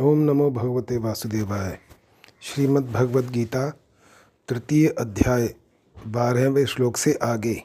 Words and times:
ओम 0.00 0.18
नमो 0.18 0.50
भगवते 0.50 0.96
वासुदेवाय। 0.96 1.78
श्रीमद् 2.42 2.92
भगवद 2.92 3.30
गीता 3.30 3.78
तृतीय 4.48 4.88
अध्याय, 4.88 5.54
बारहवें 6.06 6.66
श्लोक 6.66 6.96
से 6.96 7.18
आगे। 7.22 7.64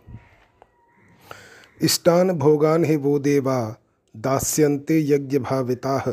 इष्टान 1.81 2.31
भोगान 2.31 2.85
हे 2.85 2.95
वो 2.95 3.19
देवा, 3.19 3.75
दास्यन्ते 4.17 4.99
यज्ञ 4.99 5.39
भाविता 5.39 6.11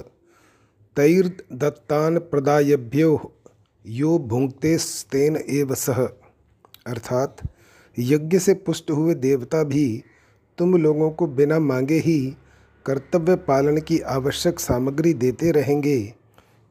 तैर्दत्तान 0.96 2.18
प्रदायभ्यो, 2.18 3.32
यो 3.86 4.18
भुंगते 4.18 4.78
स्तेन 4.78 5.36
एव 5.36 5.74
सह 5.74 6.02
अर्थात, 6.86 7.36
यज्ञ 7.98 8.38
से 8.38 8.54
पुष्ट 8.54 8.90
हुए 8.90 9.14
देवता 9.14 9.62
भी 9.62 10.04
तुम 10.58 10.76
लोगों 10.76 11.10
को 11.10 11.26
बिना 11.26 11.58
मांगे 11.58 11.98
ही 11.98 12.36
कर्तव्य 12.86 13.34
पालन 13.36 13.78
की 13.78 13.98
आवश्यक 14.00 14.60
सामग्री 14.60 15.12
देते 15.14 15.50
रहेंगे। 15.50 16.14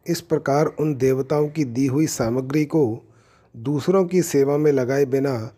इस 0.06 0.22
प्रकार 0.22 0.66
उन 0.80 0.96
देवताओं 0.96 1.48
की 1.48 1.66
दी 1.66 1.86
हुई 1.86 2.08
सामग्री 2.08 2.66
को 2.66 2.84
दूसरों 3.56 4.04
की 4.06 4.22
सेवा 4.22 4.58
में 4.58 4.72
लगाए 4.72 5.06
बिना 5.06 5.52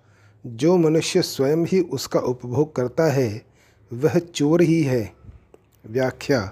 जो 0.46 0.76
मनुष्य 0.78 1.22
स्वयं 1.22 1.66
ही 1.66 1.80
उसका 1.80 2.20
उपभोग 2.20 2.76
करता 2.76 3.12
है, 3.12 3.42
वह 3.92 4.18
चोर 4.20 4.62
ही 4.62 4.82
है। 4.84 5.12
व्याख्या, 5.86 6.52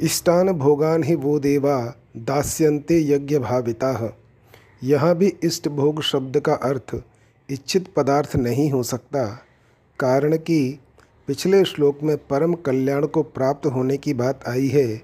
इष्टान 0.00 0.52
भोगान 0.52 1.02
ही 1.04 1.14
वो 1.14 1.38
देवा 1.38 1.76
दास्यन्ते 2.16 2.98
यज्ञ 3.04 3.38
भाविता 3.38 4.16
यहाँ 4.82 5.14
भी 5.14 5.32
इष्ट 5.44 5.68
भोग 5.68 6.02
शब्द 6.02 6.38
का 6.40 6.54
अर्थ 6.54 6.94
इच्छित 7.48 7.88
पदार्थ 7.96 8.36
नहीं 8.36 8.70
हो 8.70 8.82
सकता, 8.82 9.24
कारण 9.98 10.36
कि 10.36 10.78
पिछले 11.30 11.64
श्लोक 11.64 11.98
में 12.02 12.16
परम 12.18 12.54
कल्याण 12.54 13.04
को 13.06 13.22
प्राप्त 13.22 13.66
होने 13.66 13.96
की 13.96 14.12
बात 14.14 14.40
आई 14.48 14.68
है 14.68 15.02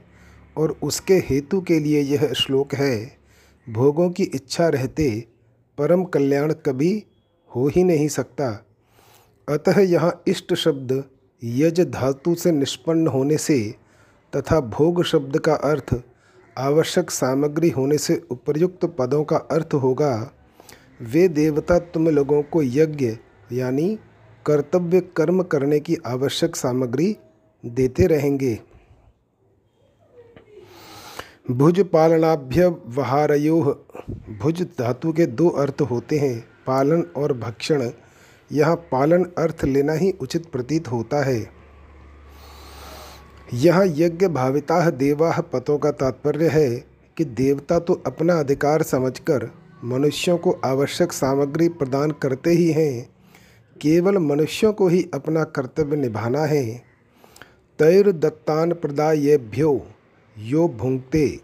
और 0.57 0.71
उसके 0.83 1.15
हेतु 1.15 1.61
के 1.61 1.79
लिए 1.79 2.01
यह 2.01 2.33
श्लोक 2.33 2.75
है, 2.75 3.19
भोगों 3.66 4.09
की 4.10 4.23
इच्छा 4.24 4.68
रहते 4.68 5.09
परम 5.79 6.02
कल्याण 6.05 6.52
कभी 6.52 7.05
हो 7.51 7.66
ही 7.68 7.85
नहीं 7.85 8.09
सकता। 8.09 8.49
अतः 9.49 9.80
यहाँ 9.80 10.10
इष्ट 10.29 10.55
शब्द 10.55 11.05
यज 11.43 11.80
धातु 11.80 12.35
से 12.35 12.52
निष्पन्न 12.52 13.07
होने 13.07 13.37
से 13.37 13.59
तथा 14.33 14.61
भोग 14.61 15.02
शब्द 15.05 15.38
का 15.38 15.55
अर्थ 15.65 15.95
आवश्यक 16.57 17.11
सामग्री 17.11 17.71
होने 17.71 17.99
से 17.99 18.21
उपर्युक्त 18.30 18.85
पदों 18.99 19.23
का 19.24 19.37
अर्थ 19.37 19.74
होगा। 19.74 20.13
वे 21.02 21.29
देवता 21.29 21.79
तुम 21.79 22.09
लोगों 22.09 22.43
को 22.43 22.63
यज्ञ 22.63 23.16
यानी 23.52 23.99
कर्तव्य 24.47 25.01
कर्म 25.16 25.43
करने 25.43 25.80
की 25.80 25.97
आवश्यक 26.07 26.57
सामग्री 26.57 27.16
देते 27.65 28.07
रहेंगे। 28.07 28.59
भुज 31.51 31.80
पालनाभ्य 31.80 32.67
वहारयो 32.67 33.61
भुज 34.43 34.63
धातु 34.79 35.13
के 35.13 35.27
दो 35.27 35.49
अर्थ 35.49 35.80
होते 35.80 36.19
हैं, 36.19 36.45
पालन 36.67 37.02
और 37.17 37.33
भक्षण। 37.33 37.91
यह 38.52 38.74
पालन 38.74 39.24
अर्थ 39.39 39.65
लेना 39.65 39.93
ही 39.93 40.11
उचित 40.21 40.47
प्रतीत 40.47 40.89
होता 40.89 41.24
है। 41.24 41.39
यह 43.55 43.83
यज्ञ 43.97 44.29
भाविता 44.29 44.91
देवा 44.91 45.30
पतों 45.52 45.79
का 45.79 45.91
तात्पर्य 45.91 46.49
है 46.49 46.69
कि 47.17 47.24
देवता 47.24 47.79
तो 47.79 48.02
अपना 48.07 48.39
अधिकार 48.41 48.83
समझकर 48.83 49.51
मनुष्यों 49.85 50.39
को 50.39 50.61
आवश्यक 50.65 51.13
सामग्री 51.13 51.69
प्रदान 51.69 52.11
करते 52.11 52.51
ही 52.51 52.71
हैं। 52.73 53.15
केवल 53.82 54.19
मनुष्यों 54.19 54.73
को 54.73 54.88
ही 54.88 55.07
अपना 55.15 55.45
कर्तव्य 55.45 55.96
निभाना 55.96 56.45
है। 56.45 56.82
तैर 57.79 58.13
दत्तान 58.13 58.73
प्रदायेभ्यो 58.73 59.87
यो 60.38 60.68
भुंगते 60.68 61.41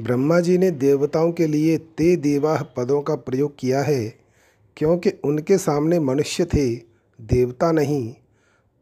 ब्रह्मा 0.00 0.40
जी 0.40 0.58
ने 0.58 0.70
देवताओं 0.70 1.32
के 1.32 1.46
लिए 1.46 1.78
ते 1.78 2.16
देवाह 2.16 2.62
पदों 2.62 3.02
का 3.02 3.14
प्रयोग 3.14 3.54
किया 3.58 3.82
है, 3.82 4.14
क्योंकि 4.76 5.10
उनके 5.24 5.58
सामने 5.58 6.00
मनुष्य 6.00 6.44
थे, 6.44 6.74
देवता 7.20 7.72
नहीं। 7.72 8.14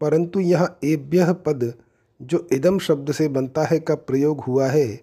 परंतु 0.01 0.41
यह 0.41 0.69
एभ्य 0.85 1.33
पद, 1.33 1.75
जो 2.23 2.49
इदम 2.53 2.79
शब्द 2.79 3.13
से 3.13 3.29
बनता 3.29 3.65
है 3.65 3.81
का 3.81 3.95
प्रयोग 3.95 4.41
हुआ 4.41 4.67
है, 4.67 5.01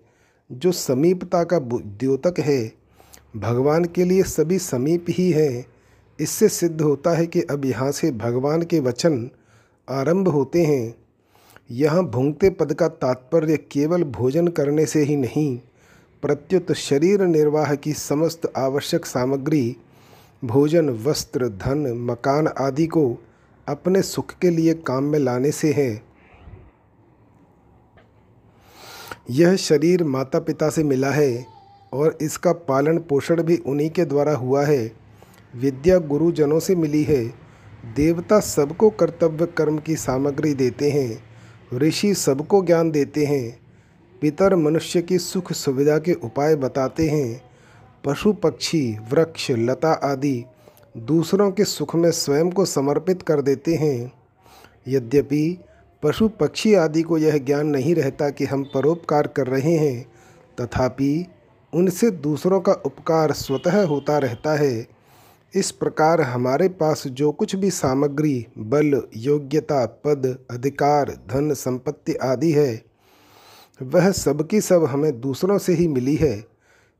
जो 0.51 0.71
समीपता 0.71 1.43
का 1.43 1.59
द्योतक 1.59 2.39
है। 2.39 2.73
भगवान 3.35 3.85
के 3.85 4.03
लिए 4.03 4.23
सभी 4.23 4.59
समीप 4.59 5.05
ही 5.09 5.31
हैं। 5.31 5.72
इससे 6.19 6.47
सिद्ध 6.49 6.81
होता 6.81 7.11
है 7.11 7.25
कि 7.27 7.41
अब 7.41 7.65
यहाँ 7.65 7.91
से 7.91 8.11
भगवान 8.11 8.61
के 8.63 8.79
वचन 8.79 9.29
आरंभ 9.87 10.27
होते 10.27 10.63
हैं। 10.63 10.95
यहाँ 11.71 12.03
भूंगते 12.05 12.49
पद 12.49 12.73
का 12.73 12.87
तात्पर्य 12.87 13.57
केवल 13.71 14.03
भोजन 14.03 14.47
करने 14.47 14.85
से 14.85 15.03
ही 15.03 15.15
नहीं, 15.15 15.57
प्रत्युत 16.23 16.71
शरीर 16.71 17.21
निर्वाह 17.21 17.73
की 17.75 17.93
समस्त 17.93 18.51
आवश्यक 18.57 19.05
सामग्री, 19.05 19.75
भोजन, 20.43 20.89
वस्त्र, 21.05 21.47
धन, 21.49 21.91
मकान 22.01 22.47
आदि 22.47 22.87
को 22.87 23.05
अपने 23.67 24.01
सुख 24.01 24.33
के 24.39 24.49
लिए 24.49 24.73
काम 24.87 25.03
में 25.03 25.19
लाने 25.19 25.51
से 25.51 25.71
है। 25.73 26.01
यह 29.29 29.55
शरीर 29.55 30.03
माता 30.03 30.39
पिता 30.39 30.69
से 30.69 30.83
मिला 30.83 31.11
है 31.11 31.45
और 31.93 32.17
इसका 32.21 32.51
पालन 32.67 32.97
पोषण 32.99 33.41
भी 33.43 33.57
उन्हीं 33.57 33.89
के 33.89 34.05
द्वारा 34.05 34.33
हुआ 34.35 34.65
है। 34.65 35.02
विद्या 35.55 35.97
गुरुजनों 35.97 36.59
से 36.59 36.75
मिली 36.75 37.03
है। 37.03 37.25
देवता 37.95 38.39
सबको 38.39 38.89
कर्तव्य 38.89 39.45
कर्म 39.45 39.77
की 39.77 39.95
सामग्री 39.95 40.53
देते 40.53 40.91
हैं। 40.91 41.23
ऋषि 41.77 42.13
सबको 42.13 42.65
ज्ञान 42.65 42.91
देते 42.91 43.25
हैं। 43.25 43.59
पितर 44.21 44.55
मनुष्य 44.55 45.01
की 45.01 45.17
सुख 45.17 45.53
सुविधा 45.53 45.97
के 45.97 46.13
उपाय 46.13 46.55
बताते 46.55 47.09
हैं। 47.09 47.41
पशु 48.05 48.33
पक्षी, 48.33 48.97
वृक्ष, 49.11 49.51
लता 49.51 49.91
आदि 49.91 50.45
दूसरों 50.97 51.51
के 51.51 51.63
सुख 51.63 51.95
में 51.95 52.11
स्वयं 52.11 52.51
को 52.51 52.65
समर्पित 52.65 53.21
कर 53.21 53.41
देते 53.41 53.75
हैं। 53.75 54.11
यद्यपि 54.87 55.57
पशु 56.03 56.27
पक्षी 56.27 56.73
आदि 56.73 57.01
को 57.01 57.17
यह 57.17 57.37
ज्ञान 57.37 57.67
नहीं 57.67 57.95
रहता 57.95 58.29
कि 58.29 58.45
हम 58.45 58.63
परोपकार 58.63 59.27
कर 59.27 59.47
रहे 59.47 59.77
हैं, 59.77 60.05
तथापि 60.61 61.27
उनसे 61.73 62.11
दूसरों 62.11 62.61
का 62.61 62.73
उपकार 62.73 63.31
स्वतः 63.31 63.85
होता 63.85 64.17
रहता 64.17 64.55
है। 64.55 65.02
इस 65.55 65.71
प्रकार 65.71 66.21
हमारे 66.21 66.69
पास 66.69 67.07
जो 67.07 67.31
कुछ 67.31 67.55
भी 67.55 67.69
सामग्री 67.71 68.47
बल 68.57 69.07
योग्यता 69.17 69.85
पद 69.85 70.45
अधिकार 70.51 71.09
धन 71.09 71.53
संपत्ति 71.53 72.13
आदि 72.13 72.51
है 72.51 72.85
वह 73.81 74.11
सब 74.11 74.47
की 74.47 74.61
सब 74.61 74.85
हमें 74.85 75.21
दूसरों 75.21 75.57
से 75.57 75.73
ही 75.73 75.87
मिली 75.87 76.15
है। 76.15 76.45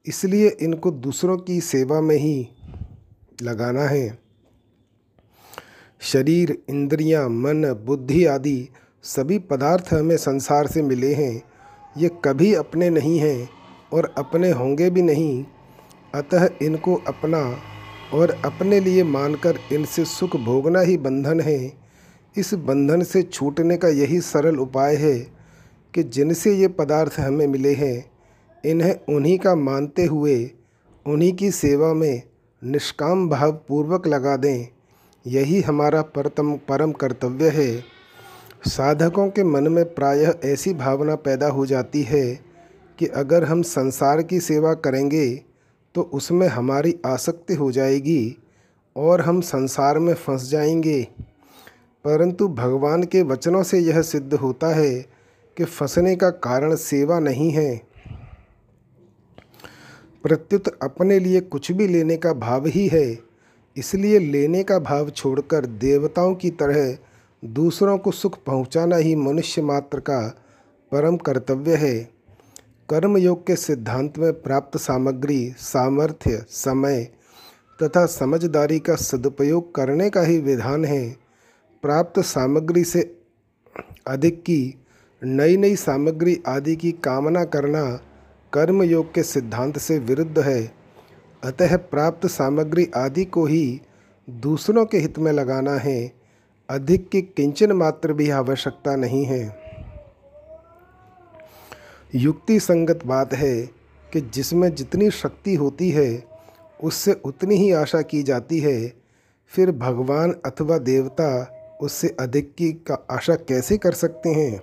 इसलिए 0.05 0.47
इनको 0.47 0.91
दूसरों 0.91 1.37
की 1.37 1.61
सेवा 1.61 2.01
में 2.01 2.15
ही 2.15 2.49
लगाना 3.41 3.83
है। 3.83 4.19
शरीर 5.99 6.57
इंद्रियाँ, 6.69 7.29
मन 7.29 7.73
बुद्धि 7.85 8.25
आदि 8.25 8.69
सभी 9.03 9.39
पदार्थ 9.39 9.93
हमें 9.93 10.17
संसार 10.17 10.67
से 10.67 10.81
मिले 10.81 11.13
हैं। 11.13 11.43
ये 11.97 12.09
कभी 12.25 12.53
अपने 12.53 12.89
नहीं 12.89 13.19
हैं 13.19 13.49
और 13.93 14.13
अपने 14.17 14.51
होंगे 14.51 14.89
भी 14.89 15.01
नहीं। 15.01 15.45
अतः 16.15 16.49
इनको 16.61 16.95
अपना 16.95 17.57
और 18.13 18.41
अपने 18.45 18.79
लिए 18.79 19.03
मानकर 19.03 19.59
इनसे 19.73 20.05
सुख 20.05 20.35
भोगना 20.35 20.79
ही 20.79 20.97
बंधन 20.97 21.39
है। 21.39 21.73
इस 22.37 22.53
बंधन 22.53 23.03
से 23.03 23.21
छूटने 23.21 23.77
का 23.77 23.87
यही 23.87 24.21
सरल 24.21 24.57
उपाय 24.57 24.95
है 24.95 25.19
कि 25.93 26.03
जिनसे 26.03 26.55
ये 26.55 26.67
पदार्थ 26.67 27.19
हमें 27.19 27.47
मिले 27.47 27.73
हैं, 27.73 28.11
इन्हें 28.65 28.95
उन्हीं 29.09 29.39
का 29.39 29.55
मानते 29.55 30.05
हुए, 30.05 30.51
उन्हीं 31.05 31.33
की 31.33 31.51
सेवा 31.51 31.93
में 31.93 32.21
निष्काम 32.63 33.29
भाव 33.29 33.51
पूर्वक 33.51 34.07
लगा 34.07 34.37
दें। 34.37 34.67
यही 35.27 35.61
हमारा 35.61 36.01
परतम, 36.01 36.53
परम 36.53 36.91
कर्तव्य 36.91 37.49
है। 37.49 37.83
साधकों 38.67 39.29
के 39.29 39.43
मन 39.43 39.67
में 39.67 39.93
प्रायः 39.93 40.33
ऐसी 40.45 40.73
भावना 40.73 41.15
पैदा 41.15 41.47
हो 41.47 41.65
जाती 41.65 42.01
है 42.01 42.39
कि 42.99 43.05
अगर 43.05 43.43
हम 43.43 43.61
संसार 43.61 44.21
की 44.21 44.39
सेवा 44.39 44.73
करेंगे 44.73 45.52
तो 45.95 46.01
उसमें 46.01 46.47
हमारी 46.47 46.99
आसक्ति 47.05 47.53
हो 47.53 47.71
जाएगी 47.71 48.37
और 48.95 49.21
हम 49.21 49.41
संसार 49.41 49.99
में 49.99 50.13
फंस 50.13 50.49
जाएँगे। 50.49 51.07
परंतु 52.05 52.47
भगवान 52.47 53.03
के 53.03 53.21
वचनों 53.21 53.63
से 53.63 53.79
यह 53.79 54.01
सिद्ध 54.01 54.33
होता 54.33 54.67
है 54.67 55.05
कि 55.57 55.63
फंसने 55.63 56.15
का 56.15 56.29
कारण 56.29 56.75
सेवा 56.75 57.19
नहीं 57.19 57.51
है। 57.51 57.81
प्रत्युत 60.23 60.67
अपने 60.83 61.19
लिए 61.19 61.41
कुछ 61.41 61.71
भी 61.71 61.87
लेने 61.87 62.17
का 62.17 62.33
भाव 62.33 62.67
ही 62.67 62.87
है, 62.87 63.19
इसलिए 63.77 64.19
लेने 64.19 64.63
का 64.63 64.79
भाव 64.79 65.09
छोड़कर 65.09 65.65
देवताओं 65.65 66.35
की 66.35 66.49
तरह 66.49 66.97
दूसरों 67.45 67.97
को 67.97 68.11
सुख 68.11 68.43
पहुंचाना 68.43 68.95
ही 68.95 69.15
मनुष्य 69.15 69.61
मात्र 69.61 69.99
का 69.99 70.37
परम 70.91 71.17
कर्तव्य 71.17 71.75
है। 71.75 72.12
कर्मयोग 72.93 73.47
के 73.47 73.55
सिद्धांत 73.55 74.17
में 74.17 74.41
प्राप्त 74.41 74.77
सामग्री, 74.77 75.53
सामर्थ्य, 75.57 76.45
समय 76.49 77.03
तथा 77.83 78.05
समझदारी 78.05 78.79
का 78.79 78.95
सदुपयोग 78.95 79.75
करने 79.75 80.09
का 80.09 80.21
ही 80.21 80.37
विधान 80.37 80.85
है। 80.85 81.17
प्राप्त 81.81 82.19
सामग्री 82.19 82.83
से 82.83 83.17
अधिक 84.07 84.41
की 84.41 84.85
नई 85.23 85.57
नई 85.57 85.75
सामग्री 85.75 86.43
आदि 86.47 86.75
की 86.75 86.91
कामना 86.91 87.43
करना 87.43 87.99
कर्म 88.53 88.83
योग 88.83 89.13
के 89.13 89.23
सिद्धांत 89.23 89.77
से 89.77 89.99
विरुद्ध 89.99 90.39
है। 90.39 90.71
अतः 91.43 91.77
प्राप्त 91.77 92.27
सामग्री 92.27 92.91
आदि 92.95 93.25
को 93.25 93.45
ही 93.45 93.81
दूसरों 94.29 94.85
के 94.85 94.97
हित 94.97 95.19
में 95.19 95.31
लगाना 95.31 95.73
है। 95.73 96.11
अधिक 96.69 97.09
की 97.09 97.21
किंचन 97.21 97.71
मात्र 97.71 98.13
भी 98.13 98.29
आवश्यकता 98.29 98.95
नहीं 98.95 99.25
है। 99.25 99.62
युक्ति 102.15 102.59
संगत 102.59 102.99
बात 103.05 103.33
है 103.33 103.69
कि 104.13 104.21
जिसमें 104.21 104.75
जितनी 104.75 105.11
शक्ति 105.11 105.55
होती 105.55 105.89
है, 105.89 106.23
उससे 106.83 107.13
उतनी 107.13 107.55
ही 107.55 107.71
आशा 107.71 108.01
की 108.01 108.23
जाती 108.23 108.59
है। 108.59 108.93
फिर 109.47 109.71
भगवान 109.71 110.35
अथवा 110.45 110.77
देवता 110.77 111.59
उससे 111.81 112.15
अधिक 112.19 112.55
की 112.55 112.71
का 112.71 113.07
आशा 113.11 113.35
कैसे 113.35 113.77
कर 113.77 113.91
सकते 113.91 114.29
हैं? 114.29 114.61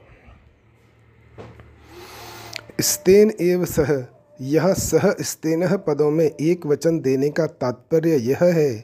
स्तेन 2.80 3.32
एव 3.40 3.64
सह, 3.64 4.04
यह 4.40 4.72
सह 4.72 5.14
स्तेन 5.20 5.76
पदों 5.76 6.10
में 6.10 6.30
एक 6.40 6.66
वचन 6.66 7.00
देने 7.00 7.28
का 7.30 7.46
तात्पर्य 7.46 8.16
यह 8.16 8.38
है 8.42 8.74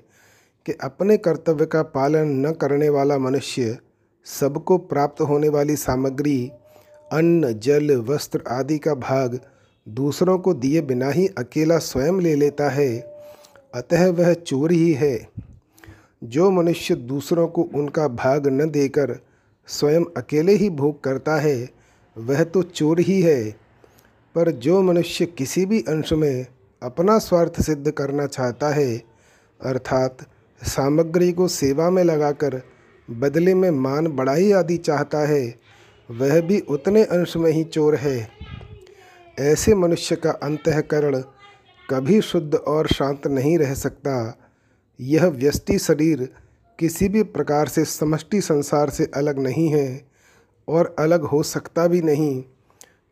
कि 0.66 0.72
अपने 0.72 1.16
कर्तव्य 1.16 1.66
का 1.66 1.82
पालन 1.82 2.46
न 2.46 2.52
करने 2.52 2.88
वाला 2.88 3.18
मनुष्य 3.18 3.78
सबको 4.24 4.78
प्राप्त 4.78 5.20
होने 5.20 5.48
वाली 5.48 5.76
सामग्री 5.76 6.50
अन्न, 7.12 7.52
जल, 7.52 7.96
वस्त्र 7.96 8.42
आदि 8.48 8.78
का 8.78 8.94
भाग 8.94 9.40
दूसरों 9.88 10.38
को 10.38 10.54
दिए 10.54 10.80
बिना 10.80 11.10
ही 11.10 11.26
अकेला 11.26 11.78
स्वयं 11.78 12.20
ले 12.20 12.34
लेता 12.34 12.68
है, 12.68 12.98
अतः 13.74 14.10
वह 14.10 14.32
चोर 14.32 14.72
ही 14.72 14.92
है। 14.92 15.28
जो 16.24 16.50
मनुष्य 16.50 16.94
दूसरों 16.94 17.48
को 17.48 17.62
उनका 17.62 18.08
भाग 18.08 18.46
न 18.46 18.70
देकर 18.70 19.18
स्वयं 19.66 20.04
अकेले 20.16 20.52
ही 20.52 20.70
भोग 20.70 21.04
करता 21.04 21.36
है, 21.36 21.70
वह 22.18 22.44
तो 22.44 22.62
चोर 22.62 23.00
ही 23.00 23.22
है। 23.22 23.50
पर 24.34 24.50
जो 24.50 24.82
मनुष्य 24.82 25.26
किसी 25.26 25.66
भी 25.66 25.80
अंश 25.80 26.12
में 26.12 26.46
अपना 26.82 27.18
स्वार्थ 27.18 27.60
सिद्ध 27.60 27.90
करना 27.90 28.26
चाहता 28.26 28.68
है, 28.68 29.02
अर्थात 29.64 30.18
सामग्री 30.62 31.32
को 31.32 31.48
सेवा 31.48 31.90
में 31.90 32.04
लगाकर 32.04 32.62
बदले 33.10 33.54
में 33.54 33.70
मान 33.70 34.06
बढ़ाई 34.06 34.52
आदि 34.52 34.76
चाहता 34.76 35.18
है 35.18 35.65
वह 36.08 36.40
भी 36.40 36.58
उतने 36.60 37.02
अंश 37.04 37.36
में 37.36 37.50
ही 37.52 37.64
चोर 37.64 37.94
है। 37.94 38.28
ऐसे 39.38 39.74
मनुष्य 39.74 40.16
का 40.16 40.30
अंतकरण 40.32 41.20
कभी 41.88 42.20
शुद्ध 42.20 42.54
और 42.54 42.86
शांत 42.86 43.26
नहीं 43.26 43.56
रह 43.58 43.74
सकता। 43.74 44.38
यह 45.00 45.26
व्यष्टि 45.26 45.78
शरीर 45.78 46.28
किसी 46.78 47.08
भी 47.08 47.22
प्रकार 47.22 47.68
से 47.68 47.84
समष्टि 47.84 48.40
संसार 48.40 48.90
से 48.90 49.10
अलग 49.14 49.38
नहीं 49.38 49.68
है 49.68 50.04
और 50.68 50.94
अलग 50.98 51.22
हो 51.22 51.42
सकता 51.42 51.86
भी 51.86 52.00
नहीं, 52.02 52.42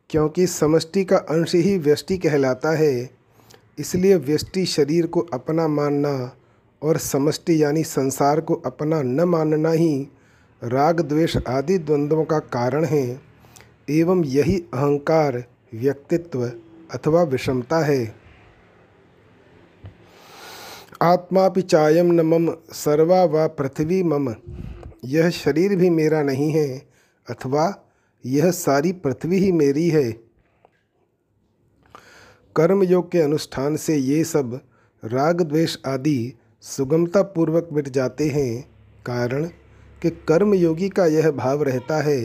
क्योंकि 0.09 0.47
समष्टि 0.47 1.03
का 1.05 1.17
अंश 1.17 1.55
ही 1.55 1.77
व्यष्टि 1.77 2.17
कहलाता 2.17 2.71
है। 2.71 3.09
इसलिए 3.79 4.15
व्यष्टि 4.15 4.65
शरीर 4.65 5.07
को 5.07 5.19
अपना 5.33 5.67
मानना 5.67 6.31
और 6.81 6.97
समष्टि 6.97 7.63
यानी 7.63 7.83
संसार 7.83 8.41
को 8.41 8.53
अपना 8.55 9.01
न 9.01 9.21
मानना 9.21 9.71
ही 9.71 10.07
राग, 10.65 11.01
द्वेष 11.01 11.37
आदि 11.47 11.77
द्वंद्वों 11.77 12.25
का 12.25 12.39
कारण 12.39 12.85
है, 12.85 13.21
एवं 13.89 14.25
यही 14.25 14.59
अहंकार 14.59 15.43
व्यक्तित्व 15.73 16.45
अथवा 16.93 17.23
विषमता 17.23 17.79
है। 17.79 18.15
आत्मा 21.01 21.49
चायम 21.49 22.11
न 22.11 22.21
मम, 22.21 22.55
सर्वा 22.71 23.23
व 23.23 23.47
पृथ्वी 23.47 24.03
मम। 24.03 24.35
यह 25.05 25.29
शरीर 25.29 25.75
भी 25.75 25.89
मेरा 25.89 26.23
नहीं 26.23 26.51
है, 26.51 26.87
अथवा 27.29 27.75
यह 28.25 28.51
सारी 28.51 28.91
पृथ्वी 28.91 29.37
ही 29.37 29.51
मेरी 29.51 29.89
है। 29.89 30.11
कर्म 32.55 32.83
योग 32.83 33.11
के 33.11 33.19
अनुष्ठान 33.19 33.75
से 33.75 33.95
ये 33.95 34.23
सब 34.23 34.61
राग, 35.05 35.41
द्वेष 35.41 35.77
आदि 35.85 36.33
सुगमता 36.61 37.21
पूर्वक 37.21 37.69
मिट 37.73 37.89
जाते 37.89 38.27
हैं। 38.27 38.69
कारण 39.05 39.49
कि 40.05 40.11
कर्म 40.11 40.53
योगी 40.53 40.89
का 40.89 41.05
यह 41.05 41.31
भाव 41.31 41.63
रहता 41.63 42.01
है 42.01 42.21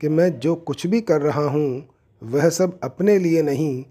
कि 0.00 0.08
मैं 0.08 0.40
जो 0.40 0.54
कुछ 0.54 0.86
भी 0.86 1.00
कर 1.00 1.20
रहा 1.20 1.42
हूँ, 1.42 1.88
वह 2.22 2.48
सब 2.48 2.80
अपने 2.82 3.18
लिए 3.18 3.42
नहीं, 3.42 3.82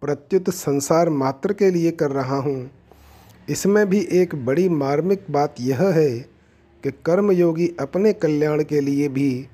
प्रत्युत 0.00 0.50
संसार 0.50 1.08
मात्र 1.08 1.52
के 1.52 1.70
लिए 1.70 1.90
कर 1.90 2.10
रहा 2.10 2.36
हूँ। 2.36 2.70
इसमें 3.48 3.88
भी 3.88 4.00
एक 4.12 4.34
बड़ी 4.46 4.68
मार्मिक 4.68 5.24
बात 5.30 5.54
यह 5.60 5.82
है 5.82 6.18
कि 6.84 6.90
कर्म 6.90 7.30
योगी 7.30 7.68
अपने 7.80 8.12
कल्याण 8.12 8.62
के 8.64 8.80
लिए 8.80 9.08
भी 9.08 9.46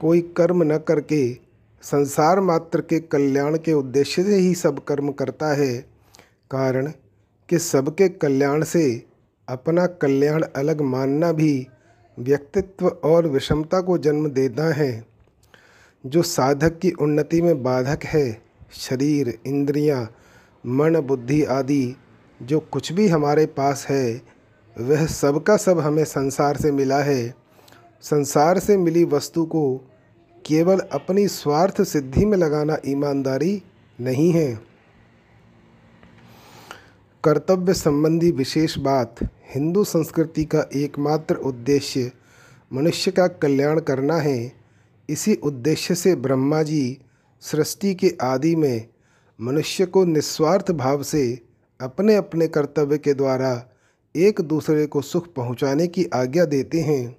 कोई 0.00 0.20
कर्म 0.20 0.62
न 0.62 0.78
करके, 0.78 1.34
संसार 1.82 2.40
मात्र 2.40 2.80
के 2.80 3.00
कल्याण 3.00 3.56
के 3.56 3.72
उद्देश्य 3.72 4.22
से 4.22 4.36
ही 4.36 4.54
सब 4.54 4.84
कर्म 4.84 5.12
करता 5.12 5.54
है। 5.54 5.78
कारण 6.50 6.92
कि 7.48 7.58
सबके 7.58 8.08
कल्याण 8.08 8.64
से 8.64 9.06
अपना 9.48 9.86
कल्याण 9.86 10.42
अलग 10.56 10.80
मानना 10.80 11.32
भी 11.32 11.66
व्यक्तित्व 12.18 12.86
और 12.88 13.26
विषमता 13.26 13.80
को 13.80 13.98
जन्म 13.98 14.28
देता 14.28 14.72
है 14.74 15.06
जो 16.06 16.22
साधक 16.22 16.78
की 16.78 16.90
उन्नति 16.90 17.42
में 17.42 17.62
बाधक 17.62 18.04
है। 18.04 18.42
शरीर 18.72 19.38
इंद्रियाँ, 19.46 20.04
मन 20.66 21.00
बुद्धि 21.00 21.42
आदि 21.44 21.96
जो 22.42 22.60
कुछ 22.60 22.92
भी 22.92 23.08
हमारे 23.08 23.46
पास 23.46 23.86
है 23.88 24.22
वह 24.76 25.06
सब 25.06 25.42
का 25.42 25.56
सब 25.56 25.78
हमें 25.78 26.04
संसार 26.04 26.56
से 26.56 26.72
मिला 26.72 26.98
है। 26.98 27.34
संसार 28.02 28.58
से 28.58 28.76
मिली 28.76 29.04
वस्तु 29.04 29.44
को 29.44 29.76
केवल 30.44 30.78
अपनी 30.78 31.28
स्वार्थ 31.28 31.82
सिद्धि 31.82 32.24
में 32.24 32.38
लगाना 32.38 32.76
ईमानदारी 32.86 33.62
नहीं 34.00 34.32
है। 34.32 34.60
कर्तव्य 37.24 37.74
संबंधी 37.74 38.30
विशेष 38.30 38.78
बात 38.78 39.14
हिंदू 39.54 39.84
संस्कृति 39.84 40.44
का 40.44 40.68
एकमात्र 40.76 41.34
उद्देश्य 41.34 42.12
मनुष्य 42.72 43.10
का 43.10 43.26
कल्याण 43.26 43.80
करना 43.80 44.16
है। 44.16 44.52
इसी 45.08 45.34
उद्देश्य 45.34 45.94
से 45.94 46.14
ब्रह्मा 46.14 46.62
जी 46.62 46.98
सृष्टि 47.40 47.94
के 47.94 48.14
आदि 48.22 48.56
में 48.56 48.88
मनुष्य 49.40 49.86
को 49.86 50.04
निस्वार्थ 50.04 50.70
भाव 50.70 51.02
से 51.02 51.40
अपने 51.80 52.14
अपने 52.14 52.48
कर्तव्य 52.48 52.98
के 52.98 53.14
द्वारा 53.14 53.68
एक 54.16 54.40
दूसरे 54.40 54.86
को 54.86 55.00
सुख 55.00 55.32
पहुँचाने 55.34 55.86
की 55.86 56.04
आज्ञा 56.14 56.44
देते 56.44 56.80
हैं। 56.80 57.16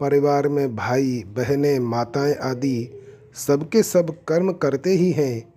परिवार 0.00 0.48
में 0.48 0.76
भाई, 0.76 1.24
बहनें, 1.26 1.78
माताएँ 1.78 2.34
आदि 2.34 2.88
सबके 3.34 3.82
सब 3.82 4.24
कर्म 4.24 4.52
करते 4.52 4.90
ही 4.90 5.12
हैं, 5.12 5.54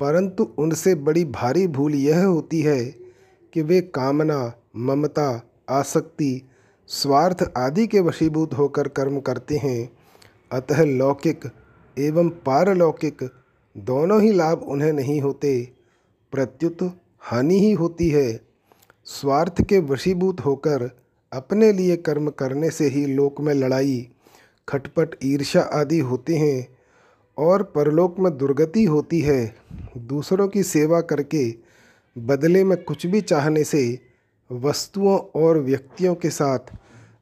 परंतु 0.00 0.44
उनसे 0.58 0.94
बड़ी 0.94 1.24
भारी 1.24 1.66
भूल 1.66 1.94
यह 1.94 2.24
होती 2.24 2.60
है 2.60 2.84
कि 3.52 3.62
वे 3.62 3.80
कामना 3.80 4.52
ममता, 4.76 5.42
आसक्ति, 5.70 6.48
स्वार्थ 6.86 7.52
आदि 7.56 7.86
के 7.86 8.00
वशीभूत 8.00 8.54
होकर 8.54 8.88
कर्म 8.88 9.20
करते 9.20 9.56
हैं। 9.56 9.92
अतः 10.52 10.84
लौकिक 10.84 11.44
एवं 11.98 12.28
पारलौकिक 12.28 13.30
दोनों 13.76 14.22
ही 14.22 14.32
लाभ 14.32 14.58
उन्हें 14.58 14.92
नहीं 14.92 15.20
होते। 15.20 15.72
प्रत्युत 16.32 17.00
हानि 17.20 17.58
ही 17.58 17.72
होती 17.72 18.08
है। 18.08 18.40
स्वार्थ 19.04 19.62
के 19.62 19.78
वशीभूत 19.78 20.40
होकर 20.40 20.90
अपने 21.32 21.72
लिए 21.72 21.96
कर्म 21.96 22.30
करने 22.30 22.70
से 22.70 22.88
ही 22.88 23.06
लोक 23.06 23.40
में 23.40 23.54
लड़ाई, 23.54 24.08
खटपट, 24.68 25.14
ईर्ष्या 25.24 25.62
आदि 25.62 25.98
होते 25.98 26.36
हैं 26.36 26.78
और 27.38 27.62
परलोक 27.62 28.18
में 28.18 28.38
दुर्गति 28.38 28.84
होती 28.84 29.20
है। 29.20 29.54
दूसरों 29.98 30.48
की 30.48 30.62
सेवा 30.62 31.00
करके 31.00 31.54
बदले 32.18 32.64
में 32.64 32.82
कुछ 32.82 33.06
भी 33.06 33.20
चाहने 33.20 33.64
से 33.64 34.07
वस्तुओं 34.52 35.18
और 35.18 35.58
व्यक्तियों 35.58 36.14
के 36.14 36.30
साथ 36.30 36.58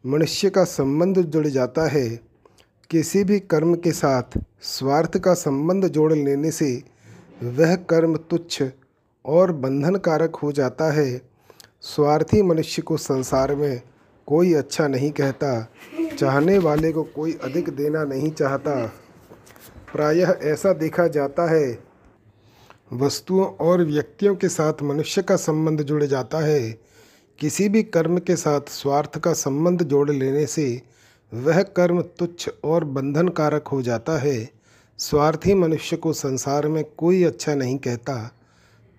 मनुष्य 0.07 0.51
का 0.51 0.65
संबंध 0.65 1.19
जुड़ 1.19 1.47
जाता 1.47 1.87
है। 1.89 2.21
किसी 2.91 3.25
भी 3.25 3.41
कर्म 3.41 3.75
के 3.75 3.93
साथ 3.93 4.39
स्वार्थ 4.63 5.19
का 5.19 5.35
संबंध 5.35 5.89
जोड़ 5.89 6.13
लेने 6.13 6.51
से 6.51 6.83
वह 7.43 7.75
कर्म 7.77 8.17
तुच्छ 8.17 8.63
और 9.25 9.53
बंधन 9.53 9.97
कारक 9.97 10.37
हो 10.37 10.53
जाता 10.53 10.93
है। 10.93 11.21
स्वार्थी 11.81 12.43
मनुष्य 12.43 12.83
को 12.83 12.97
संसार 12.97 13.55
में 13.55 13.83
कोई 14.27 14.55
अच्छा 14.55 14.89
नहीं 14.89 15.11
कहता, 15.11 15.69
चाहने 16.19 16.59
वाले 16.59 16.93
को 16.93 17.03
कोई 17.03 17.39
अधिक 17.45 17.71
देना 17.71 18.05
नहीं 18.05 18.31
चाहता। 18.31 18.87
प्रायः 19.93 20.39
ऐसा 20.43 20.73
देखा 20.73 21.09
जाता 21.09 21.51
है। 21.51 21.79
वस्तुओं 22.93 23.47
और 23.47 23.85
व्यक्तियों 23.85 24.37
के 24.37 24.49
साथ 24.49 24.83
मनुष्य 24.83 25.23
का 25.23 25.37
संबंध 25.37 25.83
जुड़ 25.83 26.05
जाता 26.05 26.39
है। 26.39 26.87
किसी 27.39 27.69
भी 27.69 27.83
कर्म 27.83 28.19
के 28.19 28.37
साथ 28.37 28.61
स्वार्थ 28.69 29.19
का 29.19 29.33
संबंध 29.33 29.83
जोड़ 29.83 30.11
लेने 30.11 30.47
से 30.47 30.83
वह 31.33 31.63
कर्म 31.63 32.01
तुच्छ 32.03 32.49
और 32.65 32.85
बंधन 32.85 33.29
कारक 33.29 33.69
हो 33.69 33.81
जाता 33.83 34.19
है। 34.19 34.49
स्वार्थी 34.99 35.55
मनुष्य 35.55 35.97
को 35.97 36.13
संसार 36.13 36.69
में 36.69 36.85
कोई 36.99 37.23
अच्छा 37.25 37.55
नहीं 37.55 37.77
कहता, 37.79 38.31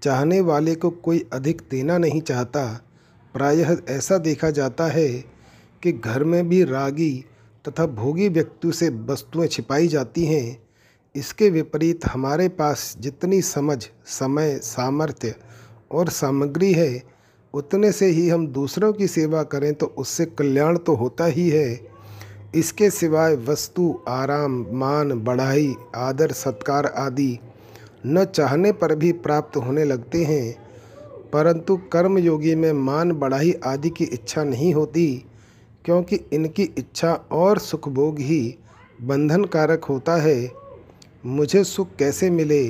चाहने 0.02 0.40
वाले 0.42 0.76
को 0.76 0.90
कोई 0.90 1.26
अधिक 1.34 1.62
देना 1.72 1.98
नहीं 1.98 2.22
चाहता। 2.22 2.66
प्रायः 3.36 3.78
ऐसा 3.90 4.18
देखा 4.18 4.50
जाता 4.50 4.88
है 4.88 5.10
कि 5.84 5.92
घर 5.92 6.24
में 6.24 6.50
भी 6.50 6.64
रागी 6.64 7.26
तथा 7.66 7.86
भोगी 7.86 8.30
व्यक्ति 8.30 8.72
से 8.72 8.90
वस्तुएँ 8.90 9.48
छिपाई 9.48 9.88
जाती 9.88 10.26
हैं। 10.26 10.58
इसके 11.16 11.50
विपरीत 11.50 12.06
हमारे 12.06 12.50
पास 12.50 12.96
जितनी 13.00 13.42
समझ, 13.42 13.84
समय, 14.06 14.60
सामर्थ्य 14.64 15.36
और 15.92 16.10
सामग्री 16.10 16.74
है 16.74 17.17
उतने 17.54 17.92
से 17.92 18.06
ही 18.06 18.30
हम 18.30 18.48
दूसरों 18.48 18.94
की 18.94 19.08
सेवा 19.08 19.44
करें 19.44 19.74
तो 19.74 19.86
उससे 19.86 20.26
कल्याण 20.26 20.78
तो 20.78 20.96
होता 20.96 21.26
ही 21.26 21.50
है। 21.50 21.88
इसके 22.56 22.90
सिवाय 22.90 23.36
वस्तु, 23.36 24.00
आराम, 24.08 24.66
मान, 24.72 25.24
बढ़ाई, 25.24 25.76
आदर, 25.96 26.32
सत्कार 26.32 26.86
आदि 26.86 27.40
न 28.06 28.26
चाहने 28.26 28.72
पर 28.72 28.96
भी 28.96 29.12
प्राप्त 29.12 29.58
होने 29.58 29.84
लगते 29.84 30.24
हैं। 30.24 30.68
परंतु 31.34 31.78
कर्मयोगी 31.78 32.56
में 32.56 32.74
मान, 32.74 33.12
बढ़ाई 33.12 33.54
आदि 33.66 33.90
की 33.90 34.04
इच्छा 34.04 34.44
नहीं 34.44 34.74
होती, 34.74 35.26
क्योंकि 35.86 36.20
इनकी 36.34 36.64
इच्छा 36.78 37.14
और 37.32 37.60
सुखभोग 37.60 38.20
ही 38.20 38.56
बंधन 39.02 39.44
कारक 39.44 39.84
होता 39.84 40.16
है। 40.16 40.52
मुझे 41.26 41.64
सुख 41.64 41.88
कैसे 42.00 42.30
मिले? 42.30 42.64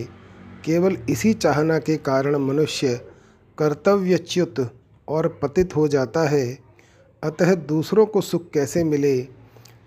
केवल 0.66 0.98
इसी 1.10 1.34
चाहना 1.34 1.80
के 1.80 1.98
कारण 1.98 2.36
मनुष्य 2.36 3.02
कर्तव्यच्युत 3.60 4.76
और 5.08 5.40
पतित 5.42 5.76
हो 5.76 5.88
जाता 5.88 6.30
है। 6.30 6.60
अतः 7.24 7.56
दूसरों 7.56 8.06
को 8.06 8.22
सुख 8.22 8.52
कैसे 8.52 8.84
मिले? 8.84 9.28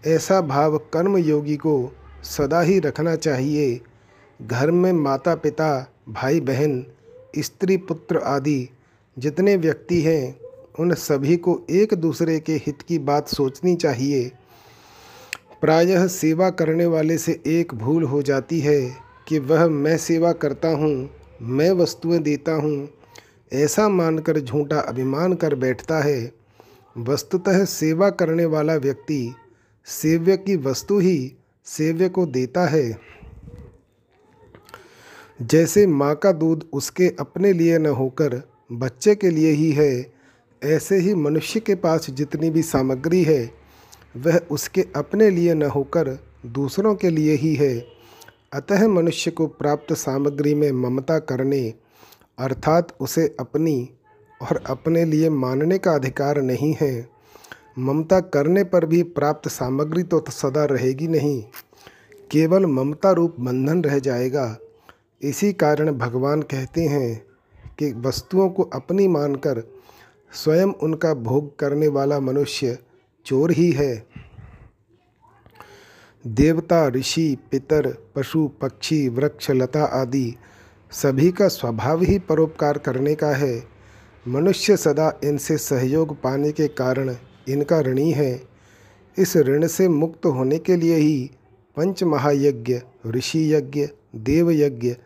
ऐसा 0.06 0.40
भाव 0.40 0.78
कर्म 0.78 1.16
योगी 1.16 1.56
को 1.56 1.92
सदा 2.24 2.60
ही 2.60 2.78
रखना 2.78 3.16
चाहिए। 3.16 3.80
घर 4.42 4.70
में 4.70 4.92
माता 4.92 5.34
पिता 5.34 5.92
भाई 6.08 6.40
बहन 6.40 6.86
स्त्री, 7.38 7.76
पुत्र 7.76 8.18
आदि 8.18 8.68
जितने 9.18 9.56
व्यक्ति 9.56 10.00
हैं, 10.00 10.40
उन 10.78 10.94
सभी 10.94 11.36
को 11.36 11.66
एक 11.70 11.94
दूसरे 11.94 12.40
के 12.40 12.52
हित 12.52 12.82
की 12.82 12.98
बात 12.98 13.28
सोचनी 13.28 13.76
चाहिए। 13.76 14.32
प्रायः 15.60 16.06
सेवा 16.06 16.50
करने 16.50 16.86
वाले 16.86 17.18
से 17.18 17.40
एक 17.46 17.74
भूल 17.74 18.04
हो 18.04 18.22
जाती 18.22 18.60
है 18.60 18.96
कि 19.28 19.38
वह 19.38 19.68
मैं 19.68 19.96
सेवा 19.98 20.32
करता 20.32 20.68
हूँ, 20.68 21.10
मैं 21.42 21.70
वस्तुएँ 21.70 22.18
देता 22.18 22.52
हूँ 22.52 22.88
ऐसा 23.52 23.88
मानकर 23.88 24.40
झूठा 24.40 24.80
अभिमान 24.80 25.35
कर 25.35 25.54
बैठता 25.54 26.00
है। 26.00 26.33
वस्तुतः 26.99 27.64
सेवा 27.64 28.11
करने 28.11 28.45
वाला 28.45 28.75
व्यक्ति 28.75 29.35
सेव्य 29.85 30.37
की 30.37 30.57
वस्तु 30.57 30.99
ही 30.99 31.33
सेव्य 31.64 32.09
को 32.09 32.26
देता 32.26 32.66
है। 32.66 32.99
जैसे 35.42 35.87
माँ 35.87 36.14
का 36.14 36.33
दूध 36.33 36.69
उसके 36.73 37.12
अपने 37.21 37.52
लिए 37.52 37.78
न 37.78 37.87
होकर 37.87 38.42
बच्चे 38.73 39.14
के 39.14 39.30
लिए 39.30 39.50
ही 39.50 39.73
है, 39.73 40.12
ऐसे 40.64 40.97
ही 40.97 41.14
मनुष्य 41.14 41.61
के 41.61 41.75
पास 41.75 42.11
जितनी 42.11 42.50
भी 42.50 42.62
सामग्री 42.62 43.23
है, 43.23 43.50
वह 44.16 44.40
उसके 44.50 44.87
अपने 44.97 45.30
लिए 45.30 45.54
न 45.54 45.62
होकर 45.62 46.19
दूसरों 46.47 46.95
के 46.95 47.11
लिए 47.11 47.35
ही 47.35 47.54
है। 47.54 47.87
अतः 48.52 48.88
मनुष्य 48.88 49.30
को 49.30 49.47
प्राप्त 49.47 49.92
सामग्री 49.92 50.54
में 50.54 50.73
ममता 50.73 51.19
करने 51.19 51.75
अर्थात 52.40 52.97
उसे 53.00 53.37
अपनी 53.40 53.90
और 54.42 54.62
अपने 54.66 55.04
लिए 55.04 55.30
मानने 55.30 55.78
का 55.78 55.92
अधिकार 55.92 56.42
नहीं 56.42 56.76
है। 56.80 57.09
ममता 57.78 58.20
करने 58.20 58.64
पर 58.64 58.87
भी 58.87 59.02
प्राप्त 59.02 59.49
सामग्री 59.49 60.02
तो 60.02 60.25
सदा 60.28 60.64
रहेगी 60.64 61.09
नहीं। 61.09 61.44
केवल 62.30 62.66
ममता 62.66 63.11
रूप 63.11 63.37
बंधन 63.40 63.82
रह 63.85 63.99
जाएगा। 63.99 64.56
इसी 65.23 65.52
कारण 65.52 65.92
भगवान 65.92 66.42
कहते 66.42 66.82
हैं 66.82 67.26
कि 67.78 67.92
वस्तुओं 67.92 68.49
को 68.50 68.62
अपनी 68.62 69.09
मानकर 69.09 69.62
स्वयं 70.32 70.66
उनका 70.66 71.14
भोग 71.14 71.59
करने 71.59 71.88
वाला 71.88 72.20
मनुष्य 72.20 72.78
चोर 73.26 73.50
ही 73.50 73.70
है। 73.70 74.06
देवता, 76.26 76.88
ऋषि, 76.88 77.37
पितर, 77.50 77.97
पशु, 78.16 78.50
पक्षी, 78.61 79.09
वृक्ष, 79.09 79.50
लता 79.50 79.85
आदि 79.85 80.37
सभी 80.92 81.30
का 81.30 81.49
स्वभाव 81.49 82.02
ही 82.02 82.18
परोपकार 82.18 82.78
करने 82.78 83.14
का 83.14 83.30
है। 83.37 83.62
मनुष्य 84.28 84.76
सदा 84.76 85.20
इनसे 85.25 85.56
सहयोग 85.56 86.20
पाने 86.23 86.52
के 86.52 86.68
कारण 86.68 87.16
इनका 87.49 87.80
ऋणी 87.80 88.11
है। 88.12 88.42
इस 89.18 89.37
ऋण 89.37 89.66
से 89.66 89.88
मुक्त 89.88 90.26
होने 90.26 90.59
के 90.59 90.76
लिए 90.76 90.97
ही 90.97 91.30
पंच 91.76 92.02
महायज्ञ 92.02 92.80
ऋषि 93.06 93.54
यज्ञ 93.54 93.88
देव 94.16 94.50
यज्ञ 94.50 94.97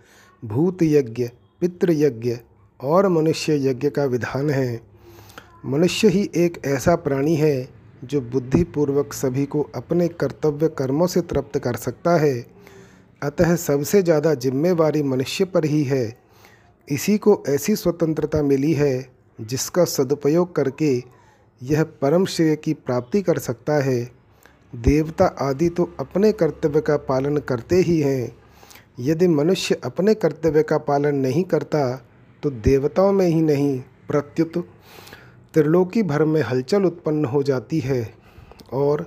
भूत 0.45 0.83
यज्ञ 0.83 1.31
पितृ 1.61 1.93
यज्ञ 1.93 2.39
और 2.81 3.09
मनुष्य 3.09 3.71
यज्ञ 3.71 3.91
का 3.91 4.05
विधान 4.05 4.51
है। 4.51 4.81
मनुष्य 5.67 6.09
ही 6.09 6.31
एक 6.37 6.61
ऐसा 6.67 6.97
प्राणी 6.97 7.35
है 7.35 7.69
जो 8.05 8.21
बुद्धिपूर्वक 8.21 9.13
सभी 9.13 9.47
को 9.47 9.71
अपने 9.75 10.09
कर्तव्य 10.09 10.69
कर्मों 10.69 11.07
से 11.07 11.21
तृप्त 11.21 11.59
कर 11.59 11.77
सकता 11.77 12.17
है। 12.17 12.54
अतः 13.25 13.55
सबसे 13.57 14.03
ज़्यादा 14.03 14.35
जिम्मेवारी 14.37 15.03
मनुष्य 15.03 15.45
पर 15.45 15.65
ही 15.65 15.83
है। 15.85 16.17
इसी 16.89 17.17
को 17.19 17.43
ऐसी 17.49 17.77
स्वतंत्रता 17.77 18.43
मिली 18.43 18.73
है, 18.73 19.09
जिसका 19.39 19.85
सदुपयोग 19.85 20.55
करके 20.57 20.93
यह 21.61 21.83
परम 22.03 22.25
श्रेय 22.27 22.57
की 22.57 22.75
प्राप्ति 22.75 23.23
कर 23.23 23.39
सकता 23.39 23.83
है। 23.83 24.05
देवता 24.73 25.27
आदि 25.41 25.69
तो 25.69 25.91
अपने 26.01 26.33
कर्तव्य 26.33 26.81
का 26.81 26.97
पालन 27.09 27.37
करते 27.49 27.77
ही 27.77 28.01
हैं। 28.01 28.37
यदि 29.01 29.29
मनुष्य 29.29 29.81
अपने 29.85 30.15
कर्तव्य 30.15 30.63
का 30.63 30.79
पालन 30.81 31.17
नहीं 31.17 31.45
करता 31.45 31.85
तो 32.43 32.51
देवताओं 32.51 33.13
में 33.13 33.27
ही 33.27 33.41
नहीं, 33.43 33.79
प्रत्युत 34.09 34.57
त्रिलोकी 35.55 36.03
भर 36.03 36.25
में 36.25 36.43
हलचल 36.43 36.85
उत्पन्न 36.85 37.25
हो 37.25 37.43
जाती 37.43 37.79
है 37.81 38.03
और 38.73 39.03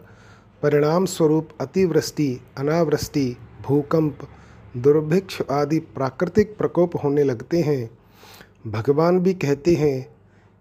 परिणाम 0.64 1.06
स्वरूप 1.06 1.50
अतिवृष्टि, 1.62 2.40
अनावृष्टि 2.58 3.36
भूकंप, 3.68 4.28
दुर्भिक्ष 4.78 5.42
आदि 5.52 5.80
प्राकृतिक 5.96 6.56
प्रकोप 6.58 6.96
होने 7.04 7.24
लगते 7.24 7.62
हैं। 7.62 7.90
भगवान 8.68 9.20
भी 9.20 9.34
कहते 9.36 9.74
हैं 9.76 10.02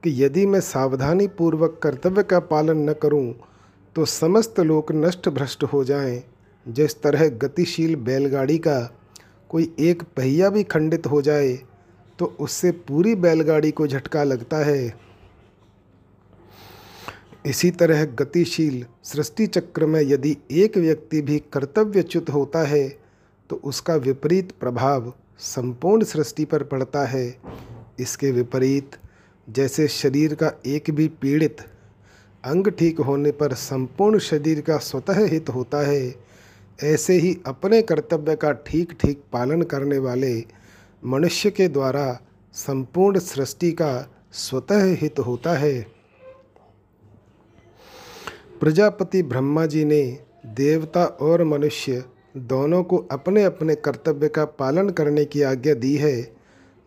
कि 0.02 0.25
यदि 0.25 0.46
मैं 0.46 0.60
सावधानी 0.60 1.26
पूर्वक 1.28 1.78
कर्तव्य 1.82 2.22
का 2.22 2.40
पालन 2.40 2.88
न 2.90 2.92
करूँ 2.92 3.34
तो 3.96 4.04
समस्त 4.04 4.60
लोग 4.60 4.92
नष्ट 4.94 5.28
भ्रष्ट 5.28 5.64
हो 5.64 5.82
जाएँ। 5.84 6.22
जिस 6.66 7.00
तरह 7.02 7.28
गतिशील 7.38 7.94
बैलगाड़ी 7.96 8.58
का 8.58 8.78
कोई 9.50 9.72
एक 9.80 10.02
पहिया 10.16 10.48
भी 10.50 10.62
खंडित 10.64 11.06
हो 11.06 11.20
जाए 11.22 11.52
तो 12.18 12.26
उससे 12.40 12.70
पूरी 12.88 13.14
बैलगाड़ी 13.16 13.70
को 13.70 13.86
झटका 13.86 14.22
लगता 14.25 14.64
है। 14.64 15.05
इसी 17.46 17.70
तरह 17.70 18.04
गतिशील 18.18 18.84
सृष्टि 19.04 19.46
चक्र 19.46 19.86
में 19.86 20.00
यदि 20.00 20.36
एक 20.52 20.76
व्यक्ति 20.78 21.20
भी 21.22 21.38
कर्तव्यच्युत 21.52 22.30
होता 22.30 22.62
है 22.66 22.88
तो 23.50 23.56
उसका 23.64 23.94
विपरीत 23.96 24.52
प्रभाव 24.60 25.12
संपूर्ण 25.38 26.04
सृष्टि 26.04 26.44
पर 26.44 26.62
पड़ता 26.62 27.04
है। 27.06 27.26
इसके 28.00 28.30
विपरीत, 28.30 28.96
जैसे 29.48 29.88
शरीर 29.88 30.34
का 30.34 30.52
एक 30.66 30.90
भी 30.90 31.08
पीड़ित 31.20 31.60
अंग 32.44 32.68
ठीक 32.68 33.00
होने 33.00 33.30
पर 33.32 33.54
संपूर्ण 33.54 34.18
शरीर 34.18 34.60
का 34.60 34.78
स्वतः 34.78 35.24
हित 35.26 35.48
होता 35.48 35.86
है, 35.86 36.14
ऐसे 36.84 37.14
ही 37.14 37.36
अपने 37.46 37.82
कर्तव्य 37.82 38.36
का 38.36 38.52
ठीक 38.66 38.92
ठीक 39.00 39.22
पालन 39.32 39.62
करने 39.62 39.98
वाले 39.98 40.34
मनुष्य 41.02 41.50
के 41.50 41.68
द्वारा 41.68 42.20
संपूर्ण 42.54 43.18
सृष्टि 43.18 43.72
का 43.72 44.08
स्वतः 44.32 44.94
हित 44.94 45.18
होता 45.18 45.56
है। 45.58 45.95
प्रजापति 48.60 49.22
ब्रह्मा 49.22 49.66
जी 49.66 49.84
ने 49.84 50.18
देवता 50.46 51.04
और 51.04 51.44
मनुष्य 51.44 52.04
दोनों 52.36 52.82
को 52.82 52.96
अपने 52.96 53.44
अपने 53.44 53.75
कर्तव्य 53.75 54.28
का 54.28 54.44
पालन 54.44 54.90
करने 54.90 55.25
की 55.25 55.42
आज्ञा 55.42 55.75
दी 55.75 55.96
है। 55.96 56.36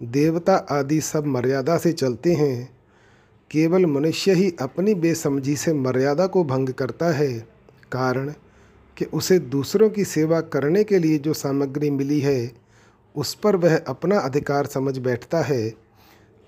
देवता 0.03 0.55
आदि 0.55 1.01
सब 1.01 1.25
मर्यादा 1.25 1.77
से 1.77 1.91
चलते 1.91 2.33
हैं। 2.33 2.77
केवल 3.51 3.85
मनुष्य 3.85 4.33
ही 4.33 4.53
अपनी 4.61 4.93
बेसमझी 4.93 5.55
से 5.55 5.73
मर्यादा 5.73 6.27
को 6.27 6.43
भंग 6.43 6.69
करता 6.69 7.11
है। 7.11 7.39
कारण 7.91 8.33
कि 8.97 9.05
उसे 9.05 9.39
दूसरों 9.39 9.89
की 9.89 10.05
सेवा 10.05 10.41
करने 10.41 10.83
के 10.83 10.99
लिए 10.99 11.17
जो 11.17 11.33
सामग्री 11.33 11.89
मिली 11.89 12.19
है, 12.19 12.51
उस 13.15 13.33
पर 13.33 13.55
वह 13.55 13.77
अपना 13.87 14.19
अधिकार 14.19 14.65
समझ 14.65 14.97
बैठता 14.97 15.41
है। 15.41 15.69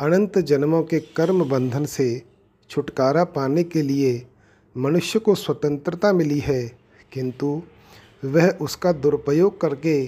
अनंत 0.01 0.37
जन्मों 0.37 0.83
के 0.83 0.99
कर्म 0.99 1.49
बंधन 1.49 1.85
से 1.85 2.21
छुटकारा 2.69 3.23
पाने 3.23 3.63
के 3.63 3.81
लिए 3.81 4.27
मनुष्य 4.75 5.19
को 5.19 5.35
स्वतंत्रता 5.35 6.11
मिली 6.13 6.39
है, 6.39 6.63
किंतु 7.11 7.61
वह 8.25 8.49
उसका 8.51 8.91
दुरुपयोग 8.91 9.59
करके 9.61 10.05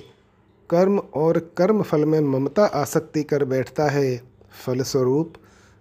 कर्म 0.69 0.97
और 0.99 1.37
कर्म 1.57 1.81
फल 1.81 2.05
में 2.05 2.19
ममता 2.19 2.65
आसक्ति 2.65 3.23
कर 3.23 3.45
बैठता 3.45 3.89
है। 3.89 4.21
फलस्वरूप, 4.65 5.33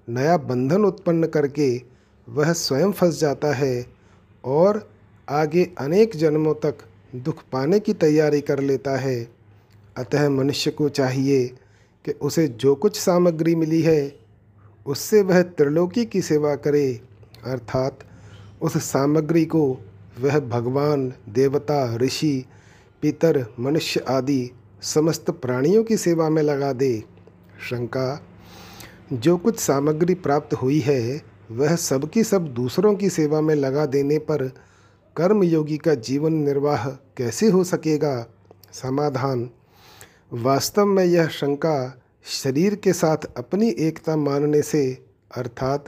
नया 0.08 0.36
बंधन 0.36 0.84
उत्पन्न 0.84 1.26
करके 1.26 1.76
वह 2.28 2.52
स्वयं 2.52 2.92
फंस 2.92 3.20
जाता 3.20 3.52
है 3.54 3.86
और 4.44 4.88
आगे 5.28 5.64
अनेक 5.78 6.16
जन्मों 6.16 6.54
तक 6.54 6.78
दुख 7.14 7.42
पाने 7.52 7.80
की 7.80 7.92
तैयारी 7.94 8.40
कर 8.40 8.60
लेता 8.60 8.96
है। 8.96 9.22
अतः 9.96 10.28
मनुष्य 10.30 10.70
को 10.70 10.88
चाहिए 10.88 11.46
कि 12.04 12.12
उसे 12.12 12.46
जो 12.48 12.74
कुछ 12.74 13.00
सामग्री 13.00 13.54
मिली 13.54 13.80
है, 13.82 14.14
उससे 14.86 15.22
वह 15.22 15.42
त्रिलोकी 15.42 16.04
की 16.04 16.22
सेवा 16.22 16.54
करे, 16.56 17.00
अर्थात 17.44 17.98
उस 18.62 18.76
सामग्री 18.76 19.44
को 19.44 19.78
वह 20.20 20.40
भगवान, 20.40 21.12
देवता, 21.28 21.96
ऋषि, 21.96 22.44
पितर, 23.02 23.46
मनुष्य 23.60 24.00
आदि 24.00 24.50
समस्त 24.82 25.30
प्राणियों 25.30 25.84
की 25.84 25.96
सेवा 25.96 26.28
में 26.28 26.42
लगा 26.42 26.72
दे। 26.72 27.04
शंका, 27.70 28.22
जो 29.12 29.36
कुछ 29.36 29.58
सामग्री 29.58 30.14
प्राप्त 30.14 30.54
हुई 30.54 30.78
है, 30.78 31.22
वह 31.50 31.76
सबकी 31.76 32.24
सब 32.24 32.48
दूसरों 32.48 32.94
की 32.94 33.10
सेवा 33.10 33.40
में 33.40 33.54
लगा 33.54 33.86
देने 33.86 34.18
पर 34.18 34.48
कर्मयोगी 35.16 35.76
का 35.76 35.94
जीवन 35.94 36.32
निर्वाह 36.32 36.90
कैसे 36.90 37.50
हो 37.50 37.64
सकेगा? 37.64 38.26
समाधान, 38.72 39.50
वास्तव 40.32 40.86
में 40.86 41.04
यह 41.04 41.28
शंका 41.28 42.02
शरीर 42.24 42.74
के 42.74 42.92
साथ 42.92 43.16
अपनी 43.16 43.68
एकता 43.68 44.16
मानने 44.16 44.62
से, 44.62 45.04
अर्थात 45.36 45.84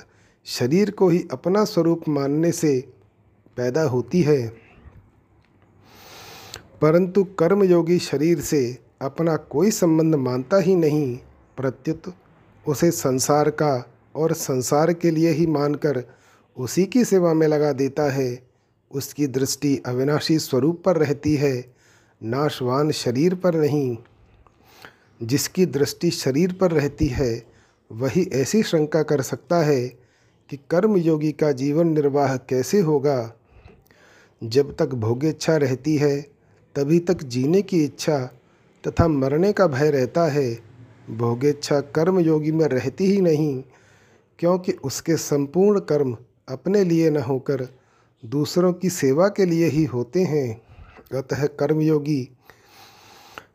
शरीर 0.47 0.91
को 0.91 1.09
ही 1.09 1.25
अपना 1.33 1.65
स्वरूप 1.65 2.03
मानने 2.09 2.53
से 2.53 2.93
पैदा 3.57 3.83
होती 3.83 4.23
है। 4.23 4.49
परंतु 6.81 7.25
कर्मयोगी 7.25 7.99
शरीर 7.99 8.41
से 8.41 8.79
अपना 9.03 9.37
कोई 9.37 9.71
संबंध 9.71 10.15
मानता 10.15 10.57
ही 10.57 10.77
नहीं, 10.77 11.17
प्रत्युत 11.57 12.15
उसे 12.69 12.91
संसार 12.91 13.51
का 13.51 13.91
और 14.17 14.33
संसार 14.33 14.93
के 14.93 15.11
लिए 15.11 15.31
ही 15.31 15.47
मानकर 15.47 16.05
उसी 16.57 16.87
की 16.87 17.05
सेवा 17.05 17.35
में 17.35 17.47
लगा 17.47 17.73
देता 17.73 18.03
है। 18.03 18.47
उसकी 18.91 19.27
दृष्टि 19.27 19.83
अविनाशी 19.87 20.39
स्वरूप 20.39 20.83
पर 20.85 20.97
रहती 20.97 21.35
है, 21.35 21.75
नाशवान 22.23 22.91
शरीर 22.91 23.35
पर 23.35 23.55
नहीं। 23.55 23.97
जिसकी 25.23 25.67
दृष्टि 25.67 26.11
शरीर 26.11 26.53
पर 26.53 26.71
रहती 26.71 27.07
है, 27.07 27.47
वही 27.93 28.31
ऐसी 28.33 28.63
शंका 28.63 29.03
कर 29.03 29.23
सकता 29.23 29.57
है 29.57 30.04
कि 30.51 30.57
कर्मयोगी 30.71 31.33
का 31.33 31.53
जीवन 31.53 31.89
निर्वाह 31.89 32.37
कैसे 32.37 32.81
होगा? 32.81 33.33
जब 34.45 34.77
तक 34.77 34.89
भोगेच्छा 34.89 35.57
रहती 35.57 35.97
है, 35.97 36.21
तभी 36.75 36.99
तक 36.99 37.23
जीने 37.23 37.63
की 37.63 37.85
इच्छा 37.85 38.19
तथा 38.89 39.09
मरने 39.09 39.53
का 39.53 39.67
भय 39.67 39.91
रहता 39.91 40.27
है। 40.27 40.55
भोगेच्छा 41.11 41.81
कर्मयोगी 41.81 42.53
में 42.53 42.67
रहती 42.67 43.05
ही 43.05 43.21
नहीं, 43.21 43.63
क्योंकि 44.39 44.73
उसके 44.73 45.17
संपूर्ण 45.17 45.81
कर्म 45.81 46.17
अपने 46.49 46.85
लिए 46.85 47.11
न 47.11 47.17
होकर 47.17 47.69
दूसरों 48.25 48.73
की 48.73 48.91
सेवा 48.91 49.29
के 49.29 49.47
लिए 49.47 49.67
ही 49.67 49.85
होते 49.85 50.23
हैं। 50.23 50.63
अतः 51.19 51.47
कर्मयोगी 51.47 52.37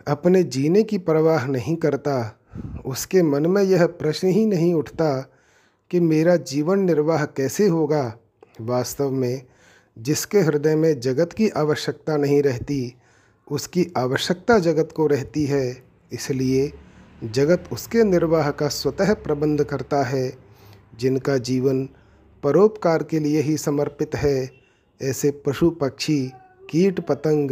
अपने 0.08 0.44
जीने 0.44 0.84
की 0.84 0.98
परवाह 0.98 1.48
नहीं 1.48 1.76
करता। 1.76 2.40
उसके 2.86 3.24
मन 3.24 3.48
में 3.48 3.64
यह 3.64 3.86
प्रश्न 3.86 4.28
ही 4.28 4.46
नहीं 4.46 4.74
उठता 4.74 5.32
कि 5.92 6.00
मेरा 6.00 6.36
जीवन 6.36 6.80
निर्वाह 6.80 7.26
कैसे 7.26 7.68
होगा? 7.68 8.18
वास्तव 8.62 9.12
में, 9.12 9.42
जिसके 10.00 10.40
हृदय 10.40 10.76
में 10.76 11.00
जगत 11.00 11.34
की 11.34 11.50
आवश्यकता 11.50 12.18
नहीं 12.18 12.42
रहती, 12.42 12.96
उसकी 13.52 13.88
आवश्यकता 13.98 14.60
जगत 14.60 14.90
को 14.96 15.08
रहती 15.08 15.46
है। 15.46 15.84
इसलिए, 16.12 16.74
जगत 17.24 17.64
उसके 17.72 18.04
निर्वाह 18.04 18.52
का 18.52 18.68
स्वतः 18.68 19.14
प्रबंध 19.14 19.64
करता 19.64 20.04
है, 20.04 20.38
जिनका 21.00 21.38
जीवन 21.38 21.90
परोपकार 22.44 23.04
के 23.04 23.20
लिए 23.20 23.42
ही 23.42 23.58
समर्पित 23.58 24.16
है। 24.16 24.52
ऐसे 25.02 25.32
पशु 25.32 25.70
पक्षी, 25.70 26.32
कीट 26.70 27.00
पतंग, 27.00 27.52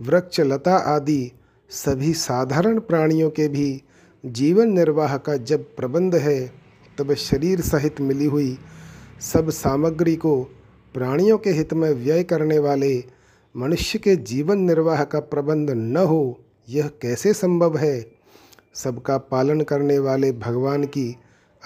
वृक्ष 0.00 0.40
लता 0.40 0.76
आदि 0.76 1.32
सभी 1.70 2.14
साधारण 2.14 2.80
प्राणियों 2.80 3.30
के 3.30 3.48
भी 3.48 3.82
जीवन 4.26 4.68
निर्वाह 4.68 5.16
का 5.16 5.36
जब 5.36 5.76
प्रबंध 5.76 6.14
है 6.14 6.59
तब 7.00 7.14
शरीर 7.14 7.60
सहित 7.60 8.00
मिली 8.00 8.24
हुई 8.24 8.58
सब 9.20 9.50
सामग्री 9.50 10.16
को 10.16 10.42
प्राणियों 10.94 11.38
के 11.38 11.50
हित 11.50 11.72
में 11.72 11.90
व्यय 11.90 12.22
करने 12.22 12.58
वाले 12.58 13.04
मनुष्य 13.56 13.98
के 13.98 14.16
जीवन 14.16 14.58
निर्वाह 14.58 15.04
का 15.04 15.20
प्रबंध 15.20 15.70
न 15.70 15.96
हो, 15.96 16.40
यह 16.68 16.86
कैसे 16.86 17.32
संभव 17.32 17.76
है? 17.76 18.12
सबका 18.74 19.18
पालन 19.18 19.60
करने 19.60 19.98
वाले 19.98 20.32
भगवान 20.32 20.84
की 20.84 21.16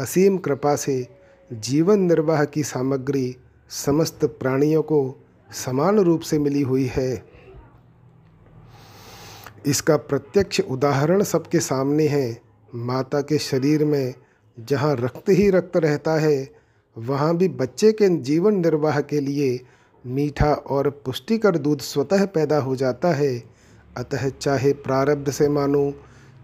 असीम 0.01 0.39
कृपा 0.39 0.77
से 0.77 1.09
जीवन 1.53 1.99
निर्वाह 2.01 2.45
की 2.45 2.63
सामग्री 2.63 3.37
समस्त 3.71 4.25
प्राणियों 4.25 4.83
को 4.83 5.25
समान 5.53 5.99
रूप 5.99 6.21
से 6.21 6.39
मिली 6.39 6.63
हुई 6.63 6.87
है। 6.87 7.25
इसका 9.67 9.97
प्रत्यक्ष 9.97 10.61
उदाहरण 10.61 11.23
सबके 11.23 11.61
सामने 11.61 12.09
है। 12.09 12.41
माता 12.75 13.21
के 13.21 13.39
शरीर 13.39 13.85
में 13.85 14.15
जहाँ 14.59 14.97
रक्त 14.97 15.29
ही 15.29 15.51
रक्त 15.51 15.77
रहता 15.77 16.21
है, 16.21 16.51
वहाँ 16.99 17.37
भी 17.37 17.49
बच्चे 17.49 17.93
के 17.93 18.17
जीवन 18.17 18.55
निर्वाह 18.55 19.01
के 19.01 19.21
लिए 19.21 19.61
मीठा 20.07 20.53
और 20.53 20.91
पुष्टिकर 20.91 21.59
दूध 21.59 21.81
स्वतः 21.81 22.27
पैदा 22.27 22.59
हो 22.59 22.77
जाता 22.77 23.09
है। 23.09 23.45
अतः 23.97 24.29
चाहे 24.29 24.73
प्रारब्ध 24.73 25.31
से 25.31 25.49
मानो, 25.49 25.95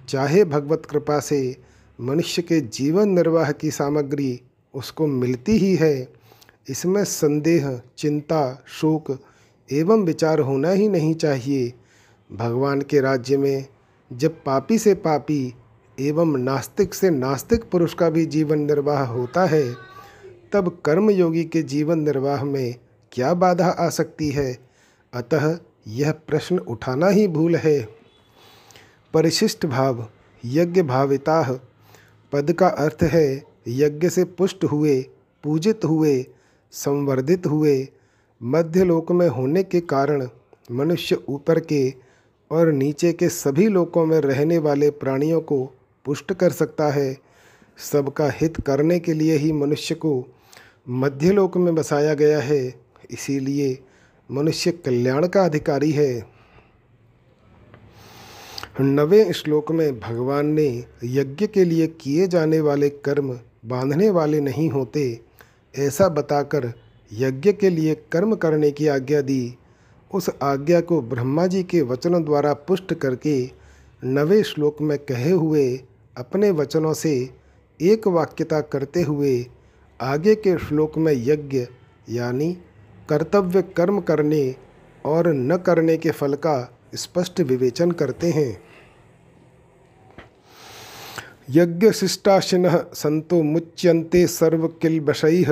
चाहे 0.09 0.45
भगवत 0.45 0.83
कृपा 0.91 1.21
से, 1.21 1.57
मनुष्य 2.01 2.43
के 2.43 2.61
जीवन 2.61 3.09
निर्वाह 3.09 3.53
की 3.53 3.71
सामग्री 3.71 4.41
उसको 4.75 5.07
मिलती 5.07 5.53
ही 5.53 5.77
है। 5.77 6.09
इसमें 6.69 7.05
संदेह, 7.05 7.81
चिंता, 7.99 8.65
शोक 8.67 9.19
एवं 9.73 10.03
विचार 10.03 10.39
होना 10.39 10.71
ही 10.71 10.89
नहीं 10.89 11.15
चाहिए। 11.15 11.73
भगवान 12.33 12.81
के 12.81 13.01
राज्य 13.01 13.37
में 13.37 13.67
जब 14.13 14.45
पापी 14.45 14.79
से 14.79 14.95
पापी 14.95 15.55
एवं 16.01 16.37
नास्तिक 16.37 16.95
से 16.95 17.11
नास्तिक 17.11 17.65
पुरुष 17.65 17.95
का 17.95 18.11
भी 18.11 18.27
जीवन 18.27 18.59
निर्वाह 18.59 19.05
होता 19.05 19.47
है, 19.47 19.75
तब 20.53 20.79
कर्मयोगी 20.85 21.45
के 21.45 21.63
जीवन 21.63 21.99
निर्वाह 21.99 22.45
में 22.45 22.75
क्या 23.13 23.35
बाधा 23.35 23.69
आ 23.69 23.89
सकती 23.89 24.31
है? 24.31 24.59
अतः 25.15 25.59
यह 25.89 26.13
प्रश्न 26.13 26.59
उठाना 26.59 27.09
ही 27.09 27.29
भूल 27.29 27.57
है। 27.57 27.89
परिशिष्ट 29.15 29.67
भाव, 29.67 30.09
यज्ञ 30.45 30.83
भाविता, 30.83 31.61
पद 32.33 32.53
का 32.53 32.69
अर्थ 32.69 33.03
है 33.03 33.45
यज्ञ 33.69 34.09
से 34.09 34.25
पुष्ट 34.25 34.65
हुए, 34.65 35.07
पूजित 35.45 35.85
हुए, 35.85 36.27
संवर्धित 36.73 37.47
हुए 37.47 37.89
मध्यलोक 38.43 39.13
में 39.13 39.29
होने 39.29 39.63
के 39.63 39.81
कारण 39.81 40.29
मनुष्य 40.73 41.19
ऊपर 41.29 41.61
के 41.61 41.95
और 42.51 42.73
नीचे 42.73 43.13
के 43.13 43.29
सभी 43.29 43.69
लोकों 43.69 44.07
में 44.07 44.19
रहने 44.19 44.59
वाले 44.59 44.91
प्राणियों 44.91 45.41
को 45.41 45.71
पुष्ट 46.05 46.33
कर 46.33 46.51
सकता 46.51 46.89
है। 46.89 47.17
सबका 47.93 48.31
हित 48.31 48.61
करने 48.61 48.99
के 48.99 49.13
लिए 49.13 49.37
ही 49.37 49.53
मनुष्य 49.53 49.95
को 49.95 50.13
मध्यलोक 50.89 51.57
में 51.57 51.75
बसाया 51.75 52.15
गया 52.15 52.41
है। 52.41 52.75
इसीलिए 53.11 53.79
मनुष्य 54.31 54.73
कल्याण 54.73 55.27
का 55.29 55.45
अधिकारी 55.45 55.91
है। 55.91 56.27
नवे 58.81 59.33
श्लोक 59.33 59.73
में 59.73 60.01
भगवान 60.01 60.47
ने 60.47 60.85
यज्ञ 61.05 61.47
के 61.47 61.65
लिए 61.65 61.87
किए 61.87 62.27
जाने 62.29 62.61
वाले 62.61 62.89
कर्म 62.91 63.39
बांधने 63.67 64.11
वाले 64.11 64.41
नहीं 64.41 64.69
होते, 64.71 65.21
ऐसा 65.75 66.09
बताकर 66.09 66.73
यज्ञ 67.13 67.53
के 67.53 67.71
लिए 67.71 67.95
कर्म 68.13 68.35
करने 68.35 68.71
की 68.71 68.87
आज्ञा 68.87 69.21
दी। 69.21 69.55
उस 70.15 70.31
आज्ञा 70.43 70.81
को 70.81 71.01
ब्रह्मा 71.03 71.47
जी 71.47 71.63
के 71.63 71.83
वचनों 71.83 72.25
द्वारा 72.25 72.53
पुष्ट 72.55 72.95
करके 72.95 73.51
नवे 74.05 74.43
श्लोक 74.43 74.81
में 74.83 74.99
कहे 74.99 75.31
हुए 75.31 75.81
अपने 76.17 76.51
वचनों 76.51 76.93
से 76.95 77.13
एक 77.81 78.07
वाक्यता 78.09 78.61
करते 78.61 79.03
हुए 79.03 79.35
आगे 80.01 80.35
के 80.35 80.57
श्लोक 80.59 80.99
में 80.99 81.13
यज्ञ, 81.13 81.67
यानी 82.09 82.53
कर्तव्य 83.09 83.63
कर्म 83.77 84.01
करने 84.01 84.55
और 85.05 85.29
न 85.29 85.57
करने 85.57 85.97
के 85.97 86.11
फल 86.11 86.35
का 86.37 86.57
स्पष्ट 86.95 87.41
विवेचन 87.41 87.91
करते 87.93 88.31
हैं। 88.31 88.63
यज्ञ 91.49 91.91
शिष्टाशिन 91.93 92.69
संतो 92.95 93.43
मुच्यंते 93.43 94.27
सर्वकिलबशै 94.27 95.45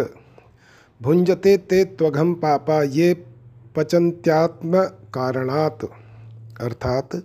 भुंजते 1.00 1.56
ते 1.56 1.84
त्वघम 1.84 2.34
पापा 2.34 2.82
ये 2.82 3.12
पचंत्यात्म 3.76 4.82
कारणात 5.14 5.84
अर्थात 6.60 7.16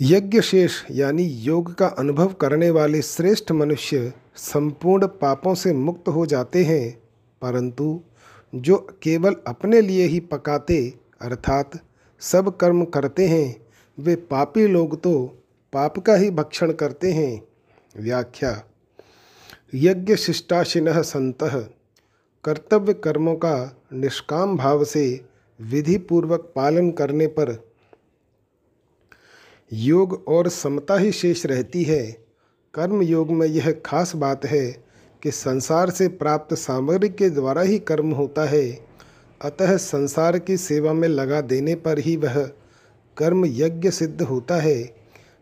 यज्ञ 0.00 0.40
शेष 0.40 0.72
यानी 0.90 1.22
योग 1.22 1.72
का 1.74 1.86
अनुभव 1.88 2.32
करने 2.32 2.68
वाले 2.70 3.00
श्रेष्ठ 3.02 3.52
मनुष्य 3.52 4.12
संपूर्ण 4.36 5.06
पापों 5.06 5.54
से 5.54 5.72
मुक्त 5.72 6.08
हो 6.08 6.26
जाते 6.26 6.64
हैं, 6.64 6.90
परंतु 7.42 8.00
जो 8.54 8.76
केवल 9.02 9.36
अपने 9.46 9.80
लिए 9.80 10.06
ही 10.06 10.20
पकाते, 10.20 10.94
अर्थात 11.20 11.78
सब 12.20 12.56
कर्म 12.56 12.84
करते 12.84 13.26
हैं, 13.28 13.56
वे 13.98 14.16
पापी 14.16 14.66
लोग 14.66 15.00
तो 15.02 15.44
पाप 15.72 15.98
का 15.98 16.14
ही 16.14 16.30
भक्षण 16.30 16.72
करते 16.72 17.12
हैं। 17.12 17.42
व्याख्या 17.96 18.62
यज्ञ 19.74 20.16
शिष्टाशिन 20.16 21.02
संत, 21.02 21.38
कर्तव्य 22.44 22.94
कर्मों 22.94 23.34
का 23.34 23.76
निष्काम 23.92 24.56
भाव 24.56 24.84
से 24.84 25.24
विधि 25.60 25.98
पूर्वक 25.98 26.52
पालन 26.56 26.90
करने 26.90 27.26
पर 27.26 27.65
योग 29.72 30.24
और 30.28 30.48
समता 30.48 30.96
ही 30.96 31.12
शेष 31.12 31.46
रहती 31.46 31.82
है। 31.82 32.16
कर्म 32.74 33.02
योग 33.02 33.30
में 33.30 33.46
यह 33.46 33.72
खास 33.86 34.16
बात 34.16 34.46
है 34.46 34.84
कि 35.22 35.30
संसार 35.30 35.90
से 35.90 36.08
प्राप्त 36.08 36.54
सामग्री 36.54 37.08
के 37.08 37.30
द्वारा 37.30 37.62
ही 37.62 37.78
कर्म 37.78 38.10
होता 38.10 38.44
है। 38.44 38.80
अतः 39.42 39.76
संसार 39.76 40.38
की 40.38 40.56
सेवा 40.56 40.92
में 40.92 41.08
लगा 41.08 41.40
देने 41.40 41.74
पर 41.74 41.98
ही 41.98 42.16
वह 42.16 42.50
कर्म 43.16 43.44
यज्ञ 43.46 43.90
सिद्ध 43.90 44.22
होता 44.22 44.56
है। 44.56 44.94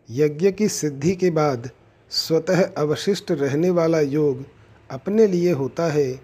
यज्ञ 0.09 0.51
की 0.51 0.67
सिद्धि 0.67 1.15
के 1.15 1.29
बाद 1.29 1.69
स्वतः 2.09 2.69
अवशिष्ट 2.77 3.31
रहने 3.31 3.69
वाला 3.69 4.01
योग 4.01 4.45
अपने 4.91 5.27
लिए 5.27 5.51
होता 5.51 5.87
है। 5.87 6.19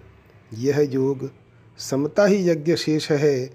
यह 0.54 0.80
योग 0.80 1.30
समता 1.78 2.26
ही 2.26 2.50
यज्ञ 2.50 2.76
शेष 2.76 3.10
है, 3.10 3.50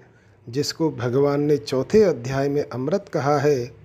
जिसको 0.48 0.90
भगवान 0.90 1.40
ने 1.40 1.56
चौथे 1.56 2.02
अध्याय 2.02 2.48
में 2.48 2.68
अमृत 2.68 3.04
कहा 3.12 3.38
है। 3.38 3.77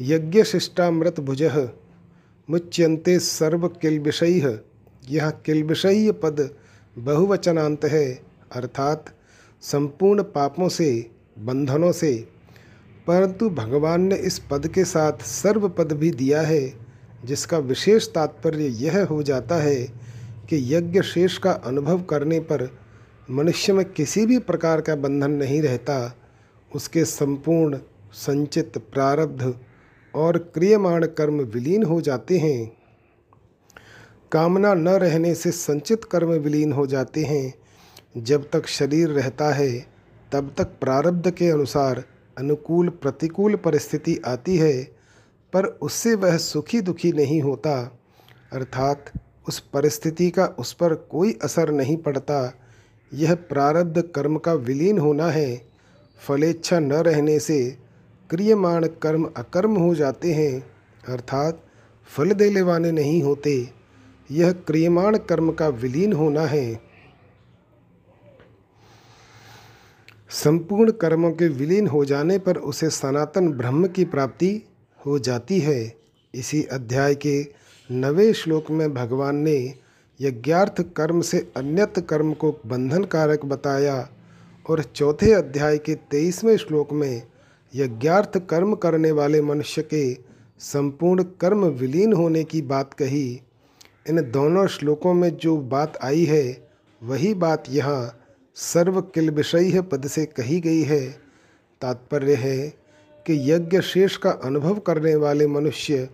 यज्ञ 0.00 0.44
शिष्टामृत 0.44 1.20
भुज 1.20 1.68
मुच्यंते 2.50 3.18
सर्व 3.18 3.68
किलबिषय 3.68 4.60
यह 5.10 5.30
किलबिषय 5.30 6.12
पद 6.12 6.50
बहुवचनांत 6.98 7.84
है, 7.84 8.22
अर्थात 8.52 9.04
संपूर्ण 9.62 10.22
पापों 10.22 10.68
से, 10.68 11.10
बंधनों 11.38 11.92
से। 11.92 12.28
परंतु 13.06 13.50
भगवान 13.50 14.00
ने 14.00 14.14
इस 14.14 14.38
पद 14.38 14.68
के 14.68 14.84
साथ 14.84 15.12
सर्व 15.12 15.68
पद 15.68 15.92
भी 15.92 16.10
दिया 16.10 16.42
है, 16.42 16.74
जिसका 17.24 17.58
विशेष 17.58 18.08
तात्पर्य 18.08 18.64
यह 18.64 19.04
हो 19.04 19.22
जाता 19.22 19.56
है 19.56 19.82
कि 20.48 20.74
यज्ञ 20.74 21.02
शेष 21.02 21.38
का 21.38 21.52
अनुभव 21.52 22.02
करने 22.02 22.40
पर 22.40 22.78
मनुष्य 23.30 23.72
में 23.72 23.84
किसी 23.84 24.26
भी 24.26 24.38
प्रकार 24.38 24.80
का 24.80 24.94
बंधन 24.94 25.30
नहीं 25.30 25.62
रहता, 25.62 26.16
उसके 26.74 27.04
संपूर्ण, 27.04 27.78
संचित, 28.12 28.78
प्रारब्ध 28.78 29.58
और 30.16 30.38
क्रियमाण 30.38 31.06
कर्म 31.06 31.40
विलीन 31.40 31.82
हो 31.82 32.00
जाते 32.00 32.38
हैं। 32.38 32.72
कामना 34.32 34.74
न 34.74 34.88
रहने 34.88 35.34
से 35.34 35.50
संचित 35.50 36.04
कर्म 36.04 36.28
विलीन 36.28 36.72
हो 36.72 36.86
जाते 36.86 37.24
हैं। 37.24 37.54
जब 38.16 38.50
तक 38.52 38.66
शरीर 38.66 39.08
रहता 39.08 39.52
है, 39.52 39.86
तब 40.32 40.54
तक 40.58 40.64
प्रारब्ध 40.64 41.30
के 41.30 41.48
अनुसार 41.48 42.04
अनुकूल 42.38 42.88
प्रतिकूल 42.88 43.56
परिस्थिति 43.56 44.20
आती 44.26 44.56
है, 44.56 44.82
पर 45.52 45.64
उससे 45.64 46.14
वह 46.14 46.36
सुखी 46.36 46.80
दुखी 46.80 47.12
नहीं 47.12 47.40
होता। 47.40 47.98
अर्थात 48.52 49.04
उस 49.48 49.58
परिस्थिति 49.58 50.30
का 50.30 50.46
उस 50.46 50.72
पर 50.72 50.94
कोई 50.94 51.38
असर 51.42 51.70
नहीं 51.70 51.96
पड़ता। 51.96 52.54
यह 53.14 53.34
प्रारब्ध 53.34 54.02
कर्म 54.02 54.38
का 54.38 54.52
विलीन 54.52 54.98
होना 54.98 55.26
है। 55.26 55.62
फलेच्छा 56.28 56.80
न 56.80 56.92
रहने 56.92 57.38
से 57.38 57.85
क्रियमाण 58.30 58.86
कर्म 58.86 59.30
अकर्म 59.36 59.76
हो 59.76 59.94
जाते 59.94 60.32
हैं, 60.32 60.66
अर्थात 61.08 61.62
फल 62.06 62.32
देने 62.32 62.62
वाले 62.62 62.92
नहीं 62.92 63.22
होते। 63.22 63.70
यह 64.30 64.52
क्रियमाण 64.52 65.18
कर्म 65.18 65.52
का 65.52 65.68
विलीन 65.68 66.12
होना 66.12 66.40
है। 66.40 66.80
संपूर्ण 70.30 70.90
कर्मों 70.90 71.30
के 71.32 71.48
विलीन 71.48 71.86
हो 71.86 72.04
जाने 72.04 72.38
पर 72.38 72.56
उसे 72.56 72.90
सनातन 72.90 73.52
ब्रह्म 73.52 73.88
की 73.88 74.04
प्राप्ति 74.04 74.62
हो 75.06 75.18
जाती 75.18 75.60
है। 75.60 75.94
इसी 76.34 76.62
अध्याय 76.62 77.14
के 77.14 77.46
नवे 77.90 78.32
श्लोक 78.32 78.70
में 78.70 78.94
भगवान 78.94 79.36
ने 79.36 79.74
यज्ञार्थ 80.20 80.82
कर्म 80.96 81.20
से 81.20 81.52
अन्यत 81.56 82.06
कर्म 82.10 82.32
को 82.32 82.60
बंधन 82.66 83.04
कारक 83.04 83.44
बताया 83.44 84.08
और 84.70 84.82
चौथे 84.82 85.32
अध्याय 85.32 85.78
के 85.78 85.94
तेईसवें 85.94 86.56
श्लोक 86.56 86.92
में 86.92 87.22
यज्ञार्थ 87.76 88.38
कर्म 88.38 88.74
करने 88.74 89.10
वाले 89.10 89.40
मनुष्य 89.42 89.82
के 89.82 90.14
संपूर्ण 90.58 91.22
कर्म 91.22 91.64
विलीन 91.64 92.12
होने 92.12 92.44
की 92.44 92.62
बात 92.62 92.94
कही। 92.94 93.40
इन 94.08 94.30
दोनों 94.30 94.66
श्लोकों 94.66 95.14
में 95.14 95.36
जो 95.36 95.56
बात 95.56 95.98
आई 96.02 96.24
है, 96.24 96.68
वही 97.02 97.34
बात 97.34 97.64
यहाँ 97.68 98.20
सर्व 98.54 99.00
किल 99.00 99.30
विषय 99.30 99.80
पद 99.82 100.06
से 100.06 100.24
कही 100.26 100.60
गई 100.60 100.82
है। 100.82 101.00
तात्पर्य 101.80 102.34
है 102.34 102.68
कि 103.26 103.52
यज्ञ 103.52 103.80
शेष 103.80 104.16
का 104.16 104.30
अनुभव 104.30 104.78
करने 104.78 105.14
वाले 105.16 105.46
मनुष्य 105.46 106.08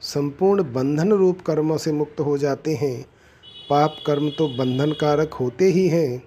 संपूर्ण 0.00 0.62
बंधन 0.72 1.12
रूप 1.12 1.40
कर्मों 1.40 1.76
से 1.76 1.92
मुक्त 1.92 2.20
हो 2.20 2.38
जाते 2.38 2.74
हैं। 2.74 3.06
पाप 3.70 3.96
कर्म 4.06 4.30
तो 4.30 4.48
बंधन 4.48 4.92
कारक 4.92 5.34
होते 5.34 5.64
ही 5.64 5.88
हैं। 5.88 6.22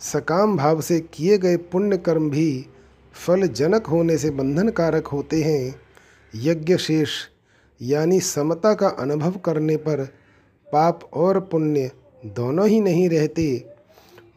सकाम 0.00 0.56
भाव 0.56 0.80
से 0.80 1.00
किए 1.00 1.38
गए 1.38 1.56
पुण्य 1.56 1.96
कर्म 1.96 2.30
भी 2.30 2.66
फल 3.24 3.46
जनक 3.46 3.86
होने 3.86 4.18
से 4.18 4.30
बंधन 4.30 4.68
कारक 4.68 5.06
होते 5.06 5.42
हैं। 5.42 5.80
यज्ञ 6.34 6.76
शेष 6.76 7.08
यानी 7.82 8.20
समता 8.20 8.74
का 8.74 8.88
अनुभव 8.88 9.30
करने 9.30 9.76
पर 9.76 10.04
पाप 10.72 11.10
और 11.14 11.40
पुण्य 11.40 11.90
दोनों 12.26 12.68
ही 12.68 12.80
नहीं 12.80 13.08
रहते। 13.08 13.70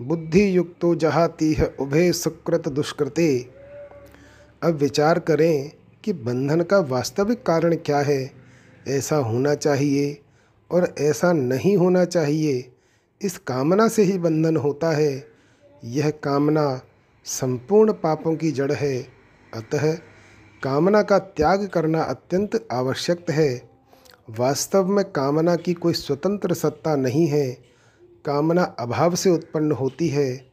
बुद्धि 0.01 0.57
युक्तो 0.57 0.95
जहाती 0.95 1.53
है 1.53 1.65
उभय 1.79 2.11
सुकृत 2.11 2.67
दुष्कृते। 2.67 3.49
अब 4.63 4.75
विचार 4.75 5.19
करें 5.19 5.71
कि 6.03 6.13
बंधन 6.13 6.61
का 6.61 6.79
वास्तविक 6.79 7.43
कारण 7.43 7.75
क्या 7.75 7.99
है। 7.99 8.31
ऐसा 8.87 9.15
होना 9.15 9.55
चाहिए 9.55 10.21
और 10.71 10.95
ऐसा 10.99 11.33
नहीं 11.33 11.77
होना 11.77 12.05
चाहिए। 12.05 12.71
इस 13.21 13.37
कामना 13.37 13.87
से 13.87 14.03
ही 14.03 14.17
बंधन 14.17 14.57
होता 14.57 14.91
है। 14.91 15.27
यह 15.83 16.09
कामना 16.09 16.81
संपूर्ण 17.25 17.93
पापों 17.93 18.35
की 18.35 18.51
जड़ 18.51 18.71
है। 18.71 19.07
अतः 19.53 19.93
कामना 20.63 21.01
का 21.01 21.19
त्याग 21.19 21.67
करना 21.67 22.01
अत्यंत 22.03 22.67
आवश्यक 22.71 23.29
है। 23.29 23.69
वास्तव 24.29 24.87
में 24.87 25.05
कामना 25.05 25.55
की 25.55 25.73
कोई 25.73 25.93
स्वतंत्र 25.93 26.53
सत्ता 26.53 26.95
नहीं 26.95 27.27
है। 27.27 27.51
कामना 28.25 28.63
अभाव 28.63 29.15
से 29.15 29.29
उत्पन्न 29.29 29.71
होती 29.71 30.07
है 30.07 30.51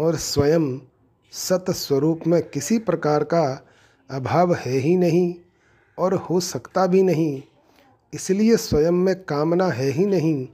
और 0.00 0.16
स्वयं 0.16 0.78
सत 1.32 1.64
स्वरूप 1.70 2.20
में 2.26 2.42
किसी 2.42 2.78
प्रकार 2.78 3.24
का 3.24 3.66
अभाव 4.10 4.54
है 4.54 4.76
ही 4.78 4.96
नहीं 4.96 5.34
और 5.98 6.14
हो 6.14 6.40
सकता 6.40 6.86
भी 6.86 7.02
नहीं। 7.02 7.42
इसलिए 8.12 8.56
स्वयं 8.56 8.92
में 8.92 9.14
कामना 9.24 9.68
है 9.68 9.90
ही 9.90 10.06
नहीं। 10.06 10.46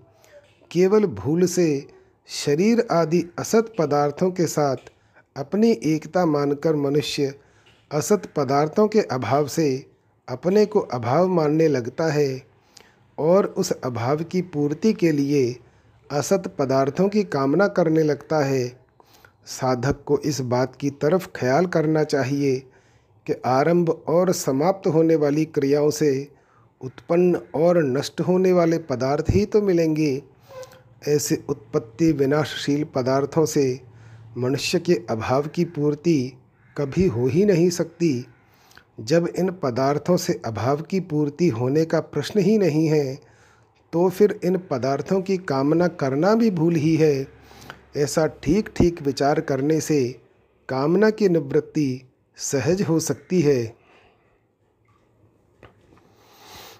केवल 0.70 1.06
भूल 1.06 1.46
से 1.46 1.86
शरीर 2.28 2.86
आदि 2.90 3.24
असत 3.38 3.72
पदार्थों 3.78 4.30
के 4.30 4.46
साथ 4.46 4.76
अपनी 5.38 5.70
एकता 5.84 6.26
मानकर 6.26 6.76
मनुष्य 6.76 7.34
असत 7.90 8.22
पदार्थों 8.36 8.88
के 8.88 9.00
अभाव 9.00 9.46
से 9.46 9.86
अपने 10.28 10.66
को 10.66 10.80
अभाव 10.80 11.28
मानने 11.28 11.68
लगता 11.68 12.06
है 12.12 12.42
और 13.18 13.46
उस 13.46 13.70
अभाव 13.72 14.24
की 14.24 14.42
पूर्ति 14.42 14.92
के 14.92 15.12
लिए 15.12 15.56
असत 16.10 16.54
पदार्थों 16.58 17.08
की 17.08 17.22
कामना 17.24 17.68
करने 17.68 18.02
लगता 18.02 18.44
है। 18.44 18.68
साधक 19.46 20.02
को 20.06 20.18
इस 20.18 20.40
बात 20.40 20.76
की 20.76 20.90
तरफ़ 20.90 21.28
ख्याल 21.36 21.66
करना 21.66 22.04
चाहिए 22.04 22.56
कि 23.26 23.40
आरंभ 23.46 23.90
और 24.08 24.32
समाप्त 24.32 24.86
होने 24.86 25.16
वाली 25.16 25.44
क्रियाओं 25.44 25.90
से 25.90 26.28
उत्पन्न 26.80 27.40
और 27.54 27.82
नष्ट 27.84 28.20
होने 28.20 28.52
वाले 28.52 28.78
पदार्थ 28.78 29.30
ही 29.30 29.44
तो 29.46 29.62
मिलेंगे। 29.62 30.22
ऐसे 31.08 31.42
उत्पत्ति 31.48 32.12
विनाशशील 32.12 32.84
पदार्थों 32.84 33.44
से 33.46 33.87
मनुष्य 34.38 34.78
के 34.80 34.94
अभाव 35.10 35.46
की 35.46 35.64
पूर्ति 35.66 36.32
कभी 36.76 37.06
हो 37.06 37.26
ही 37.26 37.44
नहीं 37.44 37.68
सकती। 37.70 38.26
जब 39.00 39.28
इन 39.38 39.50
पदार्थों 39.62 40.16
से 40.16 40.40
अभाव 40.46 40.82
की 40.82 41.00
पूर्ति 41.00 41.48
होने 41.48 41.84
का 41.84 42.00
प्रश्न 42.00 42.40
ही 42.40 42.56
नहीं 42.58 42.86
है 42.88 43.14
तो 43.92 44.08
फिर 44.08 44.38
इन 44.44 44.56
पदार्थों 44.70 45.20
की 45.22 45.36
कामना 45.38 45.86
करना 45.88 46.34
भी 46.34 46.50
भूल 46.50 46.74
ही 46.74 46.94
है। 46.96 47.26
ऐसा 47.96 48.26
ठीक 48.42 48.68
ठीक 48.76 49.02
विचार 49.02 49.40
करने 49.40 49.80
से 49.80 50.00
कामना 50.68 51.10
की 51.10 51.28
निवृत्ति 51.28 52.02
सहज 52.36 52.82
हो 52.82 52.98
सकती 53.00 53.40
है। 53.40 53.62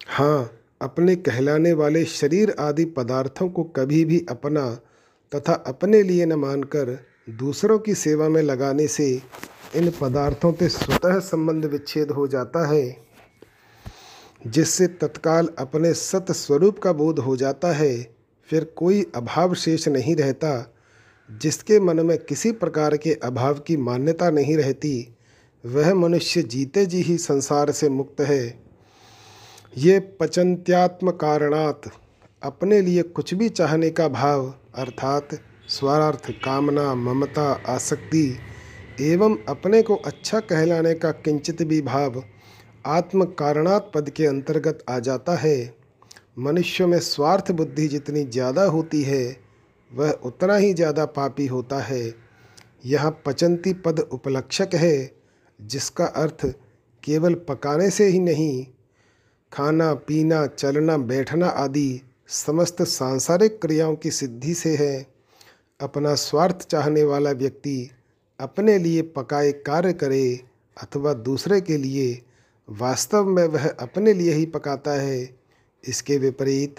हाँ 0.07 0.51
अपने 0.81 1.15
कहलाने 1.15 1.73
वाले 1.73 2.03
शरीर 2.05 2.55
आदि 2.59 2.85
पदार्थों 2.91 3.49
को 3.49 3.63
कभी 3.75 4.03
भी 4.05 4.25
अपना 4.29 4.69
तथा 5.31 5.53
अपने 5.67 6.01
लिए 6.03 6.25
न 6.25 6.33
मानकर 6.33 6.97
दूसरों 7.29 7.79
की 7.79 7.95
सेवा 7.95 8.29
में 8.29 8.41
लगाने 8.41 8.87
से 8.87 9.21
इन 9.75 9.91
पदार्थों 10.01 10.53
के 10.53 10.69
स्वतः 10.69 11.19
संबंध 11.19 11.65
विच्छेद 11.65 12.11
हो 12.11 12.27
जाता 12.27 12.67
है, 12.67 12.97
जिससे 14.47 14.87
तत्काल 14.87 15.49
अपने 15.59 15.93
सत 15.93 16.25
स्वरूप 16.31 16.79
का 16.79 16.93
बोध 16.93 17.19
हो 17.19 17.37
जाता 17.37 17.71
है। 17.71 18.15
फिर 18.49 18.63
कोई 18.63 19.05
अभाव 19.15 19.53
शेष 19.53 19.87
नहीं 19.87 20.15
रहता, 20.15 20.73
जिसके 21.41 21.79
मन 21.79 21.99
में 21.99 22.17
किसी 22.17 22.51
प्रकार 22.51 22.97
के 22.97 23.13
अभाव 23.13 23.59
की 23.59 23.77
मान्यता 23.77 24.29
नहीं 24.29 24.57
रहती, 24.57 25.15
वह 25.65 25.93
मनुष्य 25.93 26.43
जीते 26.43 26.85
जी 26.85 27.01
ही 27.01 27.17
संसार 27.17 27.71
से 27.71 27.89
मुक्त 27.89 28.21
है। 28.21 28.63
ये 29.77 29.99
पचंत्यात्म 29.99 31.11
कारणात 31.11 31.81
अपने 32.43 32.81
लिए 32.81 33.01
कुछ 33.01 33.33
भी 33.33 33.49
चाहने 33.49 33.89
का 33.89 34.07
भाव, 34.07 34.53
अर्थात 34.75 35.29
स्वार्थ, 35.69 36.29
कामना, 36.43 36.93
ममता, 36.95 37.51
आसक्ति 37.67 38.37
एवं 39.01 39.35
अपने 39.49 39.81
को 39.81 39.95
अच्छा 39.95 40.39
कहलाने 40.39 40.93
का 40.93 41.11
किंचित 41.11 41.61
भी 41.63 41.81
भाव 41.81 42.23
आत्म 42.85 43.25
कारणात् 43.39 43.91
पद 43.93 44.09
के 44.09 44.25
अंतर्गत 44.25 44.83
आ 44.89 44.97
जाता 44.99 45.35
है। 45.35 45.73
मनुष्य 46.39 46.85
में 46.85 46.99
स्वार्थ 46.99 47.51
बुद्धि 47.51 47.87
जितनी 47.87 48.23
ज़्यादा 48.25 48.63
होती 48.65 49.01
है, 49.03 49.35
वह 49.91 50.11
उतना 50.25 50.55
ही 50.55 50.73
ज़्यादा 50.73 51.05
पापी 51.05 51.45
होता 51.47 51.79
है। 51.81 52.01
यह 52.85 53.09
पचंती 53.25 53.73
पद 53.75 53.99
उपलक्षक 53.99 54.75
है, 54.75 55.11
जिसका 55.59 56.05
अर्थ 56.05 56.45
केवल 57.03 57.33
पकाने 57.49 57.89
से 57.89 58.07
ही 58.07 58.19
नहीं, 58.19 58.65
खाना, 59.51 59.93
पीना, 59.93 60.45
चलना, 60.47 60.97
बैठना 60.97 61.47
आदि 61.47 62.01
समस्त 62.27 62.81
सांसारिक 62.81 63.59
क्रियाओं 63.61 63.95
की 63.95 64.11
सिद्धि 64.11 64.53
से 64.53 64.75
है। 64.75 65.18
अपना 65.79 66.15
स्वार्थ 66.15 66.67
चाहने 66.67 67.03
वाला 67.03 67.31
व्यक्ति 67.31 67.89
अपने 68.39 68.77
लिए 68.77 69.01
पकाए 69.01 69.51
कार्य 69.51 69.93
करे 69.93 70.39
अथवा 70.83 71.13
दूसरे 71.13 71.61
के 71.61 71.77
लिए, 71.77 72.21
वास्तव 72.69 73.25
में 73.25 73.45
वह 73.45 73.67
अपने 73.69 74.13
लिए 74.13 74.33
ही 74.33 74.45
पकाता 74.45 74.91
है। 74.91 75.39
इसके 75.87 76.17
विपरीत, 76.17 76.75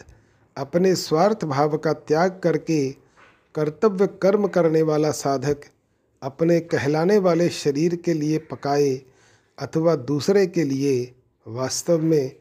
अपने 0.57 0.95
स्वार्थ 0.95 1.45
भाव 1.45 1.77
का 1.77 1.93
त्याग 1.93 2.41
करके 2.45 2.91
कर्तव्य 3.55 4.07
कर्म 4.07 4.47
करने 4.47 4.83
वाला 4.83 5.11
साधक 5.11 5.61
अपने 6.23 6.61
कहलाने 6.61 7.19
वाले 7.19 7.49
शरीर 7.49 7.97
के 7.97 8.13
लिए 8.13 8.39
पकाए 8.39 9.03
अथवा 9.59 9.95
दूसरे 9.95 10.47
के 10.47 10.65
लिए, 10.65 11.15
वास्तव 11.47 11.99
में 11.99 12.33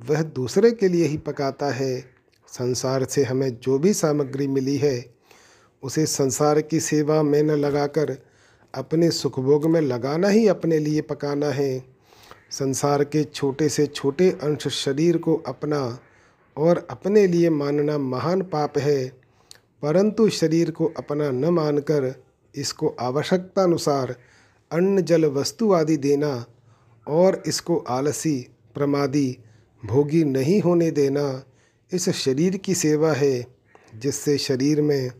वह 0.00 0.22
दूसरे 0.22 0.70
के 0.70 0.88
लिए 0.88 1.06
ही 1.06 1.16
पकाता 1.18 1.70
है। 1.70 2.00
संसार 2.48 3.04
से 3.04 3.24
हमें 3.24 3.58
जो 3.60 3.78
भी 3.78 3.94
सामग्री 3.94 4.48
मिली 4.48 4.76
है 4.76 5.17
उसे 5.82 6.06
संसार 6.06 6.60
की 6.60 6.80
सेवा 6.80 7.22
में 7.22 7.42
न 7.42 7.50
लगाकर 7.50 8.16
अपने 8.74 9.10
सुखभोग 9.10 9.66
में 9.66 9.80
लगाना 9.80 10.28
ही 10.28 10.46
अपने 10.48 10.78
लिए 10.78 11.00
पकाना 11.00 11.50
है। 11.50 11.84
संसार 12.50 13.04
के 13.04 13.24
छोटे 13.24 13.68
से 13.68 13.86
छोटे 13.86 14.30
अंश 14.30 14.66
शरीर 14.68 15.16
को 15.16 15.34
अपना 15.46 15.98
और 16.56 16.86
अपने 16.90 17.26
लिए 17.26 17.50
मानना 17.50 17.98
महान 17.98 18.42
पाप 18.42 18.78
है, 18.78 19.08
परंतु 19.82 20.28
शरीर 20.28 20.70
को 20.70 20.92
अपना 20.98 21.30
न 21.30 21.44
मानकर 21.44 22.14
इसको 22.54 22.96
आवश्यकता 23.00 23.62
अनुसार 23.62 24.14
अन्न, 24.70 25.02
जल, 25.02 25.24
वस्तु 25.24 25.72
आदि 25.72 25.96
देना 25.96 26.44
और 27.06 27.42
इसको 27.46 27.76
आलसी, 27.78 28.38
प्रमादी, 28.74 29.38
भोगी 29.82 30.24
नहीं 30.24 30.60
होने 30.60 30.90
देना 30.90 31.42
इस 31.92 32.08
शरीर 32.10 32.56
की 32.56 32.74
सेवा 32.74 33.12
है, 33.12 33.46
जिससे 33.94 34.36
शरीर 34.38 34.82
में 34.82 35.10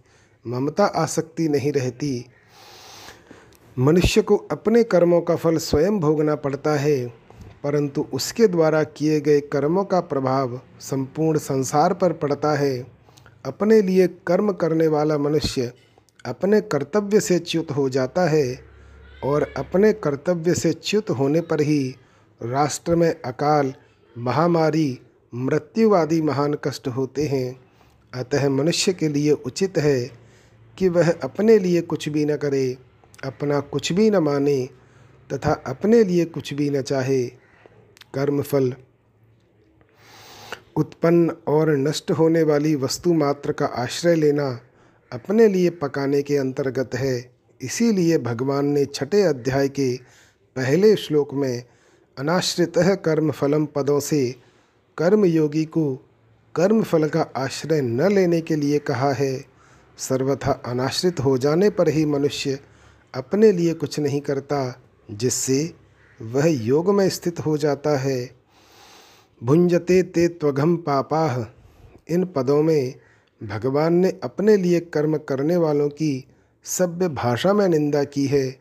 ममता 0.46 0.84
आसक्ति 0.84 1.48
नहीं 1.48 1.72
रहती। 1.72 2.26
मनुष्य 3.76 4.22
को 4.22 4.36
अपने 4.52 4.82
कर्मों 4.84 5.20
का 5.20 5.36
फल 5.36 5.56
स्वयं 5.56 5.98
भोगना 6.00 6.34
पड़ता 6.34 6.74
है, 6.76 7.06
परंतु 7.64 8.06
उसके 8.12 8.46
द्वारा 8.46 8.82
किए 8.82 9.20
गए 9.20 9.40
कर्मों 9.40 9.84
का 9.84 10.00
प्रभाव 10.00 10.60
संपूर्ण 10.80 11.38
संसार 11.38 11.94
पर 11.94 12.12
पड़ता 12.12 12.54
है। 12.54 12.86
अपने 13.46 13.80
लिए 13.82 14.06
कर्म 14.26 14.52
करने 14.52 14.86
वाला 14.86 15.18
मनुष्य 15.18 15.72
अपने 16.26 16.60
कर्तव्य 16.60 17.20
से 17.20 17.38
च्युत 17.38 17.70
हो 17.70 17.88
जाता 17.88 18.28
है 18.28 18.58
और 19.24 19.46
अपने 19.56 19.92
कर्तव्य 19.92 20.54
से 20.54 20.72
च्युत 20.72 21.10
होने 21.10 21.40
पर 21.40 21.60
ही 21.60 21.96
राष्ट्र 22.40 22.96
में 22.96 23.10
अकाल, 23.22 23.72
महामारी 24.18 24.98
मृत्यु 25.32 25.94
आदि 25.94 26.20
महान 26.22 26.54
कष्ट 26.64 26.88
होते 26.88 27.26
हैं। 27.26 27.60
अतः 28.12 28.48
मनुष्य 28.48 28.92
के 28.92 29.08
लिए 29.08 29.32
उचित 29.32 29.78
है 29.78 30.27
कि 30.78 30.88
वह 30.88 31.12
अपने 31.12 31.58
लिए 31.58 31.80
कुछ 31.80 32.08
भी 32.08 32.24
न 32.24 32.36
करे, 32.36 32.78
अपना 33.24 33.60
कुछ 33.60 33.92
भी 33.92 34.10
न 34.10 34.16
माने 34.16 34.68
तथा 35.32 35.52
अपने 35.52 36.04
लिए 36.04 36.24
कुछ 36.24 36.54
भी 36.54 36.70
न 36.70 36.82
चाहे, 36.82 37.26
कर्मफल। 38.14 38.74
उत्पन्न 40.76 41.32
और 41.48 41.76
नष्ट 41.76 42.10
होने 42.10 42.42
वाली 42.42 42.74
वस्तु 42.74 43.12
मात्र 43.12 43.52
का 43.52 43.66
आश्रय 43.66 44.14
लेना 44.14 44.60
अपने 45.12 45.48
लिए 45.48 45.70
पकाने 45.70 46.22
के 46.22 46.36
अंतर्गत 46.36 46.94
है। 46.94 47.32
इसीलिए 47.62 48.18
भगवान 48.18 48.66
ने 48.66 48.84
छठे 48.84 49.22
अध्याय 49.22 49.68
के 49.68 49.96
पहले 50.56 50.96
श्लोक 50.96 51.34
में 51.34 51.64
अनाश्रित 52.18 52.72
कर्म 52.78 53.30
फलम 53.30 53.66
पदों 53.66 54.00
से 54.00 54.36
कर्मयोगी 54.98 55.64
को 55.64 55.94
कर्म 56.54 56.82
फल 56.82 57.08
का 57.08 57.22
आश्रय 57.36 57.80
न 57.80 58.12
लेने 58.12 58.40
के 58.40 58.56
लिए 58.56 58.78
कहा 58.78 59.12
है। 59.12 59.57
सर्वथा 59.98 60.52
अनाश्रित 60.66 61.20
हो 61.20 61.38
जाने 61.38 61.70
पर 61.70 61.88
ही 61.88 62.04
मनुष्य 62.06 62.58
अपने 63.14 63.52
लिए 63.52 63.74
कुछ 63.74 63.98
नहीं 64.00 64.20
करता, 64.20 64.82
जिससे 65.10 65.74
वह 66.22 66.46
योग 66.46 66.94
में 66.94 67.08
स्थित 67.08 67.40
हो 67.40 67.56
जाता 67.58 67.98
है। 67.98 68.30
भुंजते 69.42 70.02
ते 70.02 70.28
त्वघम 70.28 70.76
पापाह 70.76 71.38
इन 72.14 72.24
पदों 72.24 72.62
में 72.62 72.94
भगवान 73.42 73.94
ने 73.94 74.12
अपने 74.22 74.56
लिए 74.56 74.80
कर्म 74.80 75.16
करने 75.16 75.56
वालों 75.56 75.88
की 75.88 76.24
सभ्य 76.64 77.08
भाषा 77.08 77.52
में 77.52 77.68
निंदा 77.68 78.04
की 78.04 78.26
है। 78.26 78.56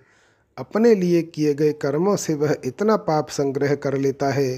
अपने 0.57 0.95
लिए 0.95 1.21
किए 1.21 1.53
गए 1.53 1.73
कर्मों 1.73 2.15
से 2.15 2.33
वह 2.33 2.55
इतना 2.65 2.95
पाप 2.97 3.29
संग्रह 3.29 3.75
कर 3.75 3.97
लेता 3.97 4.29
है 4.29 4.57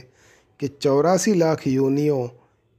कि 0.59 0.67
चौरासी 0.67 1.33
लाख 1.33 1.67
योनियों 1.67 2.27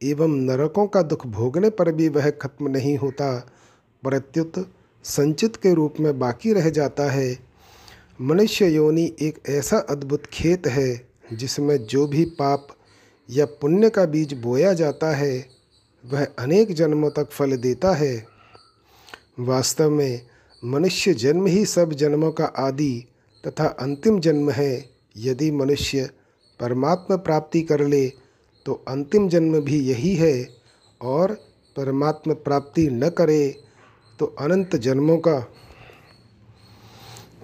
एवं 0.03 0.37
नरकों 0.37 0.87
का 0.87 1.03
दुख 1.03 1.27
भोगने 1.27 1.71
पर 1.71 1.93
भी 1.93 2.09
वह 2.09 2.31
खत्म 2.31 2.69
नहीं 2.69 2.97
होता। 2.99 3.51
प्रत्युत 4.03 4.73
संचित 5.05 5.57
के 5.57 5.75
रूप 5.75 5.95
में 6.01 6.19
बाकी 6.19 6.53
रह 6.53 6.71
जाता 6.71 7.11
है। 7.11 7.39
मनुष्य 8.21 8.69
योनि 8.69 9.17
एक 9.21 9.39
ऐसा 9.49 9.79
अद्भुत 9.79 10.27
खेत 10.27 10.67
है, 10.67 11.07
जिसमें 11.33 11.77
जो 11.87 12.07
भी 12.07 12.25
पाप 12.25 12.69
या 13.31 13.45
पुण्य 13.45 13.91
का 13.91 14.05
बीज 14.07 14.35
बोया 14.35 14.73
जाता 14.73 15.15
है, 15.17 15.47
वह 16.05 16.27
अनेक 16.39 16.73
जन्मों 16.75 17.11
तक 17.11 17.31
फल 17.31 17.57
देता 17.57 17.95
है। 17.95 18.27
वास्तव 19.39 19.91
में 19.91 20.27
मनुष्य 20.65 21.15
जन्म 21.15 21.47
ही 21.47 21.65
सब 21.67 21.93
जन्मों 21.93 22.33
का 22.33 22.45
आदि 22.45 23.07
तथा 23.47 23.67
अंतिम 23.67 24.21
जन्म 24.21 24.51
है। 24.51 24.91
यदि 25.17 25.51
मनुष्य 25.51 26.11
परमात्मा 26.61 27.17
प्राप्ति 27.17 27.63
कर 27.63 27.87
ले 27.87 28.07
तो 28.67 28.73
अंतिम 28.89 29.29
जन्म 29.29 29.61
भी 29.61 29.79
यही 29.81 30.15
है 30.15 30.49
और 31.01 31.33
परमात्मा 31.77 32.35
प्राप्ति 32.35 32.89
न 32.91 33.09
करे 33.09 33.57
तो 34.21 34.27
अनंत 34.27 34.77
जन्मों 34.77 35.19
का 35.19 35.53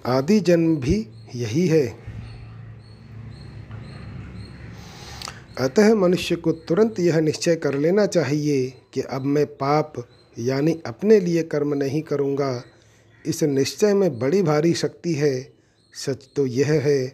आदि 0.05 0.39
जन्म 0.39 0.77
भी 0.77 1.07
यही 1.35 1.67
है। 1.67 1.97
अतः 5.59 5.95
मनुष्य 5.95 6.35
को 6.35 6.51
तुरंत 6.51 6.99
यह 6.99 7.19
निश्चय 7.19 7.55
कर 7.55 7.73
लेना 7.73 8.05
चाहिए 8.05 8.73
कि 8.93 9.01
अब 9.01 9.21
मैं 9.21 9.45
पाप, 9.45 9.93
यानी 10.39 10.81
अपने 10.85 11.19
लिए 11.19 11.43
कर्म 11.43 11.73
नहीं 11.73 12.01
करूँगा। 12.01 12.63
इस 13.25 13.43
निश्चय 13.43 13.93
में 13.93 14.19
बड़ी 14.19 14.43
भारी 14.43 14.73
शक्ति 14.73 15.13
है। 15.13 15.53
सच 15.93 16.29
तो 16.35 16.45
यह 16.45 16.71
है 16.71 17.07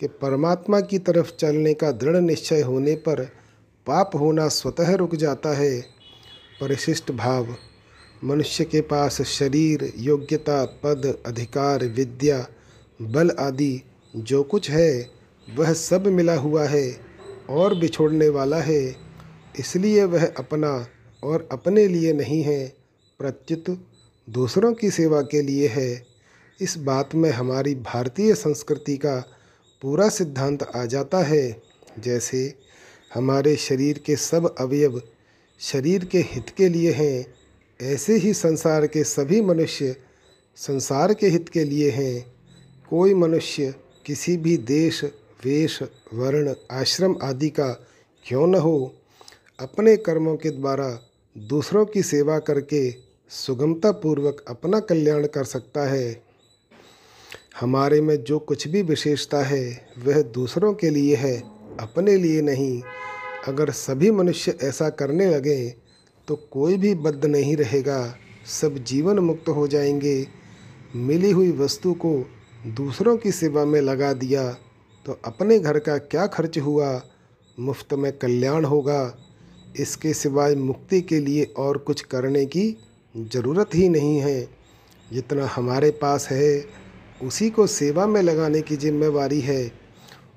कि 0.00 0.08
परमात्मा 0.08 0.80
की 0.80 0.98
तरफ़ 0.98 1.36
चलने 1.36 1.74
का 1.74 1.92
दृढ़ 1.92 2.16
निश्चय 2.16 2.60
होने 2.60 2.94
पर 2.94 3.24
पाप 3.86 4.10
होना 4.14 4.48
स्वतः 4.48 4.94
रुक 4.94 5.14
जाता 5.14 5.56
है। 5.56 5.80
परिशिष्ट 6.60 7.12
भाव। 7.12 7.56
मनुष्य 8.24 8.64
के 8.64 8.80
पास 8.80 9.22
शरीर, 9.22 9.92
योग्यता, 9.96 10.64
पद, 10.64 11.18
अधिकार, 11.26 11.84
विद्या, 11.84 12.46
बल 13.02 13.30
आदि 13.30 13.82
जो 14.16 14.42
कुछ 14.42 14.70
है, 14.70 15.10
वह 15.56 15.72
सब 15.72 16.06
मिला 16.06 16.34
हुआ 16.34 16.64
है 16.64 17.00
और 17.50 17.78
बिछोड़ने 17.78 18.28
वाला 18.28 18.60
है। 18.60 18.96
इसलिए 19.58 20.04
वह 20.04 20.26
अपना 20.26 20.86
और 21.22 21.48
अपने 21.52 21.88
लिए 21.88 22.12
नहीं 22.12 22.42
है, 22.42 22.72
प्रत्युत 23.18 23.86
दूसरों 24.30 24.74
की 24.74 24.90
सेवा 24.90 25.22
के 25.22 25.42
लिए 25.42 25.68
है। 25.68 26.06
इस 26.60 26.78
बात 26.78 27.14
में 27.14 27.30
हमारी 27.30 27.74
भारतीय 27.74 28.34
संस्कृति 28.34 28.96
का 28.96 29.24
पूरा 29.82 30.08
सिद्धांत 30.08 30.62
आ 30.62 30.84
जाता 30.84 31.18
है। 31.18 31.62
जैसे 31.98 32.54
हमारे 33.14 33.56
शरीर 33.56 33.98
के 33.98 34.16
सब 34.16 34.54
अवयव 34.58 35.02
शरीर 35.60 36.04
के 36.04 36.18
हित 36.18 36.46
के 36.56 36.68
लिए 36.68 36.92
हैं 36.92 37.38
ऐसे 37.82 38.16
ही 38.16 38.34
संसार 38.34 38.86
के 38.86 39.04
सभी 39.04 39.40
मनुष्य 39.40 39.96
संसार 40.56 41.14
के 41.14 41.26
हित 41.26 41.48
के 41.48 41.64
लिए 41.64 41.90
हैं। 41.90 42.34
कोई 42.90 43.14
मनुष्य 43.14 43.74
किसी 44.06 44.36
भी 44.36 44.56
देश, 44.56 45.04
वेश, 45.44 45.82
वर्ण, 46.14 46.54
आश्रम 46.70 47.16
आदि 47.22 47.48
का 47.48 47.68
क्यों 48.26 48.46
न 48.46 48.54
हो, 48.54 48.94
अपने 49.60 49.96
कर्मों 49.96 50.36
के 50.36 50.50
द्वारा 50.50 51.00
दूसरों 51.38 51.86
की 51.86 52.02
सेवा 52.02 52.38
करके 52.38 52.94
सुगमतापूर्वक 53.28 54.44
अपना 54.48 54.80
कल्याण 54.80 55.26
कर 55.26 55.44
सकता 55.44 55.88
है। 55.88 56.22
हमारे 57.60 58.00
में 58.00 58.24
जो 58.24 58.38
कुछ 58.38 58.68
भी 58.68 58.82
विशेषता 58.82 59.42
है, 59.42 59.88
वह 59.98 60.22
दूसरों 60.22 60.74
के 60.74 60.90
लिए 60.90 61.16
है, 61.16 61.42
अपने 61.80 62.16
लिए 62.16 62.42
नहीं। 62.42 62.82
अगर 63.46 63.70
सभी 63.70 64.10
मनुष्य 64.10 64.58
ऐसा 64.62 64.90
करने 64.90 65.26
लगे 65.26 65.87
तो 66.28 66.36
कोई 66.50 66.76
भी 66.76 66.94
बद्ध 66.94 67.24
नहीं 67.26 67.56
रहेगा। 67.56 68.16
सब 68.46 68.78
जीवन 68.78 69.18
मुक्त 69.18 69.48
हो 69.48 69.68
जाएँगे। 69.68 70.26
मिली 70.96 71.30
हुई 71.30 71.50
वस्तु 71.52 71.92
को 71.94 72.30
दूसरों 72.66 73.16
की 73.16 73.32
सेवा 73.32 73.64
में 73.64 73.80
लगा 73.80 74.12
दिया 74.12 74.52
तो 75.06 75.18
अपने 75.24 75.58
घर 75.58 75.78
का 75.78 75.98
क्या 75.98 76.26
खर्च 76.26 76.58
हुआ? 76.58 77.02
मुफ़्त 77.60 77.94
में 77.94 78.12
कल्याण 78.18 78.64
होगा। 78.64 79.16
इसके 79.80 80.12
सिवाय 80.14 80.54
मुक्ति 80.54 81.00
के 81.00 81.20
लिए 81.20 81.44
और 81.44 81.78
कुछ 81.78 82.00
करने 82.00 82.46
की 82.46 82.76
ज़रूरत 83.16 83.74
ही 83.74 83.88
नहीं 83.88 84.18
है। 84.18 84.48
जितना 85.12 85.46
हमारे 85.46 85.90
पास 85.90 86.28
है, 86.30 86.64
उसी 87.22 87.50
को 87.50 87.66
सेवा 87.66 88.06
में 88.06 88.22
लगाने 88.22 88.62
की 88.62 88.76
जिम्मेवारी 88.76 89.40
है। 89.40 89.72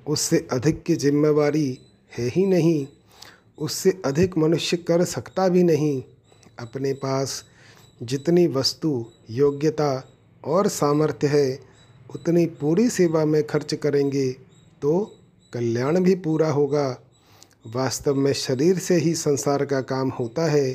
उससे 0.06 0.48
अधिक 0.52 0.82
की 0.82 0.96
जिम्मेवारी 0.96 1.78
है 2.18 2.28
ही 2.28 2.46
नहीं। 2.46 2.86
उससे 3.58 3.90
अधिक 4.04 4.36
मनुष्य 4.38 4.76
कर 4.78 5.04
सकता 5.04 5.48
भी 5.48 5.62
नहीं। 5.62 6.02
अपने 6.58 6.92
पास 6.92 7.44
जितनी 8.02 8.46
वस्तु, 8.46 9.04
योग्यता 9.30 10.08
और 10.44 10.68
सामर्थ्य 10.68 11.26
है, 11.26 11.58
उतनी 12.14 12.46
पूरी 12.60 12.88
सेवा 12.90 13.24
में 13.24 13.42
खर्च 13.46 13.74
करेंगे 13.74 14.30
तो 14.82 15.00
कल्याण 15.52 16.00
भी 16.00 16.14
पूरा 16.14 16.50
होगा। 16.50 16.88
वास्तव 17.66 18.14
में 18.14 18.32
शरीर 18.32 18.78
से 18.78 18.94
ही 18.94 19.14
संसार 19.14 19.64
का 19.64 19.80
काम 19.80 20.08
होता 20.10 20.50
है, 20.50 20.72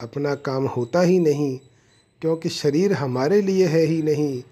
अपना 0.00 0.34
काम 0.34 0.66
होता 0.66 1.00
ही 1.00 1.18
नहीं, 1.18 1.58
क्योंकि 2.22 2.48
शरीर 2.48 2.92
हमारे 2.92 3.40
लिए 3.42 3.66
है 3.66 3.80
ही 3.80 4.02
नहीं। 4.02 4.42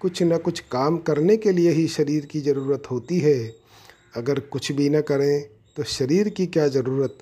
कुछ 0.00 0.22
न 0.22 0.36
कुछ 0.36 0.60
काम 0.72 0.96
करने 0.98 1.36
के 1.36 1.52
लिए 1.52 1.70
ही 1.70 1.86
शरीर 1.88 2.26
की 2.26 2.40
ज़रूरत 2.40 2.90
होती 2.90 3.18
है। 3.18 3.38
अगर 4.16 4.40
कुछ 4.40 4.70
भी 4.72 4.88
न 4.90 5.00
करें 5.00 5.57
तो 5.78 5.84
शरीर 5.84 6.28
की 6.28 6.46
क्या 6.46 6.68
ज़रूरत? 6.68 7.18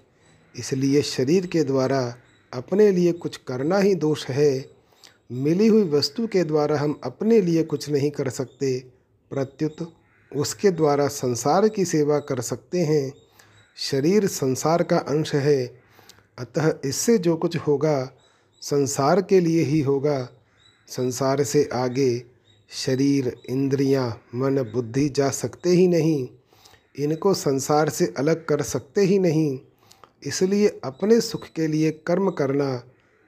इसलिए 0.59 1.03
शरीर 1.03 1.47
के 1.47 1.65
द्वारा 1.65 2.17
अपने 2.53 2.93
लिए 2.93 3.13
कुछ 3.13 3.37
करना 3.37 3.79
ही 3.79 3.95
दोष 3.95 4.27
है। 4.27 4.71
मिली 5.33 5.67
हुई 5.67 5.83
वस्तु 5.83 6.27
के 6.27 6.45
द्वारा 6.45 6.79
हम 6.79 7.01
अपने 7.05 7.41
लिए 7.41 7.63
कुछ 7.63 7.91
नहीं 7.91 8.11
कर 8.11 8.29
सकते। 8.29 8.81
प्रत्युत 9.31 9.93
उसके 10.37 10.71
द्वारा 10.71 11.09
संसार 11.09 11.69
की 11.69 11.85
सेवा 11.85 12.19
कर 12.19 12.41
सकते 12.41 12.81
हैं। 12.81 13.13
शरीर 13.77 14.27
संसार 14.27 14.83
का 14.83 14.99
अंश 14.99 15.35
है। 15.35 15.81
अतः 16.39 16.75
इससे 16.85 17.19
जो 17.19 17.37
कुछ 17.37 17.57
होगा 17.57 18.13
संसार 18.61 19.23
के 19.23 19.41
लिए 19.41 19.63
ही 19.63 19.81
होगा। 19.81 20.29
संसार 20.89 21.45
से 21.45 21.69
आगे 21.73 22.25
शरीर 22.71 23.37
इंद्रियाँ, 23.51 24.23
मन 24.35 24.63
बुद्धि 24.75 25.09
जा 25.09 25.31
सकते 25.31 25.71
ही 25.71 25.89
नहीं। 25.89 26.29
इनको 26.99 27.35
संसार 27.35 27.89
से 27.89 28.15
अलग 28.17 28.45
कर 28.45 28.63
सकते 28.63 29.01
ही 29.01 29.19
नहीं। 29.19 29.61
इसलिए 30.25 30.81
अपने 30.85 31.21
सुख 31.21 31.47
के 31.47 31.67
लिए 31.67 31.91
कर्म 31.91 32.31
करना 32.31 32.85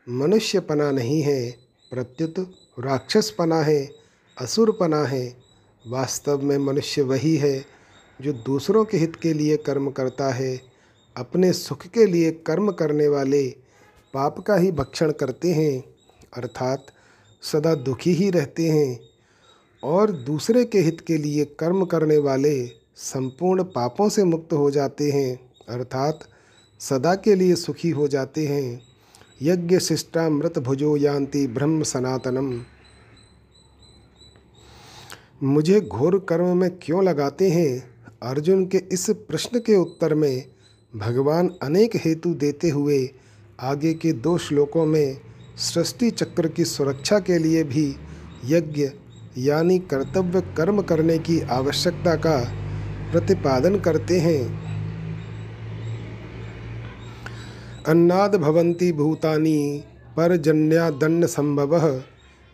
मनुष्यपना 0.09 0.91
नहीं 0.91 1.23
है, 1.23 1.51
प्रत्युत 1.91 2.39
राक्षसपना 2.79 3.63
है, 3.63 3.91
असुरपना 4.41 5.05
है। 5.05 5.37
वास्तव 5.87 6.43
में 6.43 6.59
मनुष्य 6.59 7.03
वही 7.03 7.37
है 7.37 7.65
जो 8.21 8.33
दूसरों 8.33 8.85
के 8.85 8.97
हित 8.97 9.17
के 9.17 9.33
लिए 9.33 9.57
कर्म 9.57 9.91
करता 9.91 10.31
है। 10.31 10.61
अपने 11.17 11.53
सुख 11.53 11.87
के 11.87 12.07
लिए 12.07 12.31
कर्म 12.31 12.73
करने 12.73 13.09
वाले 13.09 13.49
पाप 14.15 14.41
का 14.41 14.57
ही 14.57 14.73
भक्षण 14.73 15.13
करते 15.13 15.53
हैं, 15.53 15.85
अर्थात 16.35 16.87
सदा 17.43 17.75
दुखी 17.75 18.13
ही 18.13 18.31
रहते 18.31 18.69
हैं। 18.69 19.01
और 19.83 20.11
दूसरे 20.11 20.65
के 20.65 20.79
हित 20.79 21.01
के 21.01 21.17
लिए 21.17 21.45
कर्म 21.45 21.85
करने 21.85 22.19
वाले 22.19 22.78
संपूर्ण 22.99 23.63
पापों 23.63 24.09
से 24.09 24.25
मुक्त 24.25 24.53
हो 24.53 24.71
जाते 24.71 25.11
हैं, 25.11 25.51
अर्थात 25.69 26.19
सदा 26.81 27.15
के 27.15 27.35
लिए 27.35 27.55
सुखी 27.55 27.91
हो 27.91 28.09
जाते 28.09 28.47
हैं। 28.47 28.83
यज्ञ 29.43 29.79
शिष्टामृत 29.79 30.59
भुजो 30.59 30.97
यान्ति 30.97 31.47
ब्रह्म 31.47 31.83
सनातनम। 31.83 32.61
मुझे 35.43 35.81
घोर 35.81 36.19
कर्म 36.19 36.57
में 36.57 36.71
क्यों 36.71 37.05
लगाते 37.05 37.51
हैं? 37.51 37.95
अर्जुन 38.23 38.67
के 38.67 38.79
इस 38.93 39.11
प्रश्न 39.11 39.59
के 39.59 39.77
उत्तर 39.77 40.15
में 40.15 40.45
भगवान 40.97 41.55
अनेक 41.63 41.97
हेतु 41.97 42.35
देते 42.35 42.69
हुए 42.69 43.11
आगे 43.61 43.95
के 43.95 44.13
दो 44.13 44.39
श्लोकों 44.39 44.87
में 44.87 45.21
सृष्टि 45.57 46.11
चक्र 46.11 46.49
की 46.49 46.65
सुरक्षा 46.65 47.19
के 47.19 47.39
लिए 47.39 47.65
भी 47.65 47.97
यज्ञ 48.45 48.91
यानी 49.39 49.79
कर्तव्य 49.79 50.41
कर्म 50.41 50.83
करने 50.83 51.19
की 51.19 51.41
आवश्यकता 51.41 52.15
का 52.15 52.68
प्रतिपादन 53.13 53.79
करते 53.79 54.19
हैं। 54.19 54.69
अन्नाद 57.87 58.37
भवन्ति 58.37 58.93
भूतानि 58.93 59.85
परजन्यादन्न 60.17 61.27
संभव 61.27 62.03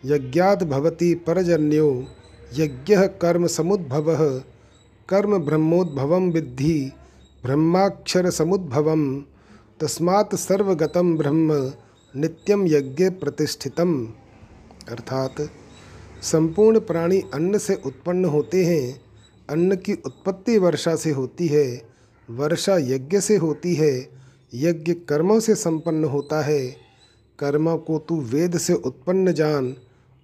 यज्ञात 0.05 0.63
भवति 0.63 1.15
परजन्यो, 1.15 2.05
यज्ञ 2.57 2.95
कर्म 2.97 3.47
समुद्भव, 3.47 4.39
कर्म 5.09 5.37
ब्रह्मोद्भव 5.37 6.19
विद्धि, 6.19 6.91
ब्रह्माक्षर 7.45 8.29
समुद्भव, 8.29 8.95
तस्मात् 9.79 10.35
सर्वगतम 10.35 11.17
ब्रह्म 11.17 11.71
नित्यम 12.15 12.67
यज्ञ 12.67 13.09
प्रतिष्ठितम। 13.09 14.05
अर्थात, 14.89 15.35
संपूर्ण 16.21 16.79
प्राणी 16.79 17.21
अन्न 17.33 17.57
से 17.57 17.81
उत्पन्न 17.85 18.25
होते 18.25 18.65
हैं 18.65 19.04
अन्न 19.49 19.75
की 19.75 19.93
उत्पत्ति 19.93 20.57
वर्षा 20.57 20.95
से 20.95 21.11
होती 21.11 21.47
है, 21.47 21.81
वर्षा 22.29 22.77
यज्ञ 22.77 23.21
से 23.21 23.37
होती 23.37 23.75
है, 23.75 24.09
यज्ञ 24.53 24.93
कर्मों 24.93 25.39
से 25.39 25.55
संपन्न 25.55 26.03
होता 26.03 26.41
है। 26.41 26.67
कर्म 27.39 27.77
को 27.77 27.99
तू 27.99 28.21
वेद 28.21 28.57
से 28.57 28.73
उत्पन्न 28.73 29.31
जान 29.31 29.75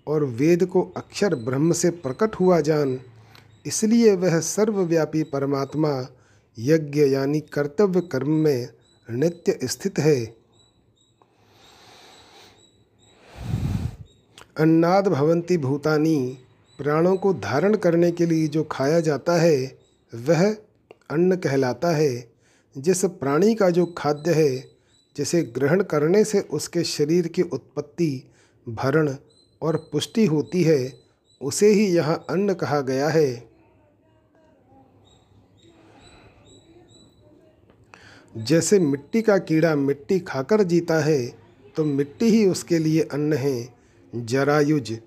और 0.07 0.23
वेद 0.23 0.65
को 0.65 0.93
अक्षर 0.97 1.35
ब्रह्म 1.35 1.71
से 1.71 1.89
प्रकट 1.89 2.35
हुआ 2.35 2.61
जान। 2.61 2.99
इसलिए 3.65 4.15
वह 4.15 4.39
सर्वव्यापी 4.39 5.23
परमात्मा, 5.23 6.07
यज्ञ 6.59 7.01
यानी 7.01 7.39
कर्तव्य 7.39 8.01
कर्म 8.01 8.31
में 8.31 8.69
नित्य 9.11 9.59
स्थित 9.63 9.99
है। 9.99 10.41
अन्नाद 14.57 15.07
भवंती 15.07 15.57
भूतानी 15.57 16.37
प्राणों 16.81 17.15
को 17.15 17.33
धारण 17.33 17.75
करने 17.75 18.11
के 18.11 18.25
लिए 18.25 18.47
जो 18.47 18.63
खाया 18.63 18.99
जाता 18.99 19.33
है, 19.33 19.77
वह 20.13 20.53
अन्न 21.09 21.35
कहलाता 21.35 21.89
है। 21.95 22.31
जिस 22.77 23.03
प्राणी 23.05 23.53
का 23.55 23.69
जो 23.69 23.85
खाद्य 23.85 24.33
है, 24.33 24.57
जिसे 25.15 25.41
ग्रहण 25.43 25.83
करने 25.83 26.23
से 26.23 26.39
उसके 26.39 26.83
शरीर 26.83 27.27
की 27.27 27.41
उत्पत्ति, 27.41 28.23
भरण 28.67 29.15
और 29.61 29.77
पुष्टि 29.91 30.25
होती 30.25 30.63
है, 30.63 30.93
उसे 31.41 31.69
ही 31.69 31.85
यहाँ 31.87 32.25
अन्न 32.29 32.53
कहा 32.53 32.81
गया 32.81 33.09
है। 33.09 33.51
जैसे 38.37 38.79
मिट्टी 38.79 39.21
का 39.21 39.37
कीड़ा 39.37 39.75
मिट्टी 39.75 40.19
खाकर 40.19 40.63
जीता 40.63 40.99
है 40.99 41.21
तो 41.75 41.85
मिट्टी 41.85 42.29
ही 42.29 42.45
उसके 42.45 42.77
लिए 42.79 43.01
अन्न 43.03 43.33
है। 43.33 43.73
जरायुज 44.15 44.97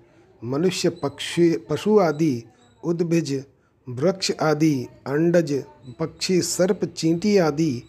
मनुष्य 0.45 0.89
पक्षी, 0.89 1.57
पशु 1.57 1.99
आदि, 1.99 2.43
उद्भिज, 2.83 3.43
वृक्ष 3.89 4.31
आदि, 4.41 4.87
अंडज, 5.07 5.63
पक्षी, 5.99 6.41
सर्प, 6.41 6.85
चींटी 6.85 7.37
आदि 7.37 7.83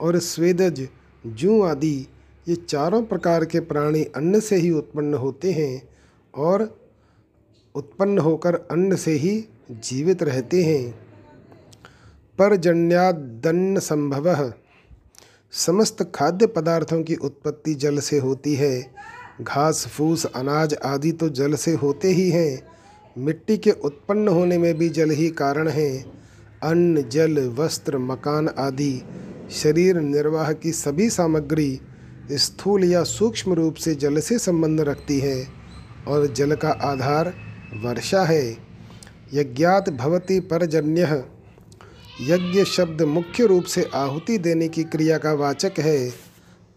और 0.00 0.18
स्वेदज, 0.18 0.88
जू 1.26 1.62
आदि, 1.62 2.06
ये 2.48 2.54
चारों 2.54 3.02
प्रकार 3.02 3.44
के 3.44 3.60
प्राणी 3.60 4.04
अन्न 4.04 4.40
से 4.40 4.56
ही 4.56 4.70
उत्पन्न 4.70 5.14
होते 5.14 5.52
हैं 5.52 5.88
और 6.34 6.80
उत्पन्न 7.74 8.18
होकर 8.18 8.54
अन्न 8.54 8.96
से 8.96 9.12
ही 9.12 9.44
जीवित 9.70 10.22
रहते 10.22 10.62
हैं। 10.62 10.98
परजन्यादन्न 12.38 13.78
संभव। 13.78 14.52
समस्त 15.52 16.12
खाद्य 16.14 16.46
पदार्थों 16.46 17.02
की 17.02 17.14
उत्पत्ति 17.14 17.74
जल 17.74 17.98
से 17.98 18.18
होती 18.18 18.54
है। 18.54 18.94
घास, 19.40 19.86
फूस, 19.86 20.24
अनाज 20.24 20.74
आदि 20.74 21.12
तो 21.12 21.28
जल 21.28 21.54
से 21.54 21.72
होते 21.72 22.08
ही 22.08 22.30
हैं। 22.30 22.62
मिट्टी 23.18 23.58
के 23.58 23.70
उत्पन्न 23.70 24.28
होने 24.28 24.58
में 24.58 24.74
भी 24.74 24.88
जल 24.88 25.10
ही 25.10 25.28
कारण 25.28 25.68
है। 25.68 26.04
अन्न, 26.62 27.08
जल, 27.08 27.48
वस्त्र, 27.48 27.98
मकान 27.98 28.48
आदि, 28.58 29.02
शरीर 29.50 29.96
निर्वाह 29.96 30.52
की 30.52 30.72
सभी 30.72 31.10
सामग्री 31.10 31.80
स्थूल 32.32 32.84
या 32.84 33.02
सूक्ष्म 33.02 33.52
रूप 33.52 33.74
से 33.74 33.94
जल 33.94 34.20
से 34.20 34.38
संबंध 34.38 34.80
रखती 34.80 35.20
है 35.20 35.48
और 36.08 36.26
जल 36.26 36.54
का 36.54 36.68
आधार 36.68 37.34
वर्षा 37.74 38.22
है। 38.22 38.56
यज्ञात 39.34 39.90
भवती 39.90 40.40
परजन्य। 40.40 41.24
यज्ञ 42.20 42.64
शब्द 42.64 43.02
मुख्य 43.02 43.46
रूप 43.46 43.64
से 43.64 43.88
आहुति 43.94 44.38
देने 44.38 44.68
की 44.68 44.84
क्रिया 44.84 45.18
का 45.18 45.32
वाचक 45.32 45.72
है। 45.78 46.10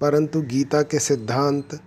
परंतु 0.02 0.42
गीता 0.42 0.82
के 0.82 1.00
सिद्धांत 1.00 1.80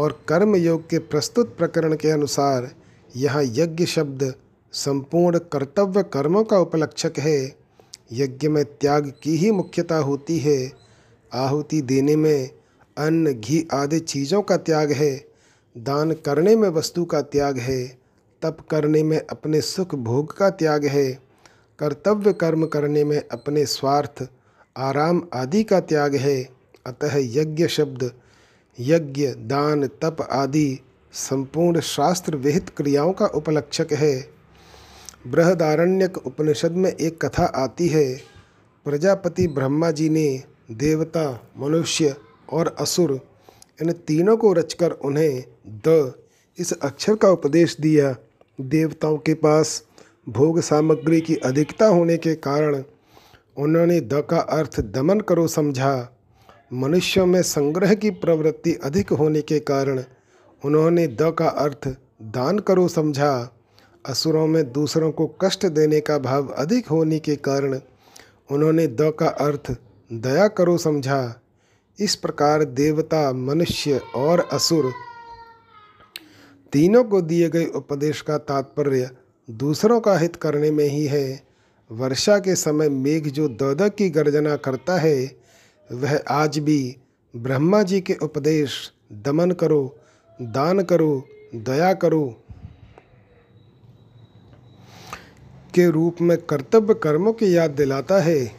और 0.00 0.24
कर्म 0.28 0.56
योग 0.56 0.88
के 0.88 0.98
प्रस्तुत 0.98 1.56
प्रकरण 1.56 1.96
के 1.96 2.10
अनुसार 2.10 2.74
यह 3.16 3.38
यज्ञ 3.38 3.86
शब्द 3.86 4.34
संपूर्ण 4.72 5.38
कर्तव्य 5.38 6.02
कर्मों 6.02 6.44
का 6.44 6.58
उपलक्षक 6.58 7.12
है। 7.18 7.56
यज्ञ 8.12 8.48
में 8.48 8.64
त्याग 8.64 9.12
की 9.22 9.36
ही 9.36 9.50
मुख्यता 9.50 9.96
होती 9.96 10.38
है। 10.38 10.72
आहुति 11.34 11.80
देने 11.80 12.16
में 12.16 12.50
अन्न, 12.98 13.32
घी 13.32 13.68
आदि 13.72 14.00
चीज़ों 14.00 14.42
का 14.42 14.56
त्याग 14.56 14.92
है। 14.92 15.24
दान 15.78 16.12
करने 16.12 16.56
में 16.56 16.68
वस्तु 16.68 17.04
का 17.04 17.20
त्याग 17.20 17.58
है। 17.58 17.98
तप 18.42 18.58
करने 18.70 19.02
में 19.02 19.26
अपने 19.30 19.60
सुख 19.60 19.94
भोग 19.94 20.36
का 20.36 20.50
त्याग 20.50 20.84
है। 20.84 21.12
कर्तव्य 21.78 22.32
कर्म 22.32 22.66
करने 22.66 23.04
में 23.04 23.28
अपने 23.32 23.66
स्वार्थ, 23.66 24.28
आराम 24.76 25.22
आदि 25.34 25.62
का 25.62 25.80
त्याग 25.80 26.14
है। 26.14 26.48
अतः 26.86 27.10
यज्ञ 27.14 27.66
शब्द 27.66 28.12
यज्ञ, 28.80 29.26
दान, 29.26 29.86
तप 29.86 30.28
आदि 30.30 30.80
संपूर्ण 31.12 31.80
शास्त्र 31.80 32.36
विहित 32.36 32.68
क्रियाओं 32.68 33.12
का 33.12 33.26
उपलक्षक 33.26 33.86
है। 33.92 34.28
बृहदारण्यक 35.26 36.16
उपनिषद 36.16 36.72
में 36.72 36.92
एक 36.92 37.24
कथा 37.24 37.44
आती 37.44 37.88
है। 37.88 38.20
प्रजापति 38.84 39.48
ब्रह्मा 39.48 39.90
जी 39.90 40.08
ने 40.08 40.42
देवता, 40.70 41.50
मनुष्य 41.58 42.14
और 42.52 42.76
असुर, 42.78 43.20
इन 43.82 43.92
तीनों 43.92 44.36
को 44.36 44.52
रचकर 44.52 44.90
उन्हें 44.90 45.44
द, 45.66 46.12
इस 46.58 46.72
अक्षर 46.72 47.14
का 47.14 47.30
उपदेश 47.30 47.76
दिया। 47.80 48.16
देवताओं 48.60 49.18
के 49.18 49.34
पास 49.34 49.82
भोग 50.28 50.60
सामग्री 50.60 51.20
की 51.20 51.36
अधिकता 51.36 51.86
होने 51.86 52.16
के 52.16 52.34
कारण 52.34 52.82
उन्होंने 53.56 54.00
द 54.00 54.26
का 54.30 54.38
अर्थ 54.38 54.80
दमन 54.80 55.20
करो 55.20 55.48
समझा। 55.48 56.16
मनुष्यों 56.72 57.26
में 57.26 57.42
संग्रह 57.42 57.94
की 57.94 58.10
प्रवृत्ति 58.10 58.74
अधिक 58.74 59.10
होने 59.12 59.40
के 59.42 59.58
कारण 59.60 60.02
उन्होंने 60.64 61.06
द 61.06 61.34
का 61.38 61.48
अर्थ 61.48 61.88
दान 62.22 62.58
करो 62.58 62.88
समझा। 62.88 63.56
असुरों 64.06 64.46
में 64.46 64.72
दूसरों 64.72 65.12
को 65.12 65.26
कष्ट 65.26 65.66
देने 65.66 66.00
का 66.00 66.18
भाव 66.18 66.48
अधिक 66.48 66.88
होने 66.88 67.18
के 67.18 67.36
कारण 67.36 67.80
उन्होंने 68.50 68.86
द 68.86 69.12
का 69.18 69.26
अर्थ 69.26 69.76
दया 70.12 70.48
करो 70.48 70.78
समझा। 70.78 71.40
इस 71.98 72.14
प्रकार 72.14 72.64
देवता, 72.64 73.32
मनुष्य 73.32 74.00
और 74.14 74.48
असुर 74.52 74.92
तीनों 76.72 77.04
को 77.04 77.20
दिए 77.20 77.48
गए 77.48 77.64
उपदेश 77.66 78.20
का 78.20 78.38
तात्पर्य 78.38 79.10
दूसरों 79.50 80.00
का 80.00 80.18
हित 80.18 80.36
करने 80.36 80.70
में 80.70 80.88
ही 80.88 81.06
है। 81.06 81.42
वर्षा 81.90 82.38
के 82.38 82.54
समय 82.54 82.88
मेघ 82.88 83.28
जो 83.28 83.48
दौद 83.48 83.88
की 83.98 84.10
गर्जना 84.10 84.56
करता 84.56 84.98
है 84.98 85.40
वह 85.92 86.22
आज 86.28 86.58
भी 86.58 86.96
ब्रह्मा 87.36 87.82
जी 87.82 88.00
के 88.00 88.14
उपदेश 88.14 88.92
दमन 89.12 89.50
करो, 89.50 89.98
दान 90.42 90.82
करो, 90.82 91.24
दया 91.54 91.92
करो 91.92 92.44
के 95.74 95.90
रूप 95.90 96.16
में 96.20 96.38
कर्तव्य 96.38 96.94
कर्मों 96.94 97.32
की 97.32 97.56
याद 97.56 97.70
दिलाता 97.70 98.20
है। 98.20 98.52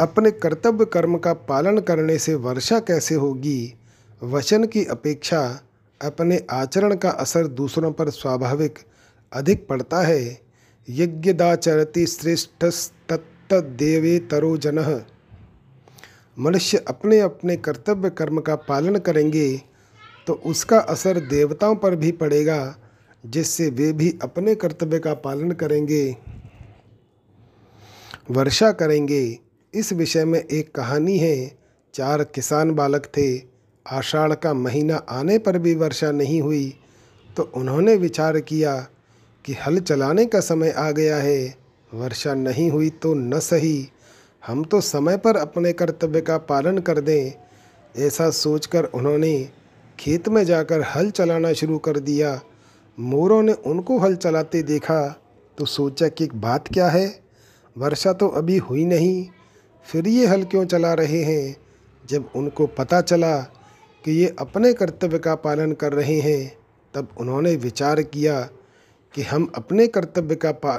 अपने 0.00 0.30
कर्तव्य 0.30 0.84
कर्म 0.84 1.18
का 1.18 1.32
पालन 1.32 1.78
करने 1.78 2.18
से 2.18 2.34
वर्षा 2.34 2.80
कैसे 2.80 3.14
होगी? 3.14 3.74
वचन 4.22 4.66
की 4.66 4.84
अपेक्षा 4.84 5.60
अपने 6.02 6.46
आचरण 6.50 6.96
का 6.96 7.10
असर 7.10 7.46
दूसरों 7.46 7.92
पर 7.92 8.10
स्वाभाविक 8.10 8.78
अधिक 9.32 9.68
पड़ता 9.68 10.02
है। 10.02 10.40
यज्ञदाचरति 10.88 12.06
श्रेष्ठ 12.06 12.66
देवे 13.52 14.18
तरो 14.18 14.56
जन 14.56 14.78
मनुष्य 16.36 16.78
अपने 16.88 17.18
अपने 17.20 17.56
कर्तव्य 17.56 18.10
कर्म 18.10 18.40
का 18.40 18.54
पालन 18.56 18.96
करेंगे 18.96 19.56
तो 20.26 20.32
उसका 20.46 20.78
असर 20.78 21.20
देवताओं 21.20 21.76
पर 21.76 21.94
भी 21.96 22.12
पड़ेगा, 22.12 22.76
जिससे 23.26 23.68
वे 23.70 23.92
भी 23.92 24.18
अपने 24.22 24.54
कर्तव्य 24.54 24.98
का 24.98 25.14
पालन 25.14 25.50
करेंगे। 25.50 26.16
वर्षा 28.30 28.70
करेंगे। 28.72 29.38
इस 29.74 29.92
विषय 29.92 30.24
में 30.24 30.38
एक 30.40 30.74
कहानी 30.74 31.18
है। 31.18 31.58
चार 31.94 32.24
किसान 32.24 32.70
बालक 32.70 33.06
थे। 33.06 33.36
आषाढ़ 33.86 34.34
का 34.34 34.52
महीना 34.54 34.96
आने 34.96 35.38
पर 35.38 35.58
भी 35.58 35.74
वर्षा 35.74 36.10
नहीं 36.12 36.40
हुई 36.42 36.74
तो 37.36 37.42
उन्होंने 37.54 37.94
विचार 37.96 38.40
किया 38.40 38.76
कि 39.44 39.54
हल 39.66 39.78
चलाने 39.80 40.26
का 40.26 40.40
समय 40.40 40.70
आ 40.70 40.90
गया 40.90 41.16
है। 41.16 41.54
वर्षा 41.94 42.34
नहीं 42.34 42.70
हुई 42.70 42.90
तो 42.90 43.14
न 43.14 43.38
सही। 43.40 43.88
हम 44.46 44.64
तो 44.64 44.80
समय 44.80 45.16
पर 45.16 45.36
अपने 45.36 45.72
कर्तव्य 45.72 46.20
का 46.20 46.38
पालन 46.38 46.78
कर 46.78 47.00
दें, 47.00 47.32
ऐसा 47.96 48.30
सोचकर 48.30 48.84
उन्होंने 48.84 49.48
खेत 49.98 50.28
में 50.28 50.44
जाकर 50.44 50.82
हल 50.96 51.10
चलाना 51.10 51.52
शुरू 51.52 51.78
कर 51.78 51.98
दिया। 51.98 52.40
मोरों 52.98 53.42
ने 53.42 53.52
उनको 53.52 53.98
हल 53.98 54.16
चलाते 54.16 54.62
देखा 54.62 55.00
तो 55.58 55.64
सोचा 55.64 56.08
कि 56.08 56.28
बात 56.34 56.68
क्या 56.68 56.88
है? 56.88 57.20
वर्षा 57.76 58.12
तो 58.12 58.28
अभी 58.28 58.56
हुई 58.58 58.84
नहीं, 58.84 59.28
फिर 59.86 60.08
ये 60.08 60.26
हल 60.26 60.44
क्यों 60.44 60.64
चला 60.64 60.94
रहे 60.94 61.22
हैं? 61.22 61.56
जब 62.04 62.30
उनको 62.36 62.66
पता 62.66 63.00
चला 63.00 63.38
कि 64.04 64.12
ये 64.12 64.34
अपने 64.38 64.72
कर्तव्य 64.72 65.18
का 65.18 65.34
पालन 65.34 65.72
कर 65.72 65.92
रहे 65.92 66.20
हैं, 66.20 66.56
तब 66.94 67.08
उन्होंने 67.20 67.56
विचार 67.56 68.02
किया 68.02 68.40
कि 69.14 69.22
हम 69.22 69.52
अपने 69.54 69.86
कर्तव्य 69.86 70.34
का 70.34 70.52
पा, 70.52 70.76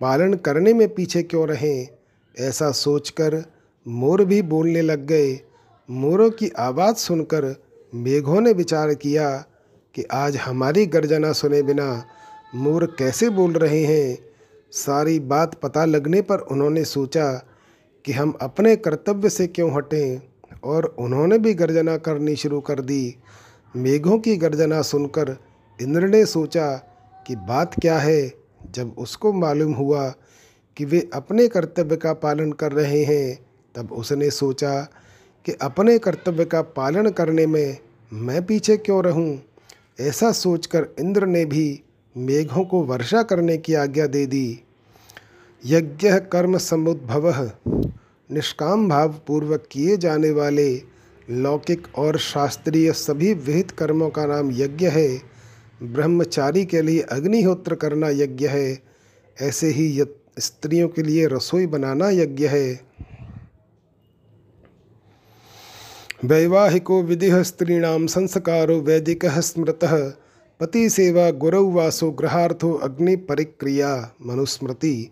पालन 0.00 0.34
करने 0.34 0.72
में 0.74 0.88
पीछे 0.94 1.22
क्यों 1.22 1.48
रहें? 1.48 1.88
ऐसा 2.40 2.70
सोचकर 2.70 3.44
मोर 3.88 4.24
भी 4.24 4.42
बोलने 4.42 4.82
लग 4.82 5.06
गए। 5.06 5.40
मोरों 5.90 6.30
की 6.30 6.48
आवाज़ 6.48 6.96
सुनकर 6.96 7.62
मेघों 7.94 8.40
ने 8.40 8.52
विचार 8.52 8.94
किया 8.94 9.44
कि 9.94 10.02
आज 10.02 10.36
हमारी 10.36 10.86
गर्जना 10.86 11.32
सुने 11.32 11.62
बिना 11.62 12.04
मोर 12.54 12.96
कैसे 12.98 13.30
बोल 13.30 13.52
रहे 13.52 13.84
हैं। 13.84 14.18
सारी 14.72 15.20
बात 15.20 15.54
पता 15.54 15.84
लगने 15.84 16.22
पर 16.22 16.38
उन्होंने 16.38 16.84
सोचा 16.84 17.46
कि 18.04 18.12
हम 18.12 18.38
अपने 18.40 18.76
कर्तव्य 18.76 19.28
से 19.28 19.46
क्यों 19.46 19.74
हटें 19.74 20.22
और 20.64 20.84
उन्होंने 20.84 21.38
भी 21.38 21.54
गर्जना 21.54 21.96
करनी 21.96 22.36
शुरू 22.36 22.60
कर 22.60 22.80
दी। 22.80 23.16
मेघों 23.76 24.18
की 24.18 24.36
गर्जना 24.36 24.82
सुनकर 24.82 25.36
इंद्र 25.82 26.08
ने 26.08 26.26
सोचा 26.26 26.76
कि 27.26 27.36
बात 27.36 27.80
क्या 27.80 27.98
है? 27.98 28.32
जब 28.70 28.94
उसको 28.98 29.32
मालूम 29.32 29.72
हुआ 29.72 30.14
कि 30.76 30.84
वे 30.84 31.10
अपने 31.14 31.48
कर्तव्य 31.48 31.96
का 31.96 32.12
पालन 32.12 32.52
कर 32.52 32.72
रहे 32.72 33.04
हैं। 33.04 33.46
तब 33.74 33.92
उसने 33.92 34.30
सोचा 34.30 34.80
कि 35.44 35.52
अपने 35.52 35.98
कर्तव्य 35.98 36.44
का 36.44 36.62
पालन 36.62 37.10
करने 37.10 37.46
में 37.46 37.78
मैं 38.12 38.46
पीछे 38.46 38.76
क्यों 38.76 39.04
रहूँ? 39.04 39.42
ऐसा 40.00 40.32
सोचकर 40.32 40.86
इंद्र 41.00 41.26
ने 41.26 41.44
भी 41.44 41.82
मेघों 42.16 42.64
को 42.64 42.82
वर्षा 42.82 43.22
करने 43.22 43.58
की 43.58 43.74
आज्ञा 43.74 44.06
दे 44.06 44.26
दी। 44.26 44.60
यज्ञ 45.66 46.12
कर्म 46.12 46.58
समुद्भव। 46.58 47.50
निष्काम 48.32 48.88
भाव 48.88 49.20
पूर्वक 49.26 49.64
किए 49.70 49.96
जाने 49.96 50.30
वाले 50.30 50.82
लौकिक 51.30 51.86
और 51.96 52.18
शास्त्रीय 52.18 52.92
सभी 52.92 53.34
विहित 53.34 53.70
कर्मों 53.70 54.10
का 54.10 54.26
नाम 54.26 54.50
यज्ञ 54.52 54.88
है। 54.88 55.22
ब्रह्मचारी 55.82 56.64
के 56.64 56.82
लिए 56.82 57.00
अग्निहोत्र 57.00 57.74
करना 57.74 58.08
यज्ञ 58.08 58.46
है। 58.46 58.82
ऐसे 59.40 59.66
ही 59.66 60.00
स्त्रियों 60.38 60.88
के 60.88 61.02
लिए 61.02 61.26
रसोई 61.26 61.66
बनाना 61.66 62.10
यज्ञ 62.10 62.46
है। 62.46 62.80
वैवाहिको 66.24 67.02
विधि 67.02 67.30
स्त्रीण 67.44 68.06
संस्कारो 68.06 68.80
वैदिक 68.80 69.26
स्मृत। 69.26 69.80
पति 70.60 70.90
सेवा 70.90 71.30
गुरौवासो 71.30 72.10
ग्रहार्थो 72.10 72.72
अग्नि 72.72 73.16
परिक्रिया 73.16 74.14
मनुस्मृति। 74.26 75.10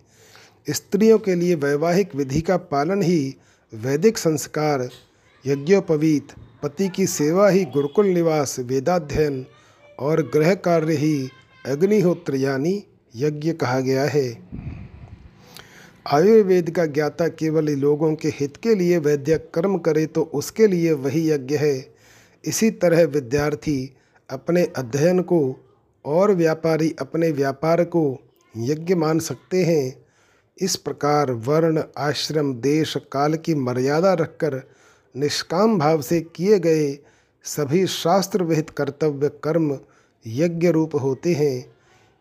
स्त्रियों 0.70 1.18
के 1.18 1.34
लिए 1.34 1.54
वैवाहिक 1.54 2.14
विधि 2.14 2.40
का 2.40 2.56
पालन 2.56 3.02
ही 3.02 3.34
वैदिक 3.74 4.18
संस्कार। 4.18 4.88
यज्ञोपवीत, 5.46 6.28
पति 6.62 6.88
की 6.88 7.06
सेवा 7.06 7.48
ही 7.48 7.64
गुरुकुल 7.64 8.06
निवास, 8.06 8.56
वेदाध्ययन 8.60 9.46
और 9.98 10.22
गृह 10.34 10.54
कार्य 10.54 10.94
ही 10.94 11.28
अग्निहोत्र 11.66 12.34
यानी 12.34 12.84
यज्ञ 13.16 13.52
कहा 13.52 13.80
गया 13.80 14.04
है। 14.04 14.28
आयुर्वेद 16.06 16.70
का 16.70 16.86
ज्ञाता 16.86 17.28
केवल 17.28 17.68
लोगों 17.70 18.14
के 18.14 18.28
हित 18.28 18.56
के 18.56 18.74
लिए 18.74 18.98
वैद्य 18.98 19.36
कर्म 19.54 19.78
करे 19.78 20.06
तो 20.06 20.22
उसके 20.22 20.66
लिए 20.66 20.92
वही 20.92 21.30
यज्ञ 21.30 21.56
है। 21.56 21.94
इसी 22.44 22.70
तरह 22.70 23.04
विद्यार्थी 23.04 23.94
अपने 24.30 24.64
अध्ययन 24.76 25.20
को 25.22 25.56
और 26.04 26.32
व्यापारी 26.32 26.94
अपने 27.00 27.30
व्यापार 27.30 27.84
को 27.84 28.18
यज्ञ 28.56 28.94
मान 28.94 29.18
सकते 29.18 29.64
हैं। 29.64 30.06
इस 30.58 30.76
प्रकार 30.76 31.30
वर्ण, 31.30 31.82
आश्रम, 31.98 32.54
देश, 32.54 32.96
काल 33.12 33.34
की 33.34 33.54
मर्यादा 33.54 34.12
रखकर 34.14 34.60
निष्काम 35.16 35.78
भाव 35.78 36.02
से 36.02 36.20
किए 36.20 36.58
गए 36.58 36.98
सभी 37.44 37.86
शास्त्र 37.86 38.42
विहित 38.42 38.70
कर्तव्य 38.70 39.28
कर्म 39.44 39.78
यज्ञ 40.26 40.70
रूप 40.70 40.94
होते 40.94 41.32
हैं। 41.32 41.72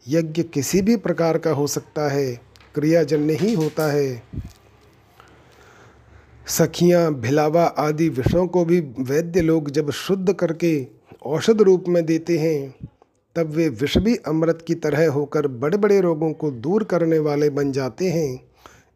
यज्ञ 0.08 0.44
किसी 0.44 0.82
भी 0.82 0.96
प्रकार 0.96 1.38
का 1.38 1.52
हो 1.52 1.68
सकता 1.68 2.10
है। 2.10 2.51
क्रियाजन्य 2.76 3.34
ही 3.34 3.54
होता 3.54 3.92
है। 3.92 4.24
सखियाँ, 6.48 7.14
भिलावा 7.14 7.64
आदि 7.64 8.10
विषयों 8.10 8.48
को 8.48 8.66
भी 8.66 8.80
वैद्य 8.80 9.42
लोग 9.42 9.70
जब 9.70 9.92
शुद्ध 9.92 10.34
करके 10.34 10.88
औषध 11.26 11.62
रूप 11.62 11.86
में 11.88 12.06
देते 12.06 12.38
हैं, 12.38 12.90
तब 13.36 13.48
वे 13.48 13.70
विष 13.70 13.98
भी 13.98 14.16
अमृत 14.16 14.64
की 14.68 14.76
तरह 14.76 15.12
होकर 15.12 15.48
बड़े 15.48 15.78
बड़े 15.78 16.02
रोगों 16.02 16.34
को 16.34 16.52
दूर 16.52 16.84
करने 16.84 17.20
वाले 17.20 17.50
बन 17.50 17.72
जाते 17.72 18.10
हैं। 18.10 18.44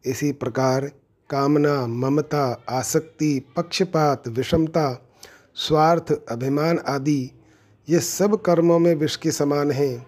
इसी 0.04 0.32
प्रकार 0.32 0.90
कामना, 1.30 1.86
ममता, 1.86 2.64
आसक्ति, 2.68 3.46
पक्षपात, 3.56 4.28
विषमता, 4.28 5.08
स्वार्थ, 5.54 6.12
अभिमान 6.28 6.78
आदि, 6.78 7.30
ये 7.88 7.98
सब 7.98 8.42
कर्मों 8.42 8.78
में 8.78 8.94
विष 8.94 9.16
के 9.16 9.30
समान 9.30 9.70
हैं। 9.70 10.06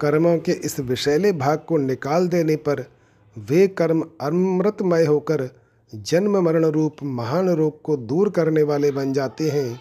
कर्मों 0.00 0.38
के 0.38 0.52
इस 0.52 0.80
विषैले 0.80 1.32
भाग 1.32 1.64
को 1.68 1.76
निकाल 1.76 2.28
देने 2.28 2.56
पर 2.56 2.93
वे 3.38 3.68
कर्म 3.68 4.04
अमृतमय 4.20 5.04
होकर 5.04 5.48
जन्म 5.94 6.42
मरण 6.42 6.64
रूप 6.64 6.96
महान 7.02 7.48
रोग 7.48 7.82
को 7.82 7.96
दूर 7.96 8.30
करने 8.30 8.62
वाले 8.62 8.90
बन 8.90 9.12
जाते 9.12 9.50
हैं। 9.50 9.80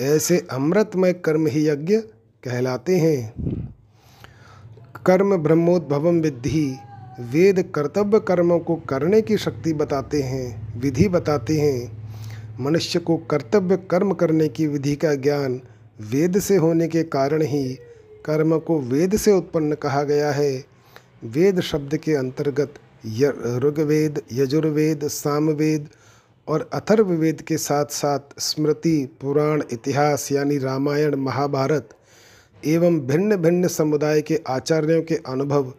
ऐसे 0.00 0.46
अमृतमय 0.50 1.12
कर्म 1.12 1.46
ही 1.46 1.68
यज्ञ 1.68 1.96
कहलाते 2.44 2.96
हैं। 2.96 3.34
कर्म 5.06 5.36
ब्रह्मोद्भवम 5.36 6.20
विद्धि, 6.20 6.76
वेद 7.20 7.72
कर्तव्य 7.74 8.20
कर्मों 8.20 8.58
को 8.58 8.76
करने 8.76 9.22
की 9.22 9.36
शक्ति 9.36 9.72
बताते 9.72 10.22
हैं, 10.22 10.80
विधि 10.80 11.08
बताते 11.08 11.60
हैं। 11.60 12.04
मनुष्य 12.60 12.98
को 12.98 13.16
कर्तव्य 13.16 13.76
कर्म 13.76 14.12
करने 14.12 14.48
की 14.48 14.66
विधि 14.66 14.96
का 14.96 15.14
ज्ञान 15.14 15.60
वेद 16.00 16.38
से 16.38 16.56
होने 16.56 16.88
के 16.88 17.02
कारण 17.02 17.42
ही 17.42 17.74
कर्म 18.24 18.58
को 18.58 18.80
वेद 18.80 19.16
से 19.16 19.32
उत्पन्न 19.32 19.74
कहा 19.74 20.02
गया 20.02 20.30
है। 20.30 20.73
वेद 21.22 21.60
शब्द 21.60 21.96
के 21.96 22.14
अंतर्गत 22.14 22.74
ऋग्वेद, 23.64 24.20
यजुर्वेद, 24.32 25.06
सामवेद 25.08 25.88
और 26.48 26.68
अथर्ववेद 26.72 27.40
के 27.42 27.58
साथ 27.58 27.86
साथ 27.86 28.40
स्मृति, 28.40 29.08
पुराण, 29.20 29.62
इतिहास 29.72 30.32
यानी 30.32 30.58
रामायण, 30.58 31.14
महाभारत 31.14 31.88
एवं 32.64 32.98
भिन्न 33.00 33.36
भिन्न 33.36 33.68
समुदाय 33.68 34.22
के 34.22 34.40
आचार्यों 34.48 35.02
के 35.02 35.14
अनुभव, 35.26 35.72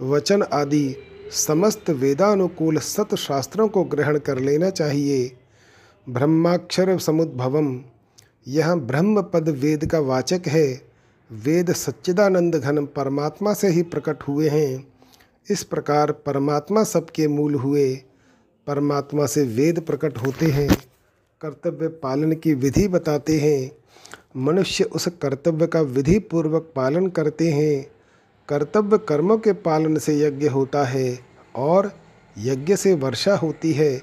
वचन 0.00 0.42
आदि 0.42 0.96
समस्त 1.32 1.90
वेदानुकूल 1.90 2.78
सत 2.78 3.14
शास्त्रों 3.14 3.68
को 3.68 3.84
ग्रहण 3.84 4.18
कर 4.18 4.38
लेना 4.38 4.70
चाहिए। 4.70 5.32
ब्रह्माक्षर 6.08 6.98
समुद्भवम, 6.98 7.80
यह 8.48 8.74
ब्रह्म 8.74 9.22
पद 9.22 9.48
वेद 9.48 9.86
का 9.86 9.98
वाचक 9.98 10.42
है। 10.46 10.89
वेद 11.32 11.72
सच्चिदानंद 11.72 12.56
घन 12.56 12.86
परमात्मा 12.86 13.54
से 13.54 13.68
ही 13.68 13.82
प्रकट 13.82 14.22
हुए 14.22 14.48
हैं। 14.48 14.92
इस 15.50 15.62
प्रकार 15.62 16.12
परमात्मा 16.12 16.84
सबके 16.84 17.28
मूल 17.28 17.54
हुए। 17.54 17.94
परमात्मा 18.66 19.26
से 19.26 19.42
वेद 19.42 19.80
प्रकट 19.80 20.18
होते 20.18 20.46
हैं। 20.46 20.68
कर्तव्य 21.40 21.88
पालन 21.88 22.32
की 22.32 22.54
विधि 22.54 22.88
बताते 22.88 23.38
हैं। 23.38 23.76
मनुष्य 24.36 24.84
उस 24.84 25.08
कर्तव्य 25.22 25.66
का 25.66 25.80
विधि 25.80 26.18
पूर्वक 26.18 26.72
पालन 26.76 27.06
करते 27.06 27.50
हैं। 27.52 27.86
कर्तव्य 28.48 28.98
कर्मों 28.98 29.38
के 29.38 29.52
पालन 29.52 29.98
से 29.98 30.20
यज्ञ 30.20 30.48
होता 30.48 30.84
है 30.84 31.18
और 31.56 31.92
यज्ञ 32.38 32.76
से 32.76 32.94
वर्षा 32.94 33.36
होती 33.36 33.72
है। 33.72 34.02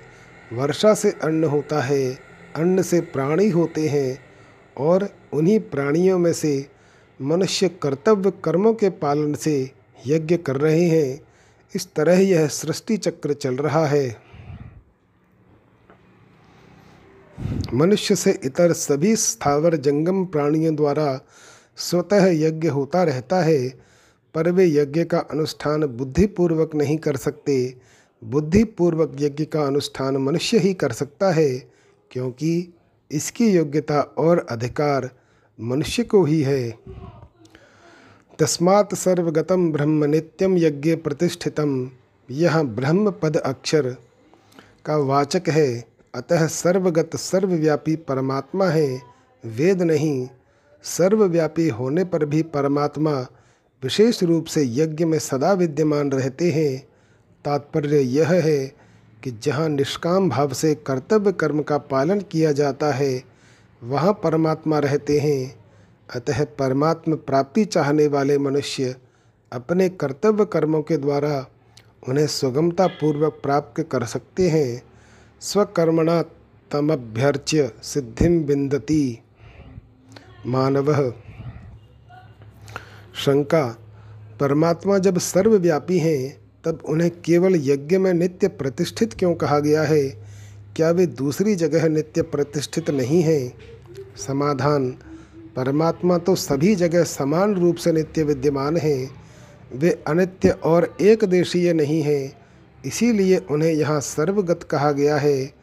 वर्षा 0.53 0.93
से 0.93 1.11
अन्न 1.11 1.43
होता 1.43 1.81
है। 1.81 2.19
अन्न 2.55 2.81
से 2.81 3.01
प्राणी 3.01 3.49
होते 3.49 3.87
हैं 3.87 4.19
और 4.77 5.09
उन्हीं 5.33 5.59
प्राणियों 5.59 6.19
में 6.19 6.33
से 6.33 6.76
मनुष्य 7.21 7.69
कर्तव्य 7.69 8.31
कर्मों 8.43 8.73
के 8.73 8.89
पालन 8.89 9.33
से 9.33 9.71
यज्ञ 10.07 10.37
कर 10.37 10.55
रहे 10.55 10.85
हैं। 10.85 11.21
इस 11.75 11.93
तरह 11.93 12.19
यह 12.19 12.47
सृष्टि 12.47 12.97
चक्र 12.97 13.33
चल 13.33 13.55
रहा 13.55 13.85
है। 13.85 14.21
मनुष्य 17.73 18.15
से 18.15 18.39
इतर 18.43 18.73
सभी 18.73 19.15
स्थावर 19.15 19.75
जंगम 19.75 20.25
प्राणियों 20.25 20.75
द्वारा 20.75 21.19
स्वतः 21.77 22.25
यज्ञ 22.25 22.67
होता 22.67 23.03
रहता 23.03 23.41
है, 23.41 23.69
पर 24.33 24.51
वे 24.51 24.65
यज्ञ 24.67 25.03
का 25.03 25.19
अनुष्ठान 25.19 25.85
बुद्धिपूर्वक 25.85 26.75
नहीं 26.75 26.97
कर 26.97 27.15
सकते। 27.15 27.77
बुद्धिपूर्वक 28.23 29.15
यज्ञ 29.19 29.45
का 29.45 29.63
अनुष्ठान 29.63 30.17
मनुष्य 30.17 30.57
ही 30.57 30.73
कर 30.73 30.91
सकता 30.91 31.31
है, 31.31 31.71
क्योंकि 32.11 32.73
इसकी 33.11 33.49
योग्यता 33.49 34.01
और 34.01 34.47
अधिकार 34.49 35.09
मनुष्य 35.61 36.03
को 36.03 36.23
ही 36.23 36.41
है। 36.41 36.77
तस्मात् 38.39 38.95
सर्वगतम 38.95 39.71
ब्रह्म 39.71 40.05
नित्यम 40.05 40.57
यज्ञ 40.57 40.95
प्रतिष्ठितम। 40.95 41.91
यह 42.31 42.63
ब्रह्म 42.63 43.11
पद 43.11 43.37
अक्षर 43.37 43.95
का 44.85 44.97
वाचक 44.97 45.49
है। 45.49 45.85
अतः 46.15 46.47
सर्वगत 46.47 47.15
सर्वव्यापी 47.15 47.95
परमात्मा 47.95 48.65
है। 48.65 49.01
वेद 49.45 49.81
नहीं, 49.81 50.29
सर्वव्यापी 50.83 51.69
होने 51.69 52.03
पर 52.03 52.25
भी 52.25 52.43
परमात्मा 52.43 53.27
विशेष 53.83 54.23
रूप 54.23 54.45
से 54.45 54.63
यज्ञ 54.65 55.05
में 55.05 55.19
सदा 55.19 55.53
विद्यमान 55.53 56.11
रहते 56.11 56.51
हैं। 56.51 56.87
तात्पर्य 57.45 57.99
यह 57.99 58.29
है 58.29 58.67
कि 59.23 59.31
जहाँ 59.31 59.69
निष्काम 59.69 60.29
भाव 60.29 60.53
से 60.53 60.75
कर्तव्य 60.75 61.31
कर्म 61.31 61.61
का 61.61 61.77
पालन 61.77 62.19
किया 62.21 62.51
जाता 62.51 62.91
है 62.91 63.36
वहाँ 63.83 64.13
परमात्मा 64.13 64.79
रहते 64.79 65.19
हैं। 65.19 65.55
अतः 66.15 66.45
परमात्म 66.45 67.15
प्राप्ति 67.15 67.65
चाहने 67.65 68.07
वाले 68.07 68.37
मनुष्य 68.37 68.95
अपने 69.53 69.89
कर्तव्य 69.89 70.45
कर्मों 70.45 70.81
के 70.81 70.97
द्वारा 70.97 71.47
उन्हें 72.09 72.27
सुगमता 72.27 72.87
पूर्वक 72.87 73.39
प्राप्त 73.43 73.87
कर 73.91 74.05
सकते 74.05 74.49
हैं। 74.49 74.83
स्वकर्मणा 75.41 76.21
तमभ्यर्च्य 76.71 77.71
सिद्धि 77.83 78.27
विंदती 78.27 79.19
मानव 80.45 81.13
शंका, 83.15 83.77
परमात्मा 84.39 84.97
जब 84.97 85.17
सर्वव्यापी 85.17 85.99
हैं, 85.99 86.37
तब 86.65 86.79
उन्हें 86.85 87.11
केवल 87.21 87.55
यज्ञ 87.55 87.97
में 87.97 88.13
नित्य 88.13 88.47
प्रतिष्ठित 88.47 89.13
क्यों 89.13 89.35
कहा 89.35 89.59
गया 89.59 89.83
है? 89.83 90.26
क्या 90.77 90.91
वे 90.91 91.05
दूसरी 91.05 91.55
जगह 91.55 91.89
नित्य 91.89 92.21
प्रतिष्ठित 92.21 92.89
नहीं 92.89 93.21
हैं? 93.21 93.53
समाधान। 94.17 94.91
परमात्मा 95.55 96.17
तो 96.17 96.35
सभी 96.35 96.75
जगह 96.75 97.03
समान 97.03 97.55
रूप 97.55 97.75
से 97.75 97.91
नित्य 97.91 98.23
विद्यमान 98.23 98.77
हैं। 98.77 99.11
वे 99.75 100.03
अनित्य 100.07 100.49
और 100.49 100.97
एक 101.01 101.23
देशीय 101.23 101.73
नहीं 101.73 102.01
हैं। 102.01 102.33
इसीलिए 102.85 103.37
उन्हें 103.37 103.73
यहाँ 103.73 104.01
सर्वगत 104.01 104.63
कहा 104.63 104.91
गया 104.91 105.17
है। 105.17 105.53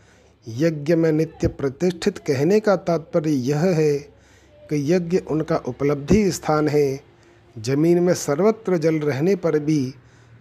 यज्ञ 0.48 0.94
में 0.94 1.12
नित्य 1.12 1.48
प्रतिष्ठित 1.48 2.18
कहने 2.18 2.60
का 2.60 2.76
तात्पर्य 2.76 3.30
यह 3.30 3.60
है 3.60 3.98
कि 4.70 4.92
यज्ञ 4.92 5.18
उनका 5.18 5.56
उपलब्धि 5.56 6.30
स्थान 6.30 6.68
है। 6.68 7.00
ज़मीन 7.58 7.98
में 7.98 8.14
सर्वत्र 8.14 8.76
जल 8.76 8.94
रहने 8.94 9.36
पर 9.36 9.58
भी 9.58 9.94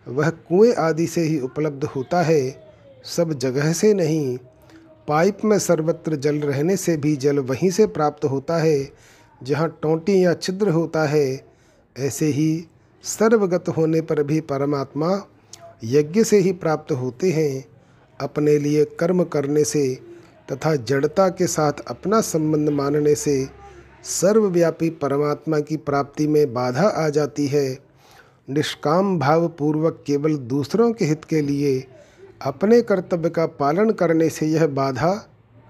वह 0.08 0.30
कुएँ 0.30 0.74
आदि 0.74 1.08
से 1.08 1.22
ही 1.22 1.40
उपलब्ध 1.40 1.84
होता 1.84 2.22
है। 2.22 2.64
सब 3.04 3.34
जगह 3.34 3.74
से 3.74 3.94
नहीं 3.94 4.38
पाइप 5.08 5.38
में 5.46 5.60
सर्वत्र 5.60 6.16
जल 6.16 6.36
रहने 6.36 6.78
से 6.78 6.98
भी 6.98 7.16
जल 7.16 7.40
वहीं 7.40 7.70
से 7.72 7.86
प्राप्त 7.88 8.26
होता 8.26 8.58
है, 8.58 8.92
जहाँ 9.44 9.80
टोंटी 9.82 10.26
या 10.26 10.34
छिद्र 10.34 10.70
होता 10.70 11.06
है। 11.06 11.46
ऐसे 12.00 12.26
ही 12.26 12.66
सर्वगत 13.04 13.70
होने 13.70 14.02
पर 14.02 14.24
भी 14.24 14.40
परमात्मा 14.42 15.22
यज्ञ 15.84 16.24
से 16.24 16.38
ही 16.38 16.52
प्राप्त 16.52 16.92
होते 16.92 17.32
हैं, 17.32 17.66
अपने 18.20 18.58
लिए 18.60 18.86
कर्म 19.00 19.24
करने 19.24 19.64
से 19.64 20.00
तथा 20.52 20.76
जड़ता 20.76 21.30
के 21.30 21.48
साथ 21.48 21.74
अपना 21.88 22.22
संबंध 22.22 22.70
मानने 22.70 23.16
से 23.16 23.50
सर्वव्यापी 24.04 24.90
परमात्मा 24.90 25.60
की 25.60 25.78
प्राप्ति 25.78 26.28
में 26.28 26.54
बाधा 26.54 26.88
आ 26.88 27.10
जाती 27.10 27.48
है। 27.48 27.78
निष्काम 28.50 29.20
भाव 29.20 29.48
पूर्वक 29.48 30.04
केवल 30.08 30.36
दूसरों 30.36 30.92
के 30.94 31.06
हित 31.06 31.26
के 31.26 31.42
लिए 31.42 31.88
अपने 32.44 32.82
कर्तव्य 32.82 33.30
का 33.30 33.46
पालन 33.46 33.90
करने 33.90 34.30
से 34.30 34.46
यह 34.46 34.66
बाधा 34.68 35.12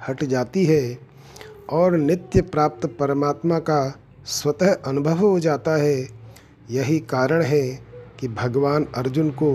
हट 0.07 0.23
जाती 0.23 0.65
है 0.65 0.97
और 1.69 1.97
नित्य 1.97 2.41
प्राप्त 2.41 2.85
परमात्मा 2.99 3.59
का 3.59 3.81
स्वतः 4.25 4.73
अनुभव 4.73 5.17
हो 5.17 5.39
जाता 5.39 5.75
है। 5.77 5.97
यही 6.71 6.99
कारण 6.99 7.41
है 7.41 7.61
कि 8.19 8.27
भगवान 8.27 8.87
अर्जुन 8.95 9.29
को 9.31 9.53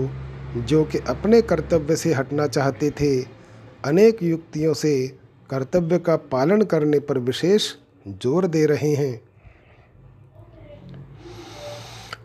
जो 0.57 0.83
कि 0.83 0.97
अपने 0.97 1.41
कर्तव्य 1.41 1.95
से 1.95 2.13
हटना 2.13 2.47
चाहते 2.47 2.89
थे, 2.91 3.21
अनेक 3.85 4.23
युक्तियों 4.23 4.73
से 4.73 5.07
कर्तव्य 5.49 5.97
का 5.97 6.15
पालन 6.31 6.61
करने 6.61 6.99
पर 6.99 7.17
विशेष 7.19 7.71
ज़ोर 8.07 8.47
दे 8.47 8.65
रहे 8.65 8.93
हैं। 8.95 9.21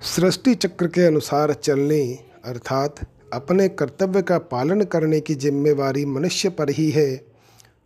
सृष्टि 0.05 0.55
चक्र 0.55 0.86
के 0.86 1.07
अनुसार 1.07 1.53
चलने, 1.53 2.03
अर्थात 2.45 3.07
अपने 3.35 3.68
कर्तव्य 3.68 4.22
का 4.22 4.39
पालन 4.39 4.82
करने 4.82 5.20
की 5.20 5.35
जिम्मेवारी 5.35 6.05
मनुष्य 6.05 6.49
पर 6.49 6.70
ही 6.70 6.91
है। 6.91 7.26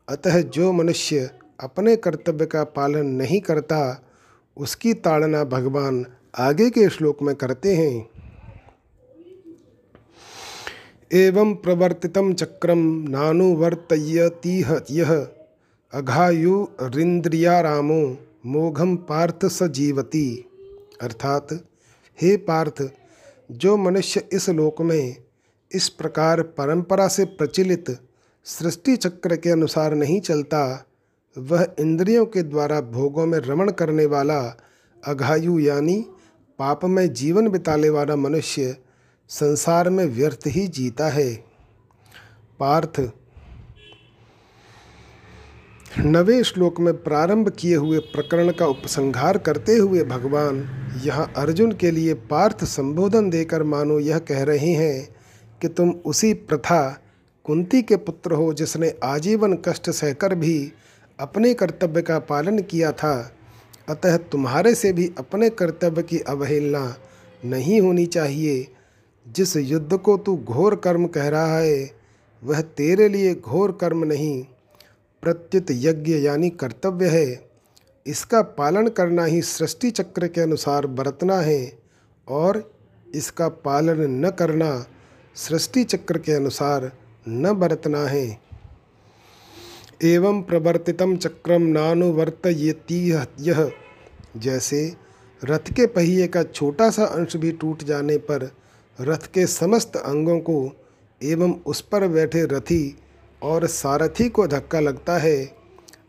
अतः 0.08 0.40
जो 0.40 0.72
मनुष्य 0.72 1.30
अपने 1.60 1.96
कर्तव्य 1.96 2.46
का 2.46 2.64
पालन 2.64 3.06
नहीं 3.06 3.40
करता, 3.40 4.02
उसकी 4.56 4.94
ताड़ना 4.94 5.44
भगवान 5.44 6.06
आगे 6.38 6.70
के 6.70 6.88
श्लोक 6.88 7.22
में 7.22 7.36
करते 7.36 7.76
हैं। 7.76 8.10
एवं 11.12 11.54
प्रवर्तित 11.54 12.12
चक्रम 12.18 13.08
नानुवर्तयतीह 13.08 14.80
यह 14.90 15.28
अघायुरिंद्रियारामो 15.92 18.16
मोघम 18.46 18.96
पार्थ 18.96 19.44
स 19.44 19.62
जीवती। 19.62 20.50
अर्थात, 21.00 21.64
हे 22.22 22.36
पार्थ, 22.36 22.90
जो 23.50 23.76
मनुष्य 23.76 24.28
इस 24.32 24.50
लोक 24.50 24.82
में 24.82 25.16
इस 25.72 25.88
प्रकार 25.88 26.42
परंपरा 26.42 27.08
से 27.08 27.24
प्रचलित 27.24 27.90
सृष्टि 28.44 28.96
चक्र 28.96 29.36
के 29.36 29.50
अनुसार 29.50 29.94
नहीं 29.94 30.20
चलता, 30.20 30.86
वह 31.38 31.66
इंद्रियों 31.80 32.26
के 32.26 32.42
द्वारा 32.42 32.80
भोगों 32.80 33.26
में 33.26 33.38
रमण 33.38 33.70
करने 33.70 34.06
वाला 34.06 34.40
अघायु 35.06 35.58
यानी 35.58 36.06
पाप 36.58 36.84
में 36.84 37.12
जीवन 37.12 37.48
बिताने 37.48 37.88
वाला 37.88 38.16
मनुष्य 38.16 38.76
संसार 39.28 39.90
में 39.90 40.04
व्यर्थ 40.06 40.46
ही 40.46 40.66
जीता 40.68 41.08
है। 41.08 41.34
पार्थ। 42.60 43.00
नवे 45.98 46.44
श्लोक 46.44 46.80
में 46.80 47.02
प्रारंभ 47.02 47.48
किए 47.48 47.76
हुए 47.76 47.98
प्रकरण 47.98 48.52
का 48.52 48.66
उपसंहार 48.66 49.38
करते 49.38 49.76
हुए 49.76 50.02
भगवान 50.04 50.56
यहाँ 51.04 51.32
अर्जुन 51.36 51.72
के 51.72 51.90
लिए 51.90 52.14
पार्थ 52.14 52.64
संबोधन 52.64 53.30
देकर 53.30 53.62
मानो 53.62 53.98
यह 53.98 54.18
कह 54.18 54.42
रहे 54.42 54.72
हैं 54.72 55.17
कि 55.62 55.68
तुम 55.68 55.90
उसी 55.90 56.34
प्रथा 56.34 57.02
कुंती 57.44 57.82
के 57.82 57.96
पुत्र 57.96 58.32
हो 58.32 58.54
जिसने 58.54 58.94
आजीवन 59.04 59.54
कष्ट 59.54 59.90
सहकर 59.90 60.34
भी 60.34 60.72
अपने 61.20 61.54
कर्तव्य 61.54 62.02
का 62.02 62.18
पालन 62.18 62.58
किया 62.58 62.92
था। 62.92 63.32
अतः 63.88 64.16
तुम्हारे 64.16 64.74
से 64.74 64.92
भी 64.92 65.12
अपने 65.18 65.50
कर्तव्य 65.50 66.02
की 66.02 66.18
अवहेलना 66.18 66.96
नहीं 67.44 67.80
होनी 67.80 68.06
चाहिए। 68.06 68.68
जिस 69.28 69.56
युद्ध 69.56 69.96
को 69.96 70.18
तू 70.18 70.36
घोर 70.36 70.76
कर्म 70.76 71.06
कह 71.06 71.28
रहा 71.28 71.58
है, 71.58 71.90
वह 72.44 72.60
तेरे 72.60 73.08
लिए 73.08 73.34
घोर 73.34 73.72
कर्म 73.72 74.04
नहीं। 74.04 74.44
प्रत्युत 75.22 75.66
यज्ञ 75.70 76.12
यानी 76.12 76.50
कर्तव्य 76.50 77.08
है। 77.08 77.50
इसका 78.06 78.42
पालन 78.42 78.88
करना 78.88 79.24
ही 79.24 79.42
सृष्टि 79.42 79.90
चक्र 79.90 80.28
के 80.28 80.40
अनुसार 80.40 80.86
बरतना 80.86 81.40
है 81.40 81.78
और 82.28 82.72
इसका 83.14 83.48
पालन 83.48 84.26
न 84.26 84.30
करना 84.30 84.86
सृष्टि 85.38 85.84
चक्र 85.84 86.18
के 86.18 86.32
अनुसार 86.32 86.90
न 87.28 87.52
बरतना 87.52 87.98
है। 88.06 88.38
एवं 90.04 90.42
प्रवर्तितम 90.42 91.16
चक्रम 91.16 91.62
नानुवर्तयती 91.62 92.98
यह 93.40 93.70
जैसे 94.36 94.96
रथ 95.44 95.72
के 95.72 95.86
पहिए 95.86 96.26
का 96.26 96.42
छोटा 96.42 96.90
सा 96.90 97.04
अंश 97.04 97.36
भी 97.36 97.52
टूट 97.52 97.82
जाने 97.82 98.16
पर 98.16 98.50
रथ 99.00 99.26
के 99.34 99.46
समस्त 99.46 99.96
अंगों 99.96 100.38
को 100.40 100.56
एवं 101.22 101.54
उस 101.66 101.80
पर 101.80 102.06
बैठे 102.08 102.44
रथी 102.44 102.98
और 103.42 103.66
सारथी 103.66 104.28
को 104.28 104.46
धक्का 104.46 104.80
लगता 104.80 105.18
है। 105.18 105.54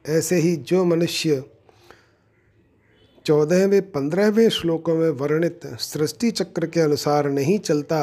ऐसे 0.08 0.36
ही 0.36 0.56
जो 0.56 0.86
मनुष्य 0.86 1.44
चौदहवें, 3.26 3.92
पंद्रहवें 3.92 4.50
श्लोकों 4.50 4.96
में 4.96 5.10
वर्णित 5.10 5.68
सृष्टि 5.80 6.32
चक्र 6.32 6.68
के 6.68 6.80
अनुसार 6.80 7.30
नहीं 7.30 7.60
चलता 7.60 8.02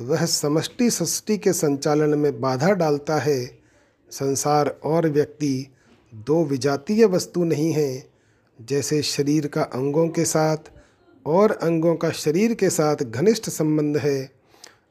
वह 0.00 0.26
समष्टि 0.26 0.90
सृष्टि 0.90 1.38
के 1.38 1.52
संचालन 1.52 2.18
में 2.18 2.40
बाधा 2.40 2.70
डालता 2.70 3.16
है। 3.16 3.58
संसार 4.10 4.78
और 4.84 5.08
व्यक्ति 5.08 5.66
दो 6.14 6.44
विजातीय 6.44 7.04
वस्तु 7.04 7.44
नहीं 7.44 7.72
हैं, 7.72 8.06
जैसे 8.60 9.02
शरीर 9.02 9.46
का 9.46 9.62
अंगों 9.62 10.08
के 10.08 10.24
साथ 10.24 10.56
और 11.26 11.50
अंगों 11.50 11.96
का 11.96 12.10
शरीर 12.10 12.54
के 12.54 12.70
साथ 12.70 12.96
घनिष्ठ 12.96 13.48
संबंध 13.48 13.96
है। 13.96 14.32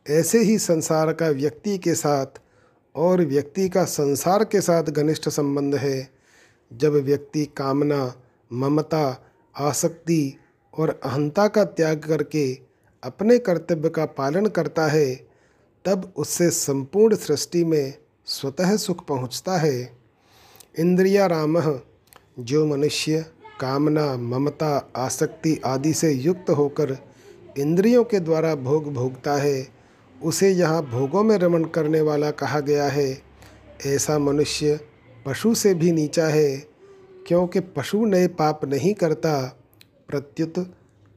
ऐसे 0.09 0.39
ही 0.39 0.57
संसार 0.57 1.13
का 1.13 1.29
व्यक्ति 1.29 1.77
के 1.77 1.95
साथ 1.95 2.25
और 2.95 3.25
व्यक्ति 3.25 3.69
का 3.69 3.85
संसार 3.85 4.43
के 4.43 4.61
साथ 4.61 4.83
घनिष्ठ 4.83 5.29
संबंध 5.29 5.75
है। 5.75 6.09
जब 6.73 6.93
व्यक्ति 6.93 7.45
कामना, 7.45 8.13
ममता, 8.53 9.25
आसक्ति 9.57 10.37
और 10.77 10.99
अहंता 11.03 11.47
का 11.47 11.63
त्याग 11.63 11.99
करके 11.99 12.72
अपने 13.03 13.37
कर्तव्य 13.37 13.89
का 13.89 14.05
पालन 14.05 14.45
करता 14.45 14.87
है, 14.87 15.13
तब 15.85 16.13
उससे 16.17 16.49
संपूर्ण 16.49 17.15
सृष्टि 17.15 17.63
में 17.63 17.93
स्वतः 18.25 18.75
सुख 18.77 19.05
पहुँचता 19.05 19.57
है। 19.57 19.97
इंद्रिया 20.79 21.25
राम 21.25 21.79
जो 22.39 22.65
मनुष्य, 22.65 23.25
कामना, 23.59 24.17
ममता, 24.17 24.91
आसक्ति 24.95 25.59
आदि 25.65 25.93
से 25.93 26.11
युक्त 26.11 26.49
होकर 26.49 26.97
इंद्रियों 27.57 28.03
के 28.03 28.19
द्वारा 28.19 28.55
भोग 28.55 28.93
भोगता 28.93 29.33
है, 29.33 29.67
उसे 30.23 30.49
यहाँ 30.49 30.81
भोगों 30.83 31.23
में 31.23 31.37
रमण 31.37 31.63
करने 31.63 32.01
वाला 32.01 32.31
कहा 32.31 32.59
गया 32.59 32.87
है। 32.87 33.21
ऐसा 33.85 34.19
मनुष्य 34.19 34.79
पशु 35.25 35.53
से 35.55 35.73
भी 35.73 35.91
नीचा 35.91 36.27
है, 36.27 36.55
क्योंकि 37.27 37.59
पशु 37.59 38.05
नए 38.05 38.27
पाप 38.27 38.65
नहीं 38.65 38.93
करता, 38.93 39.59
प्रत्युत 40.07 40.53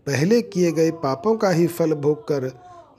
पहले 0.06 0.40
किए 0.42 0.70
गए 0.72 0.90
पापों 1.02 1.36
का 1.36 1.50
ही 1.50 1.66
फल 1.66 1.92
भोगकर 1.94 2.50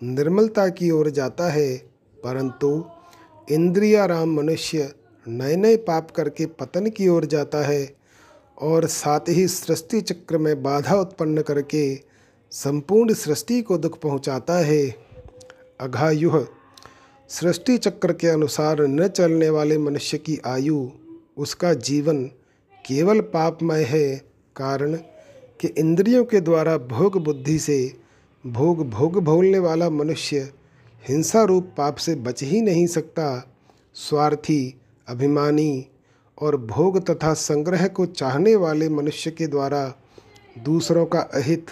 निर्मलता 0.03 0.67
की 0.69 0.89
ओर 0.91 1.09
जाता 1.09 1.49
है, 1.51 1.77
परंतु 2.17 2.85
इंद्रियाराम 3.47 4.33
मनुष्य 4.33 4.91
नए 5.25 5.55
नए 5.55 5.77
पाप 5.77 6.11
करके 6.11 6.45
पतन 6.45 6.89
की 6.89 7.07
ओर 7.07 7.25
जाता 7.25 7.65
है 7.67 7.95
और 8.57 8.85
साथ 8.85 9.29
ही 9.29 9.47
सृष्टि 9.47 10.01
चक्र 10.01 10.37
में 10.37 10.61
बाधा 10.63 10.95
उत्पन्न 10.95 11.41
करके 11.41 11.83
संपूर्ण 12.51 13.13
सृष्टि 13.13 13.61
को 13.61 13.77
दुख 13.77 13.99
पहुंचाता 13.99 14.57
है। 14.57 14.85
अघायुह 15.81 16.45
सृष्टि 17.29 17.77
चक्र 17.77 18.13
के 18.13 18.27
अनुसार 18.27 18.81
न 18.81 19.07
चलने 19.07 19.49
वाले 19.49 19.77
मनुष्य 19.77 20.17
की 20.17 20.39
आयु, 20.45 20.87
उसका 21.37 21.73
जीवन 21.73 22.23
केवल 22.85 23.21
पापमय 23.21 23.83
है, 23.83 24.17
कारण 24.55 24.97
कि 25.61 25.67
इंद्रियों 25.67 26.25
के 26.25 26.41
द्वारा 26.41 26.77
भोग 26.77 27.23
बुद्धि 27.23 27.59
से 27.59 27.93
भोग 28.47 28.89
भोग 28.89 29.23
भोलने 29.23 29.59
वाला 29.59 29.89
मनुष्य 29.89 30.51
हिंसा 31.09 31.43
रूप 31.43 31.63
पाप 31.77 31.95
से 31.95 32.15
बच 32.15 32.43
ही 32.43 32.61
नहीं 32.61 32.87
सकता। 32.87 33.47
स्वार्थी, 33.93 34.75
अभिमानी 35.07 35.87
और 36.41 36.57
भोग 36.57 37.09
तथा 37.09 37.33
संग्रह 37.33 37.87
को 37.87 38.05
चाहने 38.05 38.55
वाले 38.55 38.89
मनुष्य 38.89 39.31
के 39.31 39.47
द्वारा 39.47 39.95
दूसरों 40.63 41.05
का 41.05 41.19
अहित 41.19 41.65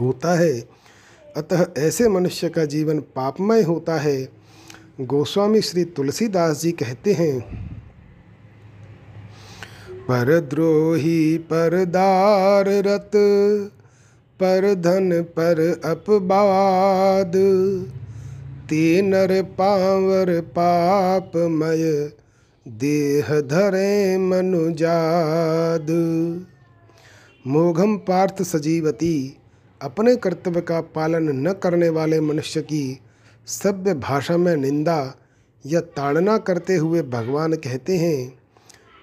होता 0.00 0.38
है। 0.38 0.68
अतः 1.36 1.66
ऐसे 1.78 2.08
मनुष्य 2.08 2.48
का 2.48 2.64
जीवन 2.64 3.00
पापमय 3.00 3.62
होता 3.62 3.98
है। 3.98 4.28
गोस्वामी 5.00 5.60
श्री 5.60 5.84
तुलसीदास 5.84 6.60
जी 6.60 6.72
कहते 6.72 7.12
हैं 7.12 7.67
पर 10.10 10.40
द्रोही 10.40 11.38
पर 11.38 11.84
दार 11.84 12.64
रत 12.68 13.10
पर 14.40 14.74
धन 14.74 15.22
पर 15.22 15.80
अपवाद। 15.84 17.32
ते 18.70 19.02
नर 19.02 19.42
पावर 19.42 20.40
पापमय, 20.40 22.12
देह 22.68 23.40
धरे 23.40 24.18
मनुजाद। 24.18 25.86
मोघम 27.46 27.96
पार्थ 27.96 28.42
सजीवती, 28.42 29.36
अपने 29.82 30.16
कर्तव्य 30.16 30.60
का 30.60 30.80
पालन 30.80 31.48
न 31.48 31.52
करने 31.52 31.88
वाले 31.88 32.20
मनुष्य 32.20 32.62
की 32.62 33.00
सभ्य 33.46 33.94
भाषा 33.94 34.36
में 34.36 34.56
निंदा 34.56 35.14
या 35.66 35.80
ताड़ना 35.80 36.38
करते 36.38 36.76
हुए 36.76 37.02
भगवान 37.02 37.52
कहते 37.52 37.96
हैं 37.96 38.37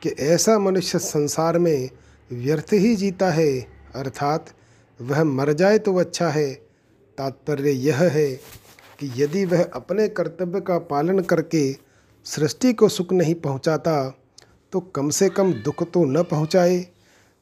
कि 0.06 0.12
ऐसा 0.22 0.58
मनुष्य 0.60 1.00
संसार 1.00 1.58
में 1.60 1.90
व्यर्थ 2.32 2.74
ही 2.74 2.96
जीता 2.96 3.30
है, 3.32 3.60
अर्थात 3.96 4.54
वह 5.00 5.24
मर 5.24 5.52
जाए 5.54 5.78
तो 5.78 5.96
अच्छा 5.96 6.28
है। 6.30 6.54
तात्पर्य 7.18 7.72
यह 7.72 8.02
है 8.04 8.28
कि 9.00 9.12
यदि 9.16 9.46
वह 9.46 9.64
अपने 9.64 10.08
कर्तव्य 10.10 10.62
का 10.62 10.78
पालन 10.78 11.20
करके 11.20 11.72
सृष्टि 12.26 12.74
को 12.74 12.90
सुख 12.90 13.14
नहीं 13.14 13.36
पहुंचाता 13.36 13.98
तो 14.74 14.80
कम 14.96 15.10
से 15.10 15.30
कम 15.30 15.54
दुख 15.56 15.84
तो 15.92 16.04
न 16.06 16.24
पहुँचाए। 16.24 16.86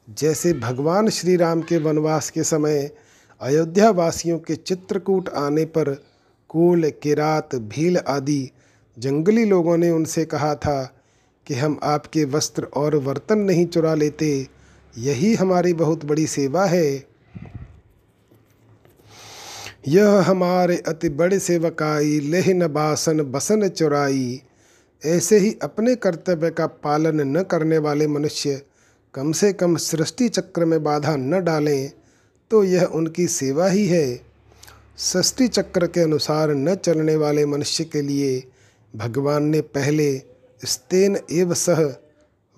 जैसे 0.08 0.52
भगवान 0.54 1.08
श्री 1.08 1.36
राम 1.36 1.62
के 1.62 1.78
वनवास 1.78 2.30
के 2.30 2.44
समय 2.44 2.90
अयोध्या 3.40 3.90
वासियों 3.90 4.38
के 4.38 4.54
चित्रकूट 4.56 5.28
आने 5.28 5.64
पर 5.64 5.94
कूल, 6.50 6.90
किरात, 7.02 7.54
भील 7.54 7.98
आदि 7.98 8.50
जंगली 8.96 9.44
लोगों 9.44 9.76
ने 9.76 9.90
उनसे 9.90 10.24
कहा 10.24 10.54
था 10.54 11.00
कि 11.46 11.54
हम 11.54 11.78
आपके 11.82 12.24
वस्त्र 12.24 12.64
और 12.74 12.98
बर्तन 12.98 13.38
नहीं 13.38 13.66
चुरा 13.66 13.94
लेते, 13.94 14.46
यही 14.98 15.34
हमारी 15.34 15.72
बहुत 15.72 16.04
बड़ी 16.04 16.26
सेवा 16.26 16.64
है। 16.66 17.14
यह 19.88 20.10
हमारे 20.20 20.76
अति 20.88 21.08
बड़े 21.08 21.38
सेवकाई 21.38 22.18
लेह 22.20 22.52
न 22.54 22.66
बासन 22.68 23.22
बसन 23.22 23.68
चुराई। 23.68 24.42
ऐसे 25.02 25.38
ही 25.38 25.56
अपने 25.62 25.94
कर्तव्य 25.94 26.50
का 26.50 26.66
पालन 26.66 27.20
न 27.36 27.42
करने 27.42 27.78
वाले 27.78 28.06
मनुष्य 28.06 28.62
कम 29.14 29.32
से 29.32 29.52
कम 29.52 29.76
सृष्टि 29.76 30.28
चक्र 30.28 30.64
में 30.64 30.82
बाधा 30.84 31.16
न 31.16 31.42
डालें 31.44 31.90
तो 32.50 32.62
यह 32.64 32.84
उनकी 32.84 33.26
सेवा 33.26 33.68
ही 33.68 33.86
है। 33.86 34.20
सृष्टि 34.98 35.48
चक्र 35.48 35.86
के 35.86 36.00
अनुसार 36.00 36.50
न 36.50 36.74
चलने 36.74 37.16
वाले 37.16 37.46
मनुष्य 37.46 37.84
के 37.84 38.02
लिए 38.02 38.42
भगवान 38.94 39.44
ने 39.44 39.60
पहले 39.60 40.33
स्तेन 40.64 41.16
एव 41.32 41.54
सह, 41.54 41.82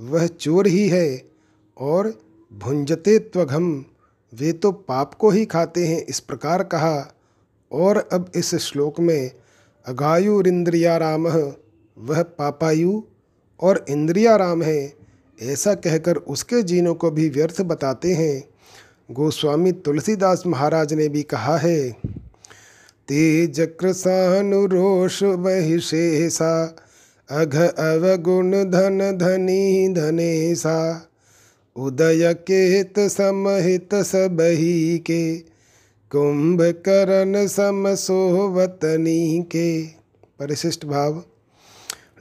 वह 0.00 0.26
चोर 0.26 0.66
ही 0.66 0.88
है 0.88 1.22
और 1.76 2.12
भुंजते 2.52 3.18
त्वघम। 3.18 3.84
वे 4.32 4.52
तो 4.52 4.72
पाप 4.72 5.14
को 5.14 5.30
ही 5.30 5.44
खाते 5.44 5.86
हैं, 5.86 6.04
इस 6.04 6.20
प्रकार 6.20 6.62
कहा। 6.62 7.12
और 7.72 8.08
अब 8.12 8.30
इस 8.34 8.54
श्लोक 8.54 9.00
में 9.00 9.30
अगायुरिंद्रियाराम 9.86 11.26
वह 11.26 12.22
पापायु 12.22 13.02
और 13.60 13.84
इंद्रियाराम 13.88 14.62
है, 14.62 14.92
ऐसा 15.38 15.74
कहकर 15.74 16.16
उसके 16.16 16.62
जीनों 16.62 16.94
को 16.94 17.10
भी 17.10 17.28
व्यर्थ 17.28 17.60
बताते 17.60 18.12
हैं। 18.14 18.48
गोस्वामी 19.10 19.72
तुलसीदास 19.72 20.42
महाराज 20.46 20.92
ने 20.94 21.08
भी 21.08 21.22
कहा 21.22 21.56
है 21.56 21.90
तेज 23.08 23.60
कृसानुरोष 23.80 25.22
वही 25.22 25.78
शेषा 25.80 26.66
अघ 27.30 27.54
अवगुण 27.56 28.52
धन 28.70 28.98
धनी 29.18 29.88
धनेसा, 29.94 31.08
उदय 31.76 32.32
केत 32.34 32.98
समहित 33.00 33.94
सबही 33.94 34.98
के 34.98 35.38
कुंभकर्ण 36.10 37.46
सम 37.46 37.94
सोवतनी 37.94 39.42
के 39.42 39.86
परिशिष्ट 40.38 40.84
भाव 40.84 41.22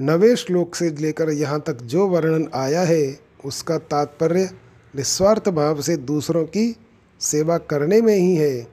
नवे 0.01 0.35
श्लोक 0.35 0.75
से 0.75 0.89
लेकर 0.89 1.29
यहाँ 1.29 1.59
तक 1.67 1.81
जो 1.83 2.07
वर्णन 2.07 2.47
आया 2.53 2.81
है, 2.81 3.19
उसका 3.45 3.77
तात्पर्य 3.77 4.49
निस्वार्थ 4.95 5.49
भाव 5.49 5.81
से 5.81 5.97
दूसरों 5.97 6.43
की 6.45 6.75
सेवा 7.21 7.57
करने 7.57 8.01
में 8.01 8.15
ही 8.15 8.35
है। 8.35 8.67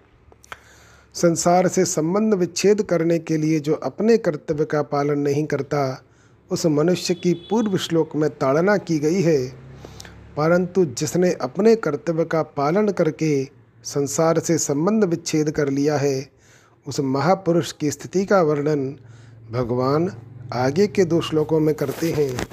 संसार 1.14 1.68
से 1.68 1.84
संबंध 1.84 2.34
विच्छेद 2.34 2.82
करने 2.82 3.18
के 3.18 3.36
लिए 3.36 3.60
जो 3.60 3.74
अपने 3.74 4.16
कर्तव्य 4.18 4.64
का 4.64 4.82
पालन 4.82 5.18
नहीं 5.18 5.44
करता 5.46 6.04
उस 6.50 6.66
मनुष्य 6.66 7.14
की 7.14 7.34
पूर्व 7.34 7.76
श्लोक 7.76 8.16
में 8.16 8.30
ताड़ना 8.30 8.76
की 8.76 8.98
गई 8.98 9.22
है। 9.22 9.48
परंतु 10.36 10.84
जिसने 10.84 11.32
अपने 11.32 11.76
कर्तव्य 11.76 12.24
का 12.24 12.42
पालन 12.42 12.88
करके 12.88 13.44
संसार 13.84 14.38
से 14.38 14.58
संबंध 14.58 15.04
विच्छेद 15.04 15.50
कर 15.50 15.68
लिया 15.68 15.98
है, 15.98 16.30
उस 16.86 17.00
महापुरुष 17.00 17.72
की 17.72 17.90
स्थिति 17.90 18.24
का 18.24 18.42
वर्णन 18.42 18.96
भगवान 19.50 20.16
आगे 20.52 20.86
के 20.86 21.04
दो 21.04 21.20
श्लोकों 21.20 21.60
में 21.60 21.74
करते 21.74 22.12
हैं। 22.12 22.46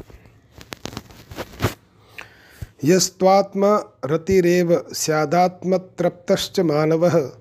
यस्त्वात्म 2.83 3.83
रतिरेव 4.05 4.85
स्यादात्मतृप्तश्च 4.93 6.59
मानव, 6.59 7.31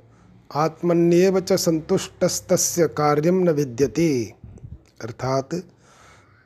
आत्मन्येव 0.55 1.41
च 1.41 1.53
संतुष्टस्तस्य 1.53 2.87
कार्यम 2.87 3.39
न 3.39 3.49
विद्यते। 3.49 4.35
अर्थात 5.03 5.49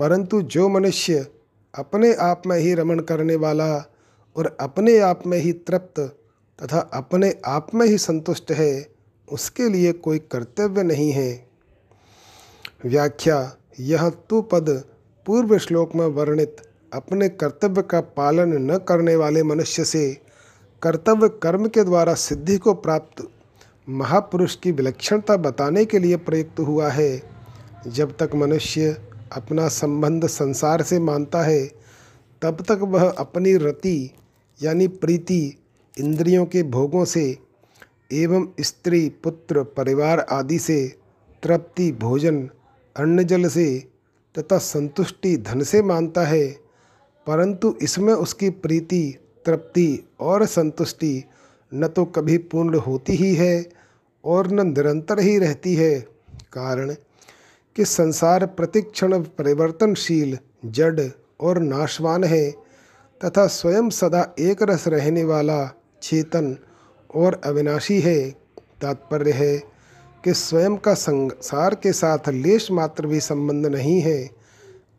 परंतु 0.03 0.43
जो 0.43 0.69
मनुष्य 0.69 1.27
अपने 1.75 2.15
आप 2.15 2.43
में 2.47 2.59
ही 2.59 2.75
रमण 2.75 3.01
करने 3.01 3.37
वाला 3.37 3.93
और 4.37 4.57
अपने 4.61 4.99
आप 4.99 5.27
में 5.27 5.39
ही 5.39 5.53
तृप्त 5.53 6.01
तथा 6.63 6.79
अपने 6.79 7.35
आप 7.47 7.75
में 7.75 7.87
ही 7.87 7.99
संतुष्ट 7.99 8.53
है, 8.53 8.89
उसके 9.33 9.69
लिए 9.69 9.93
कोई 9.93 10.19
कर्तव्य 10.19 10.83
नहीं 10.83 11.13
है। 11.13 11.47
व्याख्या, 12.85 13.57
यह 13.81 14.09
तु 14.09 14.43
पद 14.43 14.85
पूर्व 15.27 15.59
श्लोक 15.59 15.95
में 15.95 16.07
वर्णित 16.07 16.57
अपने 16.93 17.29
कर्तव्य 17.29 17.83
का 17.83 18.01
पालन 18.01 18.73
न 18.73 18.79
करने 18.79 19.17
वाले 19.17 19.43
मनुष्य 19.43 19.85
से 19.85 20.21
कर्तव्य 20.83 21.29
कर्म 21.29 21.69
के 21.69 21.85
द्वारा 21.85 22.15
सिद्धि 22.15 22.59
को 22.59 22.75
प्राप्त 22.75 23.29
महापुरुष 23.89 24.57
की 24.57 24.73
विलक्षणता 24.73 25.37
बताने 25.37 25.85
के 25.85 25.99
लिए 25.99 26.17
प्रयुक्त 26.17 26.61
हुआ 26.61 26.89
है। 26.89 27.23
जब 27.87 28.17
तक 28.17 28.31
मनुष्य 28.35 29.12
अपना 29.37 29.69
संबंध 29.69 30.27
संसार 30.27 30.83
से 30.83 30.99
मानता 30.99 31.43
है, 31.43 31.71
तब 32.43 32.61
तक 32.61 32.79
वह 32.83 33.11
अपनी 33.11 33.57
रति, 33.57 34.11
यानी 34.63 34.89
प्रीति, 34.89 35.57
इंद्रियों 36.01 36.47
के 36.47 36.63
भोगों 36.63 37.05
से 37.05 37.39
एवं 38.13 38.49
स्त्री, 38.61 39.09
पुत्र, 39.09 39.63
परिवार 39.63 40.21
आदि 40.21 40.59
से 40.59 40.97
तृप्ति, 41.43 41.93
भोजन 41.93 42.51
अन्न 42.97 43.23
जल 43.23 43.49
से 43.49 43.85
तथा 44.39 44.59
संतुष्टि, 44.59 45.37
धन 45.37 45.63
से 45.63 45.83
मानता 45.83 46.23
है। 46.23 46.47
परंतु 47.27 47.77
इसमें 47.83 48.15
उसकी 48.15 48.51
प्रीति, 48.51 49.19
तृप्ति 49.47 50.09
और 50.21 50.47
संतुष्टि 50.47 51.25
न 51.75 51.89
तो 51.89 52.05
कभी 52.05 52.39
पूर्ण 52.39 52.79
होती 52.79 53.13
ही 53.13 53.35
है 53.35 53.69
और 54.25 54.51
न 54.51 54.67
निरंतर 54.67 55.21
ही 55.21 55.39
रहती 55.39 55.75
है। 55.75 56.01
कारण 56.53 56.95
कि 57.77 57.85
संसार 57.85 58.47
प्रतिक्षण 58.47 59.21
परिवर्तनशील, 59.21 60.39
जड़ 60.65 61.01
और 61.41 61.59
नाशवान 61.59 62.25
है, 62.25 62.51
तथा 63.25 63.47
स्वयं 63.47 63.91
सदा 63.91 64.35
एक 64.39 64.63
रस 64.63 64.89
रहने 64.89 65.25
वाला 65.25 65.77
चेतन 66.03 66.57
और 67.15 67.41
अविनाशी 67.45 68.01
है। 68.01 68.31
तात्पर्य 68.83 69.31
है 69.31 69.59
कि 70.25 70.35
स्वयं 70.35 70.77
का 70.77 70.95
संसार 70.95 71.75
के 71.75 71.93
साथ 71.93 72.19
लेश 72.29 72.71
मात्र 72.71 73.07
भी 73.07 73.21
संबंध 73.21 73.67
नहीं 73.67 74.01
है। 74.01 74.31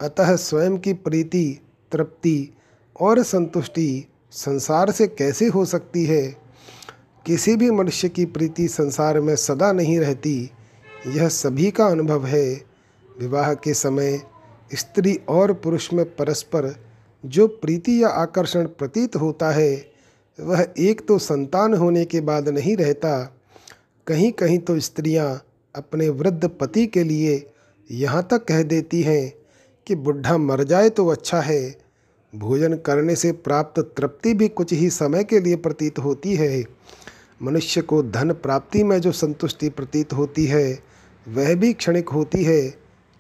अतः 0.01 0.35
स्वयं 0.35 0.77
की 0.77 0.93
प्रीति, 0.93 1.59
तृप्ति 1.91 2.57
और 2.99 3.23
संतुष्टि 3.23 4.07
संसार 4.31 4.91
से 4.91 5.07
कैसे 5.07 5.47
हो 5.47 5.65
सकती 5.65 6.05
है? 6.05 6.35
किसी 7.25 7.55
भी 7.55 7.71
मनुष्य 7.71 8.09
की 8.09 8.25
प्रीति 8.25 8.67
संसार 8.67 9.19
में 9.19 9.35
सदा 9.35 9.71
नहीं 9.71 9.99
रहती। 9.99 10.51
यह 11.07 11.27
सभी 11.27 11.69
का 11.71 11.85
अनुभव 11.85 12.25
है। 12.25 12.53
विवाह 13.19 13.53
के 13.53 13.73
समय 13.73 14.21
स्त्री 14.73 15.19
और 15.29 15.53
पुरुष 15.53 15.91
में 15.93 16.03
परस्पर 16.05 16.73
जो 17.23 17.47
प्रीति 17.47 18.01
या 18.03 18.09
आकर्षण 18.09 18.65
प्रतीत 18.67 19.15
होता 19.15 19.51
है, 19.51 19.85
वह 20.39 20.65
एक 20.79 21.05
तो 21.07 21.17
संतान 21.17 21.73
होने 21.73 22.05
के 22.05 22.21
बाद 22.21 22.49
नहीं 22.49 22.75
रहता। 22.77 23.39
कहीं 24.07 24.31
कहीं 24.31 24.59
तो 24.59 24.79
स्त्रियाँ 24.79 25.43
अपने 25.75 26.09
वृद्ध 26.09 26.47
पति 26.49 26.85
के 26.87 27.03
लिए 27.03 27.51
यहाँ 27.91 28.27
तक 28.31 28.45
कह 28.45 28.63
देती 28.63 29.01
हैं 29.01 29.33
कि 29.87 29.95
बुढ़ा 29.95 30.37
मर 30.37 30.63
जाए 30.63 30.89
तो 30.89 31.07
अच्छा 31.07 31.41
है। 31.41 31.75
भोजन 32.35 32.75
करने 32.75 33.15
से 33.15 33.31
प्राप्त 33.31 33.79
तृप्ति 33.97 34.33
भी 34.33 34.47
कुछ 34.47 34.73
ही 34.73 34.89
समय 34.89 35.23
के 35.23 35.39
लिए 35.39 35.55
प्रतीत 35.55 35.99
होती 35.99 36.35
है। 36.35 36.63
मनुष्य 37.43 37.81
को 37.81 38.01
धन 38.03 38.31
प्राप्ति 38.33 38.83
में 38.83 38.99
जो 39.01 39.11
संतुष्टि 39.11 39.69
प्रतीत 39.69 40.13
होती 40.13 40.45
है 40.45 40.92
वह 41.27 41.53
भी 41.55 41.73
क्षणिक 41.73 42.09
होती 42.09 42.43
है, 42.43 42.61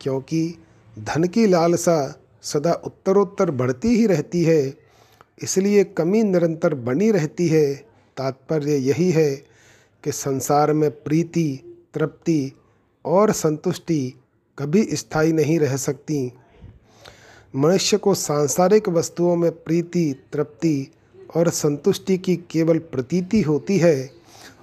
क्योंकि 0.01 0.57
धन 0.99 1.23
की 1.23 1.45
लालसा 1.47 1.97
सदा 2.43 2.73
उत्तरोत्तर 2.85 3.51
बढ़ती 3.51 3.95
ही 3.95 4.07
रहती 4.07 4.43
है, 4.43 4.73
इसलिए 5.43 5.83
कमी 5.83 6.23
निरंतर 6.23 6.73
बनी 6.73 7.11
रहती 7.11 7.47
है। 7.47 7.73
तात्पर्य 8.17 8.75
यही 8.75 9.09
है 9.11 9.35
कि 10.03 10.11
संसार 10.11 10.73
में 10.73 10.89
प्रीति, 10.91 11.79
तृप्ति 11.93 12.51
और 13.05 13.31
संतुष्टि 13.31 14.13
कभी 14.57 14.83
स्थायी 14.83 15.33
नहीं 15.33 15.59
रह 15.59 15.75
सकती। 15.77 16.31
मनुष्य 17.55 17.97
को 17.97 18.13
सांसारिक 18.13 18.89
वस्तुओं 18.89 19.35
में 19.35 19.51
प्रीति, 19.51 20.13
तृप्ति 20.33 20.91
और 21.35 21.49
संतुष्टि 21.49 22.17
की 22.17 22.35
केवल 22.51 22.77
प्रतीति 22.77 23.41
होती 23.41 23.77
है, 23.77 24.09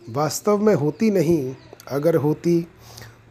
वास्तव 0.09 0.59
में 0.59 0.75
होती 0.75 1.11
नहीं। 1.11 1.55
अगर 1.89 2.17
होती 2.17 2.67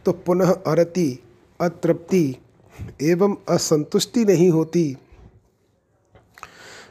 तो 0.04 0.12
पुनः 0.12 0.52
अरति 0.52 1.22
अतृप्ति 1.60 2.36
एवं 3.02 3.36
असंतुष्टि 3.48 4.24
नहीं 4.24 4.50
होती। 4.50 4.96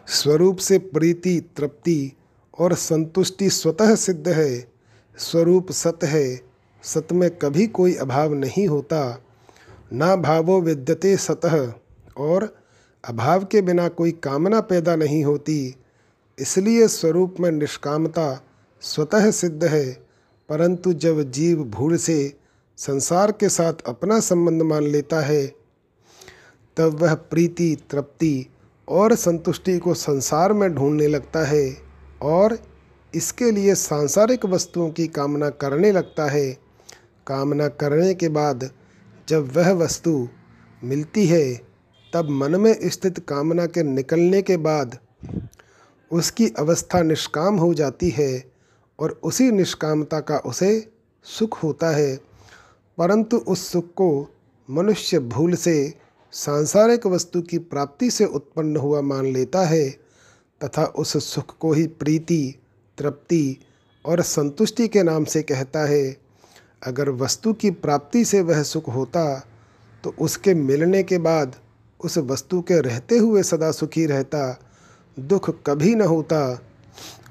स्वरूप 0.07 0.57
से 0.57 0.78
प्रीति, 0.78 1.49
तृप्ति 1.57 2.14
और 2.60 2.74
संतुष्टि 2.74 3.49
स्वतः 3.49 3.95
सिद्ध 3.95 4.28
है। 4.28 4.72
स्वरूप 5.18 5.72
सत 5.72 5.99
है। 6.03 6.41
सत 6.84 7.07
में 7.12 7.30
कभी 7.30 7.68
कोई 7.68 7.95
अभाव 7.95 8.34
नहीं 8.34 8.68
होता। 8.68 9.24
ना 9.93 10.16
भावो 10.16 10.62
विद्यते 10.62 11.18
सतह 11.18 11.74
और 12.18 12.57
अभाव 13.05 13.45
के 13.45 13.62
बिना 13.62 13.88
कोई 13.88 14.12
कामना 14.12 14.62
पैदा 14.62 14.95
नहीं 14.95 15.24
होती। 15.24 15.76
इसलिए 16.39 16.88
स्वरूप 16.88 17.36
में 17.39 17.51
निष्कामता 17.51 18.43
स्वतः 18.82 19.32
सिद्ध 19.32 19.64
है। 19.64 19.91
परंतु 20.49 20.93
जब 20.93 21.32
जीव 21.32 21.64
भूल 21.64 21.97
से 21.97 22.39
संसार 22.80 23.32
के 23.32 23.49
साथ 23.49 23.73
अपना 23.86 24.19
संबंध 24.19 24.61
मान 24.61 24.84
लेता 24.84 25.19
है, 25.21 25.45
तब 26.77 26.99
वह 27.01 27.13
प्रीति, 27.13 27.77
तृप्ति 27.91 28.45
और 28.88 29.15
संतुष्टि 29.15 29.77
को 29.77 29.93
संसार 29.93 30.53
में 30.53 30.75
ढूँढने 30.75 31.07
लगता 31.07 31.45
है 31.45 31.77
और 32.21 32.57
इसके 33.13 33.51
लिए 33.51 33.75
सांसारिक 33.75 34.45
वस्तुओं 34.45 34.89
की 34.89 35.07
कामना 35.07 35.49
करने 35.49 35.91
लगता 35.91 36.30
है। 36.30 36.51
कामना 37.27 37.67
करने 37.67 38.13
के 38.13 38.30
बाद 38.30 38.69
जब 39.30 39.51
वह 39.57 39.71
वस्तु 39.71 40.27
मिलती 40.84 41.25
है, 41.27 41.53
तब 42.13 42.30
मन 42.30 42.55
में 42.55 42.89
स्थित 42.89 43.19
कामना 43.19 43.65
के 43.65 43.84
निकलने 43.84 44.41
के 44.41 44.57
बाद 44.57 44.97
उसकी 46.11 46.47
अवस्था 46.59 47.01
निष्काम 47.01 47.57
हो 47.57 47.73
जाती 47.73 48.09
है 48.09 48.51
और 48.99 49.19
उसी 49.23 49.51
निष्कामता 49.51 50.19
का 50.19 50.38
उसे 50.38 50.91
सुख 51.23 51.63
होता 51.63 51.89
है। 51.89 52.28
परंतु 53.00 53.38
उस 53.38 53.68
सुख 53.72 53.86
को 53.93 54.36
मनुष्य 54.70 55.20
भूल 55.20 55.54
से 55.56 55.93
सांसारिक 56.34 57.06
वस्तु 57.08 57.41
की 57.41 57.58
प्राप्ति 57.58 58.10
से 58.12 58.26
उत्पन्न 58.26 58.78
हुआ 58.78 59.02
मान 59.02 59.26
लेता 59.26 59.66
है, 59.66 59.89
तथा 60.62 60.86
उस 60.86 61.26
सुख 61.26 61.58
को 61.58 61.72
ही 61.74 61.88
प्रीति, 61.88 62.56
तृप्ति 62.97 63.58
और 64.06 64.22
संतुष्टि 64.22 64.88
के 64.88 65.04
नाम 65.04 65.24
से 65.24 65.41
कहता 65.43 65.86
है। 65.86 66.18
अगर 66.84 67.10
वस्तु 67.10 67.54
की 67.54 67.72
प्राप्ति 67.72 68.26
से 68.26 68.41
वह 68.41 68.64
सुख 68.64 68.89
होता 68.89 69.45
तो 70.04 70.14
उसके 70.20 70.54
मिलने 70.54 71.04
के 71.04 71.18
बाद 71.18 71.56
उस 72.00 72.18
वस्तु 72.18 72.62
के 72.62 72.80
रहते 72.82 73.18
हुए 73.18 73.43
सदा 73.43 73.72
सुखी 73.72 74.06
रहता, 74.06 74.60
दुख 75.20 75.50
कभी 75.66 75.95
न 75.95 76.02
होता, 76.02 76.62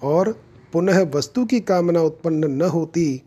और 0.03 0.33
पुनः 0.73 1.03
वस्तु 1.15 1.45
की 1.45 1.61
कामना 1.61 2.01
उत्पन्न 2.01 2.51
न 2.53 2.63
होती 2.63 3.23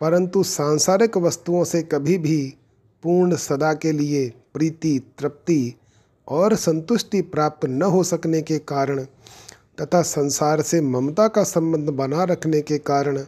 परंतु 0.00 0.42
सांसारिक 0.42 1.16
वस्तुओं 1.16 1.64
से 1.64 1.82
कभी 1.82 2.18
भी 2.18 2.54
पूर्ण 3.02 3.36
सदा 3.36 3.74
के 3.74 3.92
लिए 3.92 4.32
प्रीति, 4.54 5.14
तृप्ति 5.18 5.74
और 6.28 6.54
संतुष्टि 6.54 7.20
प्राप्त 7.20 7.66
न 7.66 7.82
हो 7.82 8.02
सकने 8.02 8.42
के 8.42 8.58
कारण 8.58 9.04
तथा 9.80 10.02
संसार 10.02 10.62
से 10.62 10.80
ममता 10.80 11.28
का 11.28 11.42
संबंध 11.42 11.88
बना 11.90 12.24
रखने 12.24 12.60
के 12.60 12.78
कारण 12.78 13.24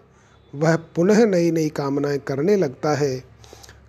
वह 0.55 0.77
पुनः 0.77 1.27
नई 1.27 1.51
नई 1.51 1.69
कामनाएँ 1.69 2.19
करने 2.19 2.57
लगता 2.57 2.95
है। 2.95 3.17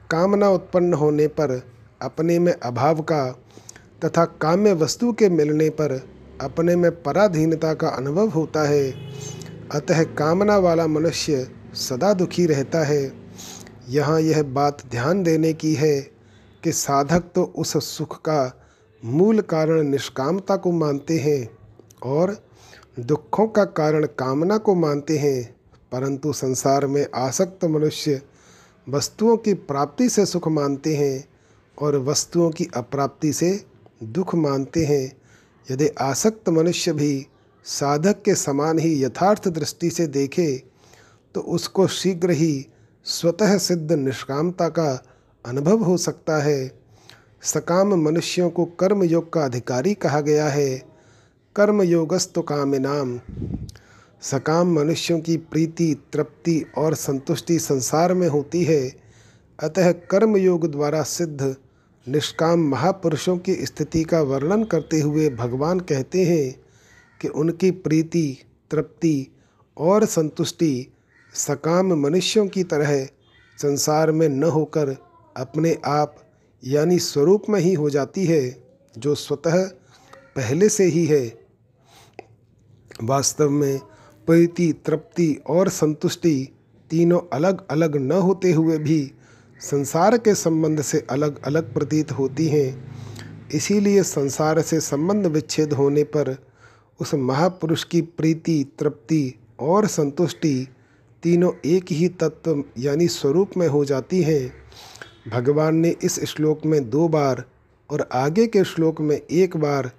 कामना 0.10 0.50
उत्पन्न 0.50 0.94
होने 0.94 1.28
पर 1.28 1.62
अपने 2.02 2.40
में 2.40 2.54
अभाव 2.54 3.02
का 3.02 3.32
तथा 4.06 4.26
काम्य 4.26 4.74
वस्तु 4.74 5.14
के 5.14 5.30
मिलने 5.30 5.70
पर 5.70 6.10
अपने 6.42 6.76
में 6.76 7.04
पराधीनता 7.04 7.74
का 7.74 7.88
अनुभव 7.88 8.28
होता 8.30 8.68
है। 8.68 8.92
अतः 9.72 10.04
कामना 10.04 10.58
वाला 10.58 10.88
मनुष्य 10.88 11.57
सदा 11.78 12.14
दुखी 12.14 12.46
रहता 12.46 12.84
है। 12.86 13.12
यहाँ 13.90 14.20
यह 14.22 14.42
बात 14.44 14.82
ध्यान 14.92 15.22
देने 15.24 15.54
की 15.54 15.74
है 15.74 16.00
कि 16.64 16.72
साधक 16.72 17.24
तो 17.36 17.44
उस 17.58 17.74
सुख 17.88 18.18
का 18.20 18.52
मूल 19.04 19.42
कारण 19.42 19.84
निष्कामता 19.84 20.56
को 20.56 20.72
मानते 20.72 21.18
हैं 21.18 21.50
और 22.04 22.36
दुखों 23.00 23.48
का 23.48 23.64
कारण 23.66 24.06
कामना 24.20 24.58
को 24.58 24.76
मानते 24.76 25.18
हैं, 25.18 25.56
परंतु 25.92 26.34
संसार 26.34 26.88
में 26.88 27.06
आसक्त 27.16 27.66
मनुष्य 27.66 28.22
वस्तुओं 28.88 29.36
की 29.38 29.54
प्राप्ति 29.54 30.10
से 30.10 30.26
सुख 30.26 30.48
मानते 30.48 30.96
हैं 30.96 31.28
और 31.78 31.98
वस्तुओं 31.98 32.50
की 32.50 32.68
अप्राप्ति 32.76 33.34
से 33.34 33.50
दुख 34.04 34.36
मानते 34.36 34.86
हैं। 34.86 35.12
यदि 35.68 35.88
आसक्त 36.02 36.50
मनुष्य 36.50 36.94
भी 36.94 37.28
साधक 37.66 38.22
के 38.26 38.36
समान 38.36 38.80
ही 38.80 39.04
यथार्थ 39.04 39.48
दृष्टि 39.48 39.90
से 39.90 40.08
देखे 40.08 40.48
तो 41.38 41.42
उसको 41.42 41.88
शीघ्र 41.88 42.32
ही 42.32 42.68
स्वतः 43.04 43.58
सिद्ध 43.58 43.92
निष्कामता 43.92 44.70
का 44.70 45.04
अनुभव 45.46 45.84
हो 45.84 45.98
सकता 45.98 46.38
है। 46.38 46.80
सकाम 47.42 47.96
मनुष्यों 47.96 48.50
को 48.50 48.66
कर्म 48.66 49.04
योग 49.04 49.34
का 49.34 49.46
अधिकारी 49.46 49.94
कहा 49.94 50.22
गया 50.22 50.50
है। 50.50 50.84
कर्म 51.56 51.82
योगस्तु 51.82 52.42
कामिनाम। 52.42 53.20
सकाम 54.22 54.74
मनुष्यों 54.74 55.20
की 55.20 55.38
प्रीति, 55.38 55.98
तृप्ति 56.14 56.66
और 56.78 56.94
संतुष्टि 56.94 57.60
संसार 57.60 58.14
में 58.14 58.28
होती 58.28 58.64
है। 58.64 58.96
अतः 59.60 59.92
कर्म 59.92 60.38
योग 60.38 60.72
द्वारा 60.72 61.04
सिद्ध 61.04 61.56
निष्काम 62.08 62.60
महापुरुषों 62.60 63.38
की 63.38 63.66
स्थिति 63.66 64.04
का 64.04 64.22
वर्णन 64.22 64.64
करते 64.64 65.00
हुए 65.02 65.30
भगवान 65.30 65.80
कहते 65.80 66.26
हैं 66.26 66.62
कि 67.22 67.28
उनकी 67.28 67.72
प्रीति, 67.72 68.38
तृप्ति 68.72 69.28
और 69.78 70.06
संतुष्टि 70.06 70.88
सकाम 71.34 71.94
मनुष्यों 71.94 72.48
की 72.48 72.64
तरह 72.64 73.06
संसार 73.58 74.12
में 74.12 74.30
न 74.30 74.44
होकर 74.44 74.96
अपने 75.38 75.78
आप, 75.86 76.16
यानी 76.64 77.00
स्वरूप 77.00 77.44
में 77.50 77.60
ही 77.60 77.74
हो 77.74 77.90
जाती 77.90 78.26
है, 78.26 78.64
जो 78.98 79.16
स्वतः 79.16 79.66
पहले 80.36 80.70
से 80.70 80.84
ही 80.84 81.06
है। 81.06 81.48
वास्तव 83.04 83.50
में 83.50 83.80
प्रीति, 84.28 84.74
तृप्ति 84.86 85.42
और 85.48 85.70
संतुष्टि 85.70 86.50
तीनों 86.90 87.20
अलग 87.34 87.68
अलग 87.72 87.96
न 87.96 88.12
होते 88.12 88.52
हुए 88.52 88.78
भी 88.78 89.12
संसार 89.60 90.18
के 90.18 90.36
संबंध 90.36 90.82
से 90.82 91.08
अलग 91.10 91.44
अलग 91.44 91.74
प्रतीत 91.74 92.12
होती 92.12 92.48
हैं। 92.48 92.98
इसीलिए 93.54 94.04
संसार 94.04 94.62
से 94.62 94.80
संबंध 94.80 95.26
विच्छेद 95.26 95.74
होने 95.74 96.04
पर 96.04 96.36
उस 97.00 97.14
महापुरुष 97.14 97.84
की 97.84 98.02
प्रीति, 98.02 98.66
तृप्ति 98.80 99.34
और 99.60 99.88
संतुष्टि 99.88 100.68
तीनों 101.24 101.52
एक 101.66 101.92
ही 101.92 102.08
तत्व, 102.10 102.64
यानी 102.78 103.08
स्वरूप 103.08 103.52
में 103.58 103.68
हो 103.68 103.86
जाती 103.86 104.22
हैं। 104.22 104.54
भगवान 105.30 105.76
ने 105.76 105.96
इस 106.04 106.20
श्लोक 106.26 106.66
में 106.66 106.90
दो 106.90 107.08
बार 107.08 107.44
और 107.90 108.10
आगे 108.12 108.48
के 108.48 108.64
श्लोक 108.64 109.02
में 109.02 109.22
एक 109.32 109.58
बार 109.58 109.92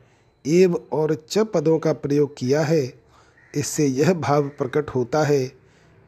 एव 0.46 0.74
और 0.92 1.14
च 1.30 1.38
पदों 1.38 1.78
का 1.78 1.92
प्रयोग 1.92 2.36
किया 2.36 2.62
है। 2.62 2.94
इससे 3.54 3.86
यह 3.86 4.12
भाव 4.12 4.48
प्रकट 4.48 4.90
होता 4.90 5.22
है 5.24 5.44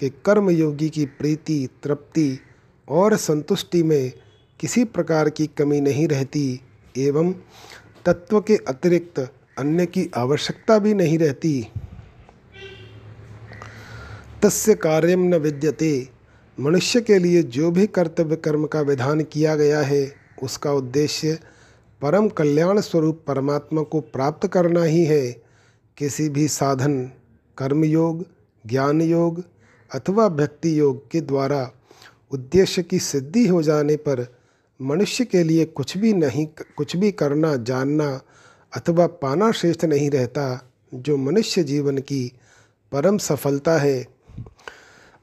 कि 0.00 0.08
कर्मयोगी 0.08 0.88
की 0.88 1.06
प्रीति, 1.06 1.68
तृप्ति 1.82 2.38
और 2.88 3.16
संतुष्टि 3.16 3.82
में 3.82 4.12
किसी 4.60 4.84
प्रकार 4.84 5.30
की 5.30 5.46
कमी 5.46 5.80
नहीं 5.80 6.08
रहती, 6.08 6.60
एवं 6.98 7.32
तत्व 8.06 8.40
के 8.40 8.56
अतिरिक्त 8.56 9.18
अन्य 9.58 9.86
की 9.86 10.10
आवश्यकता 10.16 10.78
भी 10.78 10.94
नहीं 10.94 11.18
रहती। 11.18 11.68
तस्य 14.42 14.74
कार्यम 14.74 15.20
न 15.20 15.34
विद्यते। 15.34 16.08
मनुष्य 16.60 17.00
के 17.00 17.18
लिए 17.18 17.42
जो 17.42 17.70
भी 17.70 17.86
कर्तव्य 17.86 18.36
कर्म 18.36 18.66
का 18.66 18.80
विधान 18.80 19.20
किया 19.20 19.56
गया 19.56 19.80
है, 19.80 20.14
उसका 20.42 20.72
उद्देश्य 20.72 21.38
परम 22.02 22.28
कल्याण 22.28 22.80
स्वरूप 22.80 23.24
परमात्मा 23.26 23.82
को 23.82 24.00
प्राप्त 24.00 24.48
करना 24.48 24.82
ही 24.82 25.04
है। 25.04 25.42
किसी 25.96 26.28
भी 26.28 26.48
साधन, 26.48 27.10
कर्मयोग 27.58 28.26
ज्ञान 28.66 29.02
योग 29.02 29.44
अथवा 29.94 30.28
भक्ति 30.28 30.80
योग 30.80 31.10
के 31.10 31.20
द्वारा 31.20 31.72
उद्देश्य 32.30 32.82
की 32.82 32.98
सिद्धि 32.98 33.46
हो 33.46 33.62
जाने 33.62 33.96
पर 33.96 34.36
मनुष्य 34.82 35.24
के 35.24 35.42
लिए 35.42 35.64
कुछ 35.64 35.98
भी 35.98 36.12
नहीं, 36.12 36.46
कुछ 36.76 36.96
भी 36.96 37.12
करना, 37.12 37.56
जानना 37.56 38.20
अथवा 38.76 39.06
पाना 39.06 39.52
श्रेष्ठ 39.52 39.84
नहीं 39.84 40.10
रहता, 40.10 40.70
जो 40.94 41.16
मनुष्य 41.16 41.64
जीवन 41.64 41.98
की 41.98 42.32
परम 42.92 43.18
सफलता 43.18 43.78
है। 43.78 44.19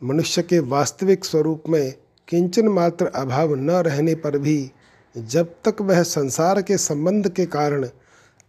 मनुष्य 0.04 0.42
के 0.42 0.60
वास्तविक 0.60 1.26
स्वरूप 1.26 1.64
में 1.70 1.94
किंचन 2.28 2.68
मात्र 2.68 3.06
अभाव 3.06 3.56
न 3.56 3.70
रहने 3.70 4.16
पर 4.16 4.38
भी 4.38 4.72
जब 5.18 5.56
तक 5.68 5.82
वह 5.82 6.04
संसार 6.04 6.62
के 6.62 6.78
संबंध 6.78 7.30
के 7.30 7.46
कारण 7.46 7.90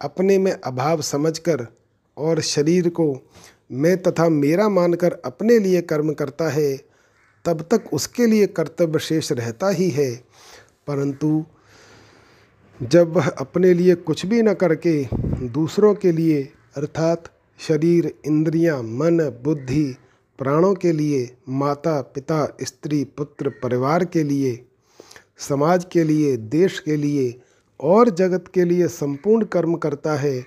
अपने 0.00 0.38
में 0.38 0.52
अभाव 0.52 1.00
समझकर 1.00 1.66
और 2.18 2.40
शरीर 2.40 2.88
को 2.88 3.30
मैं 3.72 4.02
तथा 4.02 4.28
मेरा 4.28 4.68
मानकर 4.68 5.12
अपने 5.24 5.58
लिए 5.58 5.82
कर्म 5.82 6.12
करता 6.12 6.48
है 6.48 6.76
तब 7.44 7.62
तक 7.62 7.84
उसके 7.92 8.26
लिए 8.26 8.46
कर्तव्य 8.46 8.98
शेष 8.98 9.32
रहता 9.32 9.68
ही 9.68 9.90
है। 9.90 10.14
परंतु 10.86 11.44
जब 12.82 13.12
वह 13.12 13.28
अपने 13.28 13.74
लिए 13.74 13.94
कुछ 13.94 14.26
भी 14.26 14.42
न 14.42 14.54
करके 14.54 15.08
दूसरों 15.48 15.94
के 15.94 16.12
लिए 16.12 16.52
अर्थात 16.76 17.24
शरीर 17.60 18.14
इंद्रियाँ, 18.26 18.82
मन 18.82 19.40
बुद्धि 19.44 19.96
प्राणों 20.38 20.74
के 20.74 20.92
लिए, 20.92 21.36
माता, 21.48 22.00
पिता, 22.00 22.56
स्त्री, 22.62 23.04
पुत्र, 23.04 23.48
परिवार 23.48 24.04
के 24.04 24.22
लिए, 24.22 24.66
समाज 25.38 25.86
के 25.92 26.04
लिए, 26.04 26.36
देश 26.36 26.80
के 26.80 26.96
लिए 26.96 27.40
और 27.80 28.10
जगत 28.10 28.44
के 28.54 28.64
लिए 28.64 28.88
संपूर्ण 28.88 29.44
कर्म 29.44 29.74
करता 29.74 30.14
है, 30.16 30.44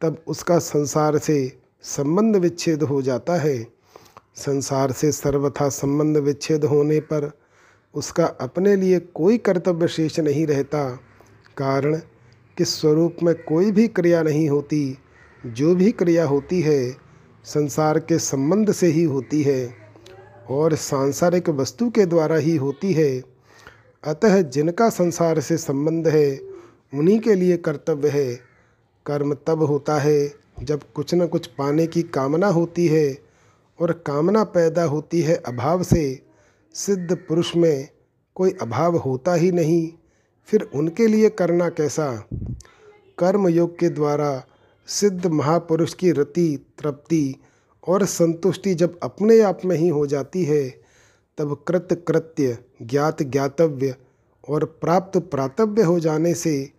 तब 0.00 0.22
उसका 0.26 0.58
संसार 0.58 1.18
से 1.18 1.58
संबंध 1.82 2.36
विच्छेद 2.36 2.82
हो 2.82 3.02
जाता 3.02 3.36
है। 3.36 3.66
संसार 4.36 4.92
से 4.92 5.12
सर्वथा 5.12 5.68
संबंध 5.68 6.16
विच्छेद 6.16 6.64
होने 6.64 7.00
पर 7.00 7.32
उसका 7.94 8.24
अपने 8.24 8.76
लिए 8.76 8.98
कोई 8.98 9.38
कर्तव्य 9.38 9.88
शेष 9.88 10.20
नहीं 10.20 10.46
रहता, 10.46 10.98
कारण 11.56 11.96
कि 12.58 12.64
स्वरूप 12.64 13.16
में 13.22 13.34
कोई 13.34 13.72
भी 13.72 13.88
क्रिया 13.88 14.22
नहीं 14.22 14.48
होती। 14.48 14.98
जो 15.46 15.74
भी 15.74 15.92
क्रिया 15.92 16.26
होती 16.26 16.60
है 16.60 17.09
संसार 17.44 17.98
के 17.98 18.18
संबंध 18.18 18.72
से 18.72 18.86
ही 18.86 19.02
होती 19.02 19.42
है 19.42 19.74
और 20.48 20.74
सांसारिक 20.74 21.48
वस्तु 21.48 21.90
के 21.90 22.06
द्वारा 22.06 22.36
ही 22.36 22.56
होती 22.56 22.92
है। 22.92 23.22
अतः 24.04 24.42
जिनका 24.42 24.88
संसार 24.88 25.40
से 25.40 25.56
संबंध 25.56 26.08
है, 26.08 26.40
उन्हीं 26.94 27.20
के 27.20 27.34
लिए 27.34 27.56
कर्तव्य 27.56 28.08
है। 28.08 28.34
कर्म 29.06 29.34
तब 29.34 29.62
होता 29.62 29.98
है 29.98 30.34
जब 30.62 30.80
कुछ 30.94 31.14
न 31.14 31.26
कुछ 31.26 31.46
पाने 31.46 31.86
की 31.86 32.02
कामना 32.02 32.46
होती 32.46 32.86
है 32.86 33.18
और 33.80 33.92
कामना 33.92 34.44
पैदा 34.44 34.84
होती 34.84 35.20
है 35.20 35.34
अभाव 35.36 35.82
से। 35.82 36.22
सिद्ध 36.74 37.16
पुरुष 37.16 37.56
में 37.56 37.88
कोई 38.34 38.50
अभाव 38.62 38.96
होता 38.96 39.34
ही 39.34 39.52
नहीं, 39.52 39.92
फिर 40.48 40.70
उनके 40.74 41.06
लिए 41.06 41.28
करना 41.28 41.68
कैसा? 41.68 42.28
कर्म 43.18 43.48
योग 43.48 43.78
के 43.78 43.88
द्वारा 43.88 44.44
सिद्ध 44.90 45.26
महापुरुष 45.26 45.94
की 45.94 46.10
रति, 46.10 46.66
तृप्ति 46.78 47.36
और 47.88 48.04
संतुष्टि 48.04 48.74
जब 48.74 48.98
अपने 49.02 49.40
आप 49.40 49.58
में 49.64 49.76
ही 49.76 49.88
हो 49.88 50.06
जाती 50.06 50.44
है, 50.44 50.80
तब 51.38 51.64
कृत 51.68 52.04
कृत्य, 52.08 52.58
ज्ञात 52.82 53.22
ज्ञातव्य 53.22 53.96
और 54.48 54.64
प्राप्त 54.64 55.18
प्रातव्य 55.18 55.82
हो 55.82 56.00
जाने 56.00 56.34
से 56.34 56.72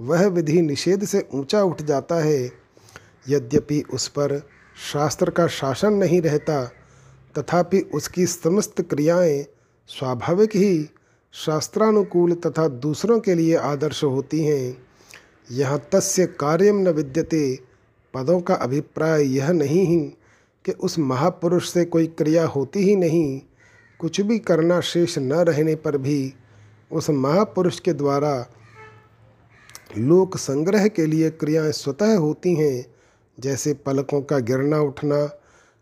वह 0.00 0.26
विधि 0.26 0.62
निषेध 0.62 1.04
से 1.04 1.28
ऊँचा 1.34 1.62
उठ 1.62 1.82
जाता 1.82 2.14
है। 2.14 2.52
यद्यपि 3.28 3.84
उस 3.94 4.08
पर 4.08 4.48
शास्त्र 4.92 5.30
का 5.30 5.46
शासन 5.46 5.92
नहीं 5.92 6.20
रहता, 6.20 6.64
तथापि 7.38 7.80
उसकी 7.80 8.26
समस्त 8.26 8.82
क्रियाएँ 8.82 9.42
स्वाभाविक 9.86 10.56
ही 10.56 10.90
शास्त्रानुकूल 11.32 12.32
तथा 12.34 12.68
दूसरों 12.68 13.20
के 13.20 13.34
लिए 13.34 13.56
आदर्श 13.56 14.04
होती 14.04 14.44
हैं। 14.44 14.87
यहाँ 15.50 15.88
तस्य 15.92 16.26
कार्यम 16.26 16.76
न 16.76 16.88
विद्यते। 16.88 17.58
पदों 18.14 18.40
का 18.40 18.54
अभिप्राय 18.54 19.22
यह 19.22 19.50
नहीं 19.50 19.86
ही 19.86 20.00
कि 20.64 20.72
उस 20.72 20.98
महापुरुष 20.98 21.70
से 21.72 21.84
कोई 21.84 22.06
क्रिया 22.06 22.46
होती 22.46 22.78
ही 22.78 22.96
नहीं। 22.96 23.40
कुछ 24.00 24.20
भी 24.20 24.38
करना 24.38 24.80
शेष 24.80 25.18
न 25.18 25.32
रहने 25.32 25.74
पर 25.74 25.96
भी 25.96 26.34
उस 26.92 27.10
महापुरुष 27.10 27.80
के 27.80 27.92
द्वारा 27.92 28.46
लोक 29.98 30.36
संग्रह 30.36 30.88
के 30.88 31.06
लिए 31.06 31.30
क्रियाएँ 31.30 31.72
स्वतः 31.72 32.16
होती 32.16 32.54
हैं, 32.54 32.86
जैसे 33.40 33.74
पलकों 33.74 34.22
का 34.22 34.38
गिरना 34.38 34.80
उठना, 34.80 35.26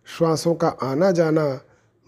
श्वासों 0.06 0.54
का 0.54 0.68
आना 0.68 1.10
जाना, 1.10 1.60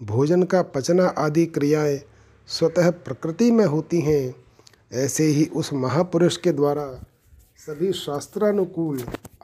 भोजन 0.03 0.43
का 0.43 0.61
पचना 0.61 1.05
आदि 1.07 1.45
क्रियाएँ 1.45 2.01
स्वतः 2.47 2.89
प्रकृति 2.89 3.51
में 3.51 3.65
होती 3.65 3.99
हैं। 3.99 4.35
ऐसे 4.93 5.23
ही 5.23 5.45
उस 5.45 5.73
महापुरुष 5.73 6.37
के 6.37 6.51
द्वारा 6.51 7.05
सभी 7.59 7.91
शास्त्रानुकूल 7.91 8.99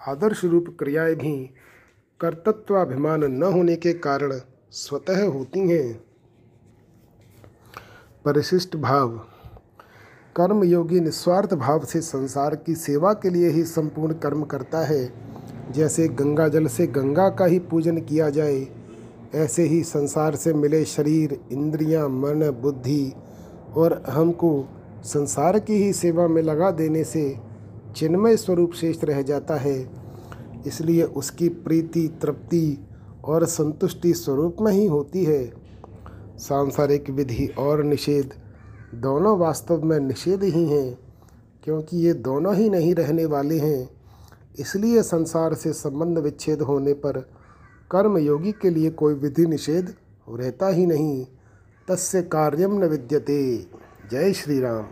आदर्श 0.07 0.43
रूप 0.45 0.65
क्रियाएँ 0.79 1.15
भी 1.15 1.49
कर्तत्वाभिमान 2.19 3.23
न 3.23 3.43
होने 3.43 3.75
के 3.75 3.93
कारण 3.93 4.31
स्वतः 4.71 5.25
होती 5.25 5.59
हैं। 5.59 5.93
परिशिष्ट 8.25 8.75
भाव 8.75 9.09
कर्म 10.35 10.63
योगी 10.63 10.99
निस्वार्थ 10.99 11.53
भाव 11.53 11.85
से 11.85 12.01
संसार 12.01 12.55
की 12.55 12.75
सेवा 12.75 13.13
के 13.13 13.29
लिए 13.29 13.49
ही 13.49 13.63
संपूर्ण 13.63 14.13
कर्म 14.13 14.43
करता 14.43 14.85
है। 14.85 15.13
जैसे 15.71 16.07
गंगा 16.07 16.47
जल 16.47 16.67
से 16.67 16.87
गंगा 16.87 17.29
का 17.29 17.45
ही 17.45 17.59
पूजन 17.59 17.97
किया 17.97 18.29
जाए 18.29 18.67
ऐसे 19.35 19.63
ही 19.63 19.83
संसार 19.83 20.35
से 20.35 20.53
मिले 20.53 20.85
शरीर 20.85 21.39
इंद्रियाँ, 21.51 22.09
मन 22.09 22.49
बुद्धि 22.61 23.13
और 23.75 24.03
हमको 24.09 24.69
संसार 25.03 25.59
की 25.59 25.73
ही 25.73 25.93
सेवा 25.93 26.27
में 26.27 26.41
लगा 26.41 26.71
देने 26.71 27.03
से 27.03 27.44
चिन्मय 27.95 28.37
स्वरूप 28.37 28.73
शेष 28.73 29.03
रह 29.03 29.21
जाता 29.21 29.55
है। 29.55 29.89
इसलिए 30.67 31.03
उसकी 31.03 31.49
प्रीति, 31.49 32.07
तृप्ति 32.21 32.87
और 33.25 33.45
संतुष्टि 33.45 34.13
स्वरूप 34.13 34.57
में 34.61 34.71
ही 34.71 34.85
होती 34.85 35.23
है। 35.23 35.53
सांसारिक 36.37 37.09
विधि 37.09 37.45
और 37.59 37.83
निषेध 37.83 38.33
दोनों 38.95 39.37
वास्तव 39.37 39.83
में 39.83 39.99
निषेध 39.99 40.43
ही 40.43 40.65
हैं, 40.65 40.97
क्योंकि 41.63 41.97
ये 41.97 42.13
दोनों 42.13 42.55
ही 42.55 42.69
नहीं 42.69 42.95
रहने 42.95 43.25
वाले 43.25 43.59
हैं। 43.59 43.89
इसलिए 44.59 45.01
संसार 45.01 45.53
से 45.53 45.73
संबंध 45.73 46.17
विच्छेद 46.17 46.61
होने 46.61 46.93
पर 46.93 47.19
कर्म 47.91 48.17
योगी 48.17 48.51
के 48.51 48.69
लिए 48.69 48.89
कोई 48.89 49.13
विधि 49.13 49.45
निषेध 49.45 49.93
रहता 50.29 50.67
ही 50.67 50.85
नहीं। 50.85 51.25
तस्य 51.87 52.21
कार्यम 52.21 52.73
न 52.73 52.83
विद्यते। 52.83 53.67
जय 54.11 54.33
श्री 54.33 54.59
राम 54.59 54.85